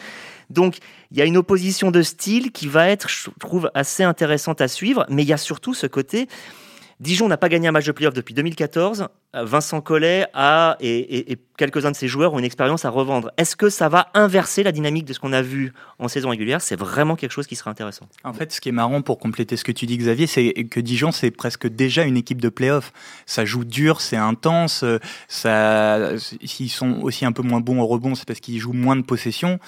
Donc, 0.50 0.78
il 1.10 1.18
y 1.18 1.22
a 1.22 1.24
une 1.24 1.36
opposition 1.36 1.90
de 1.90 2.02
style 2.02 2.52
qui 2.52 2.66
va 2.66 2.88
être, 2.88 3.08
je 3.08 3.30
trouve, 3.38 3.70
assez 3.74 4.02
intéressante 4.02 4.60
à 4.60 4.68
suivre, 4.68 5.06
mais 5.08 5.22
il 5.22 5.28
y 5.28 5.32
a 5.32 5.38
surtout 5.38 5.74
ce 5.74 5.86
côté 5.86 6.28
Dijon 7.04 7.28
n'a 7.28 7.36
pas 7.36 7.50
gagné 7.50 7.68
un 7.68 7.72
match 7.72 7.84
de 7.84 7.92
playoff 7.92 8.14
depuis 8.14 8.32
2014. 8.32 9.08
Euh, 9.36 9.44
Vincent 9.44 9.82
Collet 9.82 10.26
a, 10.32 10.76
et, 10.80 11.38
quelques-uns 11.58 11.90
de 11.90 11.96
ses 11.96 12.08
joueurs 12.08 12.32
ont 12.32 12.38
une 12.38 12.44
expérience 12.46 12.86
à 12.86 12.90
revendre. 12.90 13.30
Est-ce 13.36 13.56
que 13.56 13.68
ça 13.68 13.90
va 13.90 14.08
inverser 14.14 14.62
la 14.62 14.72
dynamique 14.72 15.04
de 15.04 15.12
ce 15.12 15.20
qu'on 15.20 15.34
a 15.34 15.42
vu 15.42 15.74
en 15.98 16.08
saison 16.08 16.30
régulière? 16.30 16.62
C'est 16.62 16.76
vraiment 16.76 17.14
quelque 17.14 17.32
chose 17.32 17.46
qui 17.46 17.56
sera 17.56 17.70
intéressant. 17.70 18.08
En 18.24 18.32
fait, 18.32 18.52
ce 18.52 18.60
qui 18.60 18.70
est 18.70 18.72
marrant 18.72 19.02
pour 19.02 19.18
compléter 19.18 19.56
ce 19.56 19.64
que 19.64 19.70
tu 19.72 19.84
dis, 19.84 19.98
Xavier, 19.98 20.26
c'est 20.26 20.52
que 20.64 20.80
Dijon, 20.80 21.12
c'est 21.12 21.30
presque 21.30 21.68
déjà 21.68 22.04
une 22.04 22.16
équipe 22.16 22.40
de 22.40 22.48
playoff. 22.48 22.92
Ça 23.26 23.44
joue 23.44 23.64
dur, 23.64 24.00
c'est 24.00 24.16
intense. 24.16 24.82
Ça, 25.28 26.16
s'ils 26.18 26.70
sont 26.70 27.02
aussi 27.02 27.26
un 27.26 27.32
peu 27.32 27.42
moins 27.42 27.60
bons 27.60 27.80
au 27.80 27.86
rebond, 27.86 28.14
c'est 28.14 28.26
parce 28.26 28.40
qu'ils 28.40 28.58
jouent 28.58 28.72
moins 28.72 28.96
de 28.96 29.02
possession. 29.02 29.58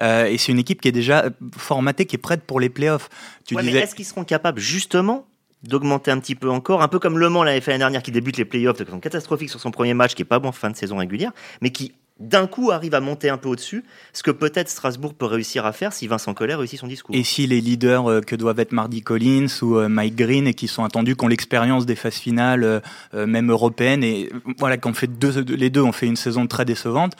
Euh, 0.00 0.24
et 0.24 0.38
c'est 0.38 0.50
une 0.50 0.58
équipe 0.58 0.80
qui 0.80 0.88
est 0.88 0.92
déjà 0.92 1.26
formatée, 1.58 2.06
qui 2.06 2.16
est 2.16 2.18
prête 2.18 2.44
pour 2.44 2.58
les 2.58 2.70
playoffs. 2.70 3.10
Tu 3.46 3.54
disais... 3.54 3.80
Est-ce 3.80 3.94
qu'ils 3.94 4.06
seront 4.06 4.24
capables 4.24 4.60
justement 4.60 5.26
d'augmenter 5.68 6.10
un 6.10 6.18
petit 6.18 6.34
peu 6.34 6.50
encore, 6.50 6.82
un 6.82 6.88
peu 6.88 6.98
comme 6.98 7.18
Le 7.18 7.28
Mans 7.28 7.42
l'avait 7.42 7.60
fait 7.60 7.70
l'année 7.70 7.80
dernière 7.80 8.02
qui 8.02 8.12
débute 8.12 8.36
les 8.36 8.44
playoffs 8.44 8.78
de 8.78 8.84
façon 8.84 9.00
catastrophique 9.00 9.50
sur 9.50 9.60
son 9.60 9.70
premier 9.70 9.94
match 9.94 10.14
qui 10.14 10.22
est 10.22 10.26
pas 10.26 10.38
bon 10.38 10.48
en 10.48 10.52
fin 10.52 10.70
de 10.70 10.76
saison 10.76 10.96
régulière, 10.96 11.32
mais 11.60 11.70
qui 11.70 11.92
d'un 12.18 12.46
coup 12.46 12.70
arrive 12.70 12.94
à 12.94 13.00
monter 13.00 13.28
un 13.28 13.36
peu 13.36 13.48
au-dessus, 13.48 13.84
ce 14.12 14.22
que 14.22 14.30
peut-être 14.30 14.70
Strasbourg 14.70 15.12
peut 15.12 15.26
réussir 15.26 15.66
à 15.66 15.72
faire 15.72 15.92
si 15.92 16.06
Vincent 16.06 16.32
Collet 16.32 16.54
réussit 16.54 16.78
son 16.80 16.86
discours. 16.86 17.14
Et 17.14 17.22
si 17.22 17.46
les 17.46 17.60
leaders 17.60 18.10
euh, 18.10 18.20
que 18.20 18.34
doivent 18.34 18.58
être 18.58 18.72
Mardi 18.72 19.02
Collins 19.02 19.48
ou 19.60 19.76
euh, 19.76 19.88
Mike 19.88 20.16
Green 20.16 20.46
et 20.46 20.54
qui 20.54 20.66
sont 20.66 20.84
attendus, 20.84 21.14
qui 21.14 21.24
ont 21.24 21.28
l'expérience 21.28 21.84
des 21.84 21.94
phases 21.94 22.14
finales, 22.14 22.82
euh, 23.14 23.26
même 23.26 23.50
européennes, 23.50 24.02
et 24.02 24.30
voilà, 24.58 24.78
qu'on 24.78 24.94
fait 24.94 25.10
les 25.48 25.70
deux 25.70 25.82
ont 25.82 25.92
fait 25.92 26.06
une 26.06 26.16
saison 26.16 26.46
très 26.46 26.64
décevante, 26.64 27.12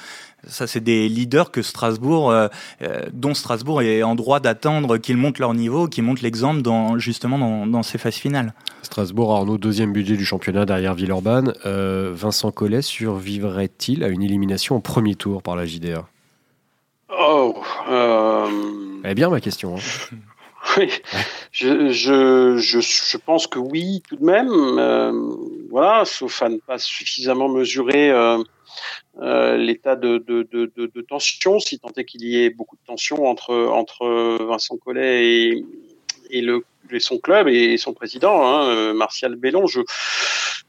ça, 0.47 0.67
c'est 0.67 0.81
des 0.81 1.09
leaders 1.09 1.51
que 1.51 1.63
Strasbourg, 1.63 2.31
euh, 2.31 2.49
euh, 2.83 3.03
dont 3.13 3.35
Strasbourg 3.35 3.83
est 3.83 4.03
en 4.03 4.15
droit 4.15 4.41
d'attendre 4.41 4.99
qu'ils 4.99 5.17
montent 5.17 5.39
leur 5.39 5.55
niveau, 5.55 5.89
qu'ils 5.89 6.05
montent 6.05 6.23
l'exemple 6.23 6.63
dans, 6.63 6.99
justement 6.99 7.39
dans, 7.39 7.67
dans, 7.67 7.83
ces 7.83 7.99
phases 7.99 8.15
finales. 8.15 8.55
Strasbourg, 8.83 9.35
Arnaud, 9.35 9.59
deuxième 9.59 9.93
budget 9.93 10.17
du 10.17 10.25
championnat 10.25 10.65
derrière 10.65 10.95
Villeurbanne. 10.95 11.53
Euh, 11.67 12.13
Vincent 12.15 12.53
Collet 12.53 12.83
survivrait-il 12.83 14.05
à 14.05 14.09
une 14.09 14.23
élimination 14.23 14.77
au 14.77 14.81
premier 14.81 15.17
tour 15.17 15.43
par 15.43 15.57
la 15.57 15.67
JDA 15.67 16.07
Oh 17.19 17.55
Eh 19.05 19.15
bien, 19.15 19.29
ma 19.29 19.41
question. 19.41 19.77
Hein. 19.77 20.17
Oui, 20.77 20.91
je, 21.53 21.93
je, 21.93 22.57
je, 22.59 22.81
je, 22.81 23.17
pense 23.19 23.47
que 23.47 23.61
oui, 23.61 24.03
tout 24.09 24.17
de 24.17 24.25
même. 24.25 24.51
voilà, 25.71 26.05
sauf 26.05 26.43
à 26.43 26.49
ne 26.49 26.57
pas 26.57 26.79
suffisamment 26.79 27.49
mesurer 27.49 28.11
euh, 28.11 28.39
l'état 29.21 29.97
de, 29.97 30.19
de, 30.19 30.47
de, 30.51 31.01
tension, 31.03 31.59
si 31.61 31.79
tant 31.79 31.91
est 31.97 32.05
qu'il 32.05 32.25
y 32.25 32.45
ait 32.45 32.51
beaucoup 32.51 32.77
de 32.77 32.87
tension 32.87 33.27
entre, 33.27 33.55
entre 33.55 34.07
Vincent 34.45 34.77
Collet 34.77 35.25
et, 35.27 35.65
et, 36.31 36.41
le, 36.41 36.65
et 36.91 37.01
son 37.01 37.19
club 37.19 37.49
et 37.49 37.77
son 37.77 37.95
président, 37.95 38.47
hein, 38.47 38.69
euh, 38.69 38.95
Martial 38.95 39.37
Bellon. 39.37 39.67
Je, 39.67 39.81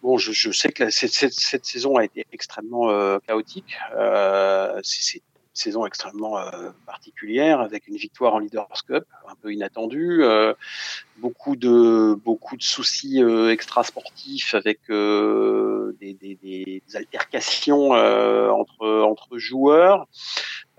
bon, 0.02 0.18
je, 0.18 0.52
sais 0.52 0.70
que 0.70 0.90
cette, 0.90 1.12
cette, 1.12 1.34
cette, 1.34 1.66
saison 1.66 1.96
a 1.98 2.06
été 2.06 2.26
extrêmement 2.32 2.90
euh, 2.90 3.20
chaotique. 3.28 3.76
Euh, 3.96 4.80
c'est 4.84 5.22
saison 5.58 5.86
extrêmement 5.86 6.38
euh, 6.38 6.70
particulière 6.86 7.60
avec 7.62 7.88
une 7.88 7.98
victoire 7.98 8.36
en 8.36 8.40
Leaders 8.40 8.68
Cup 8.88 9.04
un 9.28 9.36
peu 9.42 9.52
inattendue, 9.52 10.24
euh, 10.24 10.54
beaucoup 11.18 11.56
de 11.56 12.14
beaucoup 12.24 12.56
de 12.58 12.64
soucis 12.64 13.22
euh, 13.24 13.52
extrasportifs 13.52 14.54
avec 14.54 14.80
des, 14.90 16.14
des, 16.14 16.82
altercations 16.94 17.92
entre 17.92 19.02
entre 19.02 19.38
joueurs, 19.38 20.08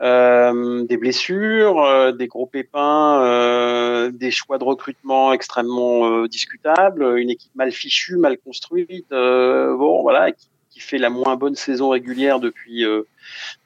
des 0.00 0.96
blessures, 0.96 2.14
des 2.14 2.26
gros 2.26 2.46
pépins, 2.46 4.10
des 4.10 4.30
choix 4.30 4.58
de 4.58 4.64
recrutement 4.64 5.32
extrêmement 5.32 6.26
discutables, 6.26 7.18
une 7.18 7.30
équipe 7.30 7.54
mal 7.54 7.72
fichue, 7.72 8.16
mal 8.16 8.38
construite, 8.38 9.10
bon 9.10 10.02
voilà 10.02 10.32
qui, 10.32 10.48
fait 10.80 10.98
la 10.98 11.10
moins 11.10 11.34
bonne 11.34 11.56
saison 11.56 11.88
régulière 11.88 12.38
depuis 12.38 12.84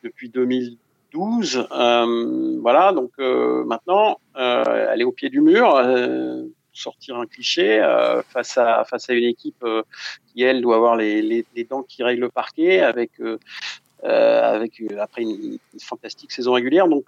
depuis 0.02 0.30
2000 0.30 0.78
12. 1.12 1.68
Euh, 1.70 2.58
voilà, 2.60 2.92
donc 2.92 3.10
euh, 3.18 3.64
maintenant, 3.64 4.18
euh, 4.36 4.88
elle 4.92 5.00
est 5.00 5.04
au 5.04 5.12
pied 5.12 5.28
du 5.28 5.40
mur. 5.40 5.80
sortir 6.74 7.18
un 7.18 7.26
cliché, 7.26 7.80
face 8.30 8.56
à 8.56 8.84
face 8.84 9.10
à 9.10 9.12
une 9.12 9.24
équipe 9.24 9.64
qui 10.26 10.42
elle 10.42 10.62
doit 10.62 10.76
avoir 10.76 10.96
les, 10.96 11.20
les, 11.20 11.64
dents 11.64 11.82
qui 11.82 12.02
règlent 12.02 12.22
le 12.22 12.28
parquet 12.30 12.80
avec 12.80 13.10
avec 14.02 14.82
après 14.98 15.22
une, 15.22 15.58
fantastique 15.80 16.32
saison 16.32 16.52
régulière. 16.52 16.88
Donc 16.88 17.04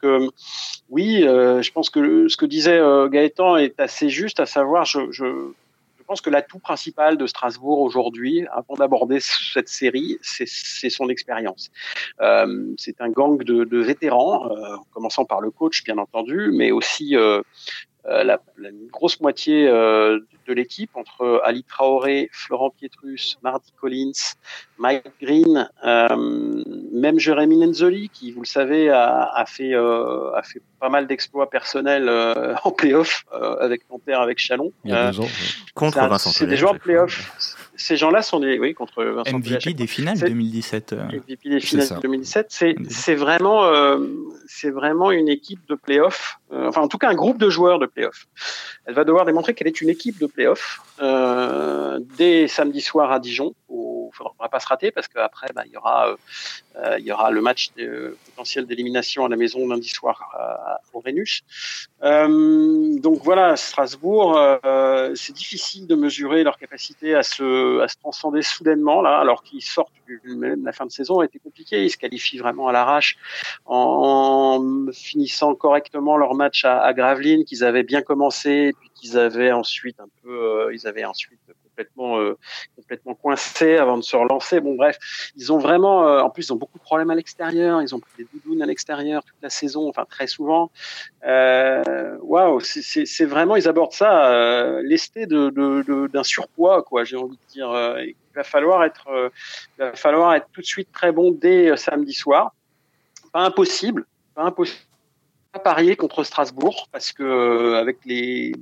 oui, 0.91 1.23
je 1.23 1.73
pense 1.73 1.89
que 1.89 2.29
ce 2.29 2.37
que 2.37 2.45
disait 2.45 2.79
Gaëtan 3.11 3.57
est 3.57 3.81
assez 3.81 4.11
juste, 4.11 4.39
à 4.39 4.47
savoir 4.47 4.85
je 4.85 5.53
je 6.05 6.07
pense 6.07 6.21
que 6.21 6.29
l'atout 6.29 6.59
principal 6.59 7.17
de 7.17 7.27
Strasbourg 7.27 7.81
aujourd'hui, 7.81 8.47
avant 8.53 8.75
d'aborder 8.75 9.21
cette 9.21 9.71
série, 9.71 10.19
c'est 10.21 10.91
son 10.91 11.09
expérience. 11.09 11.71
Euh, 12.21 12.75
c'est 12.77 13.01
un 13.01 13.09
gang 13.09 13.43
de, 13.43 13.79
vétérans, 13.79 14.51
euh, 14.51 14.77
commençant 14.93 15.25
par 15.25 15.41
le 15.41 15.51
coach 15.51 15.83
bien 15.83 15.97
entendu, 15.97 16.51
mais 16.53 16.73
aussi 16.73 17.17
euh, 17.17 17.41
la, 18.07 18.39
la, 18.59 18.69
grosse 18.91 19.21
moitié 19.21 19.69
euh, 19.69 20.21
de 20.47 20.53
l'équipe 20.53 20.91
entre 20.95 21.41
Ali 21.45 21.65
Traoré, 21.65 22.29
Florent 22.33 22.71
Pietrus, 22.71 23.39
Marty 23.43 23.73
Collins, 23.81 24.35
Mike 24.79 25.05
Green, 25.21 25.71
euh, 25.85 26.63
même 26.93 27.19
Jérémy 27.19 27.57
Nenzoli 27.57 28.11
qui, 28.11 28.33
vous 28.33 28.43
le 28.43 28.47
savez, 28.47 28.91
a, 28.91 29.31
a 29.35 29.47
fait 29.47 29.75
a 29.75 30.43
fait 30.43 30.61
pas 30.81 30.89
mal 30.89 31.07
d'exploits 31.07 31.49
personnels 31.49 32.11
en 32.65 32.71
playoff 32.71 33.25
avec 33.61 33.89
Nanterre, 33.91 34.21
avec 34.21 34.39
Chalon. 34.39 34.73
Il 34.85 34.91
y 34.91 34.95
a 34.95 35.11
deux 35.11 35.21
ans. 35.21 35.29
Contre 35.75 35.99
Vincent 35.99 36.31
C'est 36.31 36.47
des 36.47 36.57
joueurs 36.57 36.79
playoff 36.79 37.64
ces 37.85 37.99
gens-là 37.99 38.23
sont 38.23 38.41
des, 38.41 38.59
oui, 38.59 38.73
contre 38.73 39.05
Vincent 39.05 39.39
MVP 39.39 39.75
des 39.75 39.87
finales 39.87 40.19
2017. 40.19 40.95
MVP 40.95 41.51
des 41.51 41.61
finales 41.61 42.01
2017. 42.01 42.47
C'est, 42.49 42.77
c'est 42.89 43.15
vraiment, 43.15 43.67
euh, 43.67 43.99
c'est 44.47 44.71
vraiment 44.71 45.11
une 45.11 45.29
équipe 45.29 45.61
de 45.69 45.75
playoff. 45.75 46.39
Euh, 46.51 46.67
enfin, 46.67 46.81
en 46.81 46.89
tout 46.89 46.97
cas, 46.97 47.11
un 47.11 47.15
groupe 47.15 47.37
de 47.37 47.51
joueurs 47.51 47.79
de 47.79 47.85
playoff. 47.85 48.27
Elle 48.87 48.95
va 48.95 49.05
devoir 49.05 49.27
démontrer 49.27 49.53
qu'elle 49.53 49.67
est 49.67 49.83
une 49.83 49.91
équipe 49.91 50.19
de 50.19 50.27
playoff 50.27 50.81
euh, 51.03 52.01
dès 52.17 52.49
samedi 52.49 52.81
soir 52.81 53.13
à 53.13 53.21
Dijon. 53.21 53.55
Il 54.15 54.17
faudra 54.17 54.49
pas 54.49 54.61
se 54.61 54.67
rater 54.67 54.91
parce 54.93 55.09
qu'après, 55.09 55.49
bah, 55.55 55.63
il 55.67 55.73
y 55.73 55.77
aura, 55.77 56.17
euh, 56.77 56.99
il 56.99 57.05
y 57.05 57.13
aura 57.13 57.31
le 57.31 57.41
match 57.41 57.71
potentiel 58.27 58.67
d'élimination 58.67 59.25
à 59.25 59.29
la 59.29 59.37
maison 59.37 59.67
lundi 59.67 59.89
soir 59.89 60.31
à, 60.35 60.81
au 60.93 61.01
Rhenus. 61.01 61.43
Euh, 62.03 62.99
donc 63.01 63.23
voilà, 63.23 63.57
Strasbourg, 63.57 64.37
euh, 64.37 65.13
c'est 65.15 65.33
difficile 65.33 65.87
de 65.87 65.95
mesurer 65.95 66.45
leur 66.45 66.59
capacité 66.59 67.15
à 67.15 67.23
se, 67.23 67.85
transcender 68.01 68.43
soudainement 68.43 69.03
là, 69.03 69.19
alors 69.19 69.43
qu'ils 69.43 69.63
sortent. 69.63 69.93
La 70.07 70.73
fin 70.73 70.85
de 70.85 70.91
saison 70.91 71.21
a 71.21 71.25
été 71.25 71.39
compliquée. 71.39 71.83
Ils 71.83 71.91
se 71.91 71.97
qualifient 71.97 72.37
vraiment 72.37 72.69
à 72.69 72.73
l'arrache 72.73 73.17
en, 73.65 74.63
finissant 74.93 75.55
correctement 75.55 76.19
leur 76.19 76.35
match 76.35 76.65
à, 76.65 76.83
à 76.83 76.93
Gravelines 76.93 77.45
qu'ils 77.45 77.65
avaient 77.65 77.83
bien 77.83 78.03
commencé, 78.03 78.75
puis 78.79 78.91
qu'ils 78.95 79.19
avaient 79.19 79.53
ensuite 79.53 79.99
un 80.01 80.09
peu, 80.23 80.31
euh, 80.31 80.75
ils 80.75 80.87
avaient 80.87 81.07
ensuite 81.07 81.41
complètement 81.75 82.21
euh, 82.21 82.39
complètement 82.77 83.15
coincés 83.15 83.77
avant 83.77 83.99
de 83.99 84.03
se 84.03 84.17
relancer. 84.17 84.61
Bon 84.61 84.75
bref, 84.77 84.99
ils 85.37 85.53
ont 85.53 85.59
vraiment, 85.59 86.07
euh, 86.07 86.21
en 86.21 86.31
plus 86.31 86.47
ils 86.47 86.53
ont 86.53 86.57
beaucoup 86.57 86.79
de 86.79 86.85
problèmes 86.85 87.11
à 87.11 87.15
l'extérieur. 87.15 87.83
Ils 87.83 87.95
ont 87.95 88.01
pris 88.01 88.11
des 88.19 88.27
doudounes 88.33 88.63
à 88.63 88.67
l'extérieur 88.67 89.25
toute 89.25 89.37
la 89.43 89.51
saison, 89.51 89.89
enfin 89.89 90.05
très 90.09 90.27
souvent. 90.27 90.71
Waouh, 91.25 92.55
wow, 92.55 92.61
c'est 92.61 93.25
vraiment 93.25 93.57
ils 93.57 93.69
abordent 93.69 93.93
ça 93.93 94.33
euh, 94.33 94.83
lesté 94.83 95.27
d'un 95.27 96.23
surpoids 96.23 96.83
quoi. 96.83 97.05
J'ai 97.05 97.17
envie 97.17 97.37
de 97.37 97.53
dire. 97.53 97.71
il 98.01 98.15
va 98.35 98.45
falloir 98.45 98.85
être, 98.85 99.09
il 99.79 99.85
va 99.85 99.93
falloir 99.95 100.35
être 100.35 100.49
tout 100.53 100.61
de 100.61 100.67
suite 100.67 100.91
très 100.93 101.13
bon 101.13 101.33
dès 101.33 101.77
samedi 101.77 102.13
soir. 102.13 102.55
Pas 103.33 103.41
impossible, 103.41 104.07
pas 104.35 104.43
impossible 104.43 104.94
parier 105.59 105.97
contre 105.97 106.25
Strasbourg 106.25 106.89
parce 106.93 107.13
que 107.13 107.23
euh, 107.23 107.79
avec 107.79 107.99
les, 108.05 108.53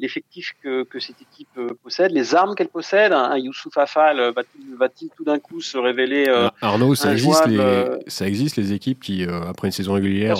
l'effectif 0.00 0.54
que, 0.62 0.84
que, 0.84 0.98
cette 0.98 1.20
équipe 1.20 1.48
euh, 1.58 1.68
possède, 1.82 2.12
les 2.12 2.34
armes 2.34 2.54
qu'elle 2.54 2.68
possède, 2.68 3.12
un, 3.12 3.36
Youssouf 3.38 3.76
Afal 3.76 4.20
euh, 4.20 4.32
va-t-il, 4.78 5.10
tout 5.16 5.24
d'un 5.24 5.38
coup 5.38 5.60
se 5.60 5.78
révéler 5.78 6.26
euh, 6.28 6.48
Arnaud, 6.60 6.94
ça 6.94 7.12
existe, 7.12 7.46
les, 7.46 7.86
ça 8.06 8.26
existe 8.26 8.56
les 8.56 8.72
équipes 8.72 9.00
qui, 9.00 9.24
euh, 9.24 9.42
après 9.48 9.68
une 9.68 9.72
saison 9.72 9.94
régulière 9.94 10.36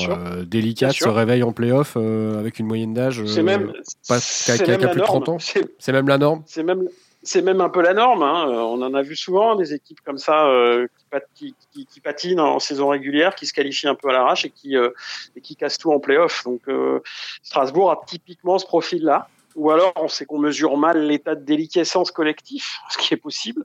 délicate, 0.47 0.93
se 0.93 1.09
réveillent 1.09 1.43
en 1.43 1.53
play-off 1.53 1.97
avec 1.97 2.59
une 2.59 2.67
moyenne 2.67 2.95
d'âge 2.95 3.23
qui 3.25 3.41
a, 3.41 4.79
plus 4.89 5.01
de 5.01 5.01
30 5.01 5.29
ans. 5.29 5.39
C'est, 5.39 5.65
c'est 5.79 5.93
même 5.93 6.09
la 6.09 6.19
norme. 6.19 6.43
C'est 6.47 6.63
même 6.63 6.89
c'est 7.23 7.43
même 7.43 7.61
un 7.61 7.69
peu 7.69 7.83
la 7.83 7.95
norme. 7.95 8.23
Hein. 8.23 8.47
On 8.49 8.83
en 8.83 8.95
a 8.95 9.03
vu 9.03 9.17
souvent 9.17 9.55
des 9.55 9.75
équipes 9.75 10.01
comme 10.01 10.19
ça 10.19 10.47
euh, 10.47 10.89
qui, 11.35 11.55
patinent 12.03 12.41
en 12.41 12.59
saison 12.59 12.89
régulière, 12.89 13.35
qui 13.35 13.47
se 13.47 13.53
qualifient 13.53 13.89
un 13.89 13.95
peu 13.95 14.09
à 14.09 14.13
l'arrache 14.13 14.45
et 14.45 14.51
qui 14.51 14.77
euh, 14.77 14.91
et 15.37 15.41
qui 15.41 15.57
cassent 15.57 15.79
tout 15.79 15.93
en 15.93 16.01
playoff. 16.01 16.45
Donc 16.45 16.63
euh, 16.69 17.01
Strasbourg 17.43 17.91
a 17.91 18.01
typiquement 18.07 18.59
ce 18.59 18.67
profil-là. 18.67 19.29
Ou 19.55 19.71
alors 19.71 19.93
on 19.97 20.09
sait 20.09 20.25
qu'on 20.25 20.39
mesure 20.39 20.77
mal 20.79 21.07
l'état 21.07 21.35
de 21.35 21.45
déliquescence 21.45 22.11
collectif, 22.11 22.79
ce 22.91 22.99
qui 22.99 23.15
est 23.15 23.19
possible. 23.19 23.65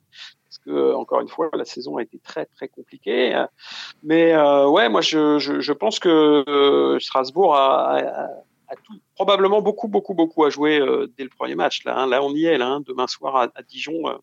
Parce 0.49 0.59
que 0.59 0.93
encore 0.93 1.21
une 1.21 1.29
fois, 1.29 1.49
la 1.53 1.65
saison 1.65 1.97
a 1.97 2.03
été 2.03 2.19
très 2.19 2.45
très 2.45 2.67
compliquée. 2.67 3.43
Mais 4.03 4.35
ouais, 4.35 4.89
moi 4.89 5.01
je, 5.01 5.39
je, 5.39 5.59
je 5.59 5.73
pense 5.73 5.99
que 5.99 6.97
Strasbourg 6.99 7.55
a, 7.55 7.97
a 7.97 8.25
a 8.25 8.29
probablement 9.15 9.61
beaucoup, 9.61 9.87
beaucoup, 9.87 10.13
beaucoup 10.13 10.43
à 10.43 10.49
jouer 10.49 10.79
euh, 10.79 11.11
dès 11.17 11.23
le 11.23 11.29
premier 11.29 11.55
match. 11.55 11.83
Là, 11.85 11.97
hein. 11.97 12.07
là 12.07 12.23
on 12.23 12.33
y 12.33 12.45
est. 12.45 12.57
Là, 12.57 12.67
hein. 12.67 12.81
Demain 12.85 13.07
soir 13.07 13.35
à, 13.35 13.61
Dijon, 13.63 14.07
euh, 14.07 14.17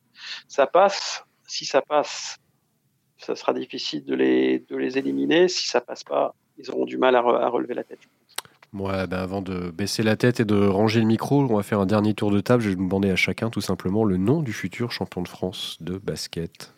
ça 0.48 0.66
passe. 0.66 1.24
Si 1.46 1.64
ça 1.64 1.82
passe, 1.82 2.38
ça 3.18 3.36
sera 3.36 3.52
difficile 3.52 4.04
de 4.04 4.14
les, 4.14 4.60
de 4.60 4.76
les 4.76 4.98
éliminer. 4.98 5.48
Si 5.48 5.68
ça 5.68 5.80
passe 5.80 6.04
pas, 6.04 6.34
ils 6.58 6.70
auront 6.70 6.86
du 6.86 6.96
mal 6.96 7.16
à, 7.16 7.20
re, 7.20 7.36
à 7.36 7.48
relever 7.48 7.74
la 7.74 7.84
tête. 7.84 8.00
Ouais, 8.72 9.06
ben 9.06 9.18
avant 9.18 9.40
de 9.40 9.70
baisser 9.70 10.02
la 10.02 10.16
tête 10.16 10.40
et 10.40 10.44
de 10.44 10.66
ranger 10.66 10.98
le 10.98 11.06
micro, 11.06 11.42
on 11.42 11.56
va 11.56 11.62
faire 11.62 11.78
un 11.78 11.86
dernier 11.86 12.12
tour 12.12 12.32
de 12.32 12.40
table. 12.40 12.62
Je 12.62 12.70
vais 12.70 12.74
demander 12.74 13.10
à 13.10 13.16
chacun 13.16 13.48
tout 13.48 13.60
simplement 13.60 14.04
le 14.04 14.16
nom 14.16 14.42
du 14.42 14.52
futur 14.52 14.90
champion 14.90 15.22
de 15.22 15.28
France 15.28 15.76
de 15.80 15.96
basket. 15.96 16.72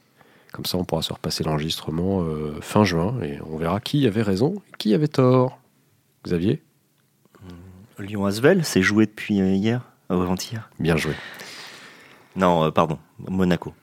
Comme 0.53 0.67
ça, 0.67 0.77
on 0.77 0.85
pourra 0.85 1.01
se 1.03 1.13
repasser 1.13 1.43
l'enregistrement 1.43 2.23
euh, 2.23 2.61
fin 2.61 2.85
juin 2.85 3.21
et 3.23 3.39
on 3.43 3.57
verra 3.57 3.81
qui 3.81 4.07
avait 4.07 4.23
raison 4.23 4.57
et 4.69 4.77
qui 4.79 4.95
avait 4.95 5.09
tort. 5.09 5.59
Xavier? 6.25 6.63
Lyon-Asvel, 7.99 8.65
c'est 8.65 8.83
joué 8.83 9.07
depuis 9.07 9.37
hier, 9.37 9.81
avant-hier. 10.09 10.71
Bien 10.79 10.97
joué. 10.97 11.15
Non, 12.35 12.65
euh, 12.65 12.71
pardon, 12.71 12.99
Monaco. 13.19 13.75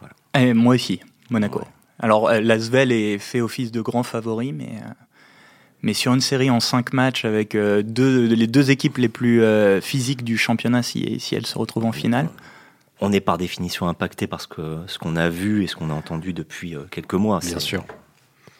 Voilà. 0.00 0.14
Et 0.38 0.52
moi 0.52 0.74
aussi, 0.74 1.00
Monaco. 1.30 1.60
Ouais. 1.60 1.66
Alors, 1.98 2.28
euh, 2.28 2.40
l'Asvel 2.40 2.92
est 2.92 3.18
fait 3.18 3.40
office 3.40 3.72
de 3.72 3.80
grand 3.80 4.02
favori, 4.02 4.52
mais, 4.52 4.68
euh, 4.82 4.90
mais 5.80 5.94
sur 5.94 6.12
une 6.12 6.20
série 6.20 6.50
en 6.50 6.60
cinq 6.60 6.92
matchs 6.92 7.24
avec 7.24 7.54
euh, 7.54 7.82
deux, 7.82 8.26
les 8.26 8.46
deux 8.46 8.70
équipes 8.70 8.98
les 8.98 9.08
plus 9.08 9.42
euh, 9.42 9.80
physiques 9.80 10.22
du 10.22 10.36
championnat, 10.36 10.82
si, 10.82 11.18
si 11.20 11.34
elles 11.34 11.46
se 11.46 11.56
retrouvent 11.56 11.86
en 11.86 11.92
finale. 11.92 12.28
On 13.00 13.12
est 13.12 13.20
par 13.20 13.38
définition 13.38 13.88
impacté 13.88 14.26
parce 14.26 14.46
que 14.46 14.78
ce 14.86 14.98
qu'on 14.98 15.16
a 15.16 15.30
vu 15.30 15.64
et 15.64 15.66
ce 15.66 15.76
qu'on 15.76 15.90
a 15.90 15.94
entendu 15.94 16.32
depuis 16.32 16.76
quelques 16.90 17.14
mois. 17.14 17.40
Bien 17.40 17.58
sûr. 17.58 17.84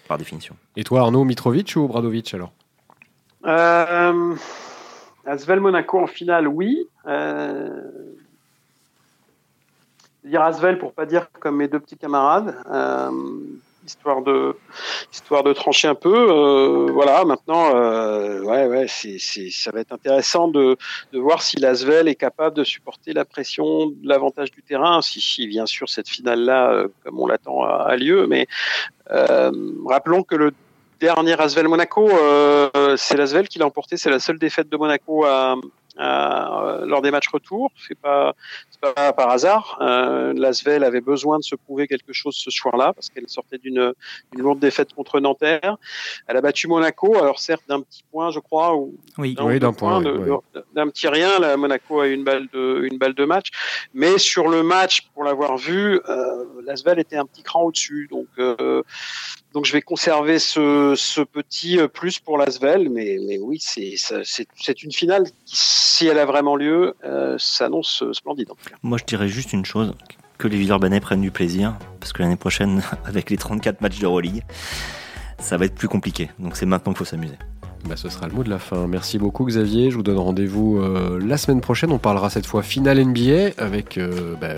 Par 0.09 0.19
définition. 0.19 0.57
Et 0.77 0.85
toi, 0.85 1.01
Arnaud, 1.01 1.25
Mitrovic 1.25 1.75
ou 1.77 1.89
Bradovic 1.89 2.33
alors? 2.35 2.53
Euh... 3.47 4.35
Asvel 5.27 5.61
Monaco 5.61 5.99
en 5.99 6.07
finale, 6.07 6.49
oui. 6.49 6.89
Euh... 7.07 7.81
Dire 10.25 10.43
Asvel 10.43 10.79
pour 10.79 10.93
pas 10.93 11.07
dire 11.07 11.29
comme 11.41 11.57
mes 11.57 11.69
deux 11.69 11.81
petits 11.81 11.97
camarades, 11.97 12.57
euh... 12.73 13.11
histoire 13.85 14.23
de 14.23 14.57
histoire 15.13 15.43
de 15.43 15.53
trancher 15.53 15.89
un 15.89 15.95
peu. 15.95 16.29
Euh... 16.31 16.91
voilà. 16.93 17.25
Maintenant, 17.25 17.75
euh, 17.75 18.41
ouais, 18.43 18.67
ouais, 18.67 18.87
ça 18.89 19.71
va 19.73 19.81
être 19.81 19.93
intéressant 19.93 20.49
de, 20.49 20.77
de 21.13 21.19
voir 21.19 21.43
si 21.43 21.57
l'Asvel 21.59 22.09
est 22.09 22.17
capable 22.17 22.57
de 22.57 22.65
supporter 22.65 23.13
la 23.13 23.25
pression, 23.25 23.93
l'avantage 24.03 24.51
du 24.51 24.63
terrain. 24.63 25.03
Si, 25.03 25.21
si 25.21 25.47
bien 25.47 25.67
sûr 25.67 25.89
cette 25.89 26.09
finale 26.09 26.41
là, 26.41 26.85
comme 27.05 27.21
on 27.21 27.27
l'attend, 27.27 27.63
a, 27.65 27.97
lieu, 27.97 28.27
mais 28.27 28.47
rappelons 29.87 30.23
que 30.23 30.35
le 30.35 30.53
dernier 31.01 31.41
Asvel 31.41 31.69
Monaco, 31.69 32.09
euh, 32.09 32.97
c'est 32.97 33.17
l'Asvel 33.17 33.49
qui 33.49 33.59
l'a 33.59 33.67
emporté. 33.67 33.97
C'est 33.97 34.11
la 34.11 34.19
seule 34.19 34.39
défaite 34.39 34.69
de 34.69 34.77
Monaco 34.77 35.25
à, 35.25 35.57
à, 35.97 36.81
lors 36.85 37.03
des 37.03 37.11
matchs 37.11 37.29
retour. 37.29 37.71
C'est 37.87 37.99
pas, 37.99 38.35
c'est 38.71 38.81
pas 38.81 39.13
par 39.13 39.31
hasard. 39.31 39.79
Euh, 39.81 40.33
L'Asvel 40.37 40.85
avait 40.85 41.01
besoin 41.01 41.39
de 41.39 41.43
se 41.43 41.55
prouver 41.55 41.87
quelque 41.87 42.13
chose 42.13 42.37
ce 42.37 42.51
soir-là 42.51 42.93
parce 42.93 43.11
qu'elle 43.11 43.29
sortait 43.29 43.59
d'une 43.59 43.95
une 44.35 44.43
lourde 44.43 44.59
défaite 44.59 44.93
contre 44.95 45.21
Nanterre. 45.21 45.77
Elle 46.27 46.37
a 46.37 46.41
battu 46.41 46.69
Monaco, 46.69 47.17
alors 47.17 47.39
certes 47.39 47.65
d'un 47.69 47.81
petit 47.81 48.05
point, 48.11 48.31
je 48.31 48.41
crois, 48.41 48.77
ou 48.77 48.95
oui, 49.19 49.35
d'un, 49.35 49.45
oui, 49.45 49.61
point, 49.77 50.03
oui. 50.05 50.31
d'un 50.75 50.89
petit 50.89 51.09
rien. 51.09 51.39
Là, 51.39 51.57
Monaco 51.57 52.01
a 52.01 52.09
eu 52.09 52.13
une 52.13 52.25
balle 52.25 52.49
de 52.53 52.87
une 52.91 52.99
balle 52.99 53.15
de 53.15 53.25
match, 53.25 53.49
mais 53.95 54.19
sur 54.19 54.49
le 54.49 54.63
match, 54.63 55.09
pour 55.15 55.25
l'avoir 55.25 55.57
vu, 55.57 56.01
euh, 56.09 56.45
l'Asvel 56.65 56.99
était 56.99 57.17
un 57.17 57.27
petit 57.27 57.43
cran 57.43 57.63
au-dessus. 57.63 58.09
Donc 58.11 58.27
euh, 58.39 58.83
donc 59.57 59.65
je 59.65 59.73
vais 59.73 59.81
conserver 59.81 60.39
ce, 60.39 60.93
ce 60.99 61.23
petit 61.23 61.79
plus 61.95 62.19
pour 62.19 62.37
l'Asvel, 62.37 62.91
mais, 62.91 63.17
mais 63.27 63.39
oui, 63.39 63.57
c'est, 63.59 63.97
une 64.83 64.93
finale 64.93 65.25
qui, 65.47 65.57
si 65.57 66.07
elle 66.07 66.19
a 66.19 66.27
vraiment 66.27 66.57
lieu, 66.57 66.95
euh, 67.05 67.37
s'annonce 67.39 68.05
splendide. 68.13 68.51
Moi, 68.83 68.99
je 68.99 69.05
dirais 69.05 69.29
juste 69.29 69.55
une 69.55 69.65
chose 69.65 69.95
que 70.37 70.47
les 70.47 70.59
Villeurbanais 70.59 71.01
prennent 71.01 71.23
du 71.23 71.31
plaisir, 71.31 71.75
parce 72.01 72.13
que 72.13 72.21
l'année 72.21 72.37
prochaine, 72.37 72.83
avec 73.07 73.31
les 73.31 73.39
34 73.39 73.81
matchs 73.81 73.99
d'Euroleague, 73.99 74.43
ça 75.39 75.57
va 75.57 75.65
être 75.65 75.75
plus 75.75 75.89
compliqué. 75.89 76.29
Donc 76.39 76.55
c'est 76.55 76.67
maintenant 76.67 76.93
qu'il 76.93 76.99
faut 76.99 77.07
s'amuser. 77.07 77.39
Bah, 77.89 77.97
ce 77.97 78.11
sera 78.11 78.29
le 78.29 78.35
mot 78.35 78.45
de 78.45 78.51
la 78.51 78.59
fin. 78.59 78.87
Merci 78.87 79.17
beaucoup 79.17 79.47
Xavier. 79.47 79.91
Je 79.91 79.97
vous 79.97 80.03
donne 80.03 80.19
rendez-vous 80.19 80.83
euh, 80.83 81.19
la 81.25 81.39
semaine 81.39 81.63
prochaine. 81.63 81.93
On 81.93 81.99
parlera 81.99 82.29
cette 82.29 82.47
fois 82.47 82.63
finale 82.63 83.03
NBA 83.03 83.53
avec 83.57 83.97
euh, 83.97 84.35
bah, 84.39 84.49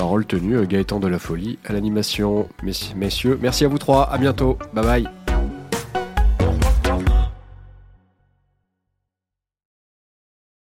parole 0.00 0.24
tenue 0.24 0.66
Gaëtan 0.66 0.98
de 0.98 1.08
la 1.08 1.18
Folie 1.18 1.58
à 1.66 1.74
l'animation. 1.74 2.48
Messieurs, 2.96 3.38
merci 3.42 3.66
à 3.66 3.68
vous 3.68 3.76
trois. 3.76 4.10
À 4.10 4.16
bientôt. 4.16 4.56
Bye 4.72 4.84
bye. 4.84 5.19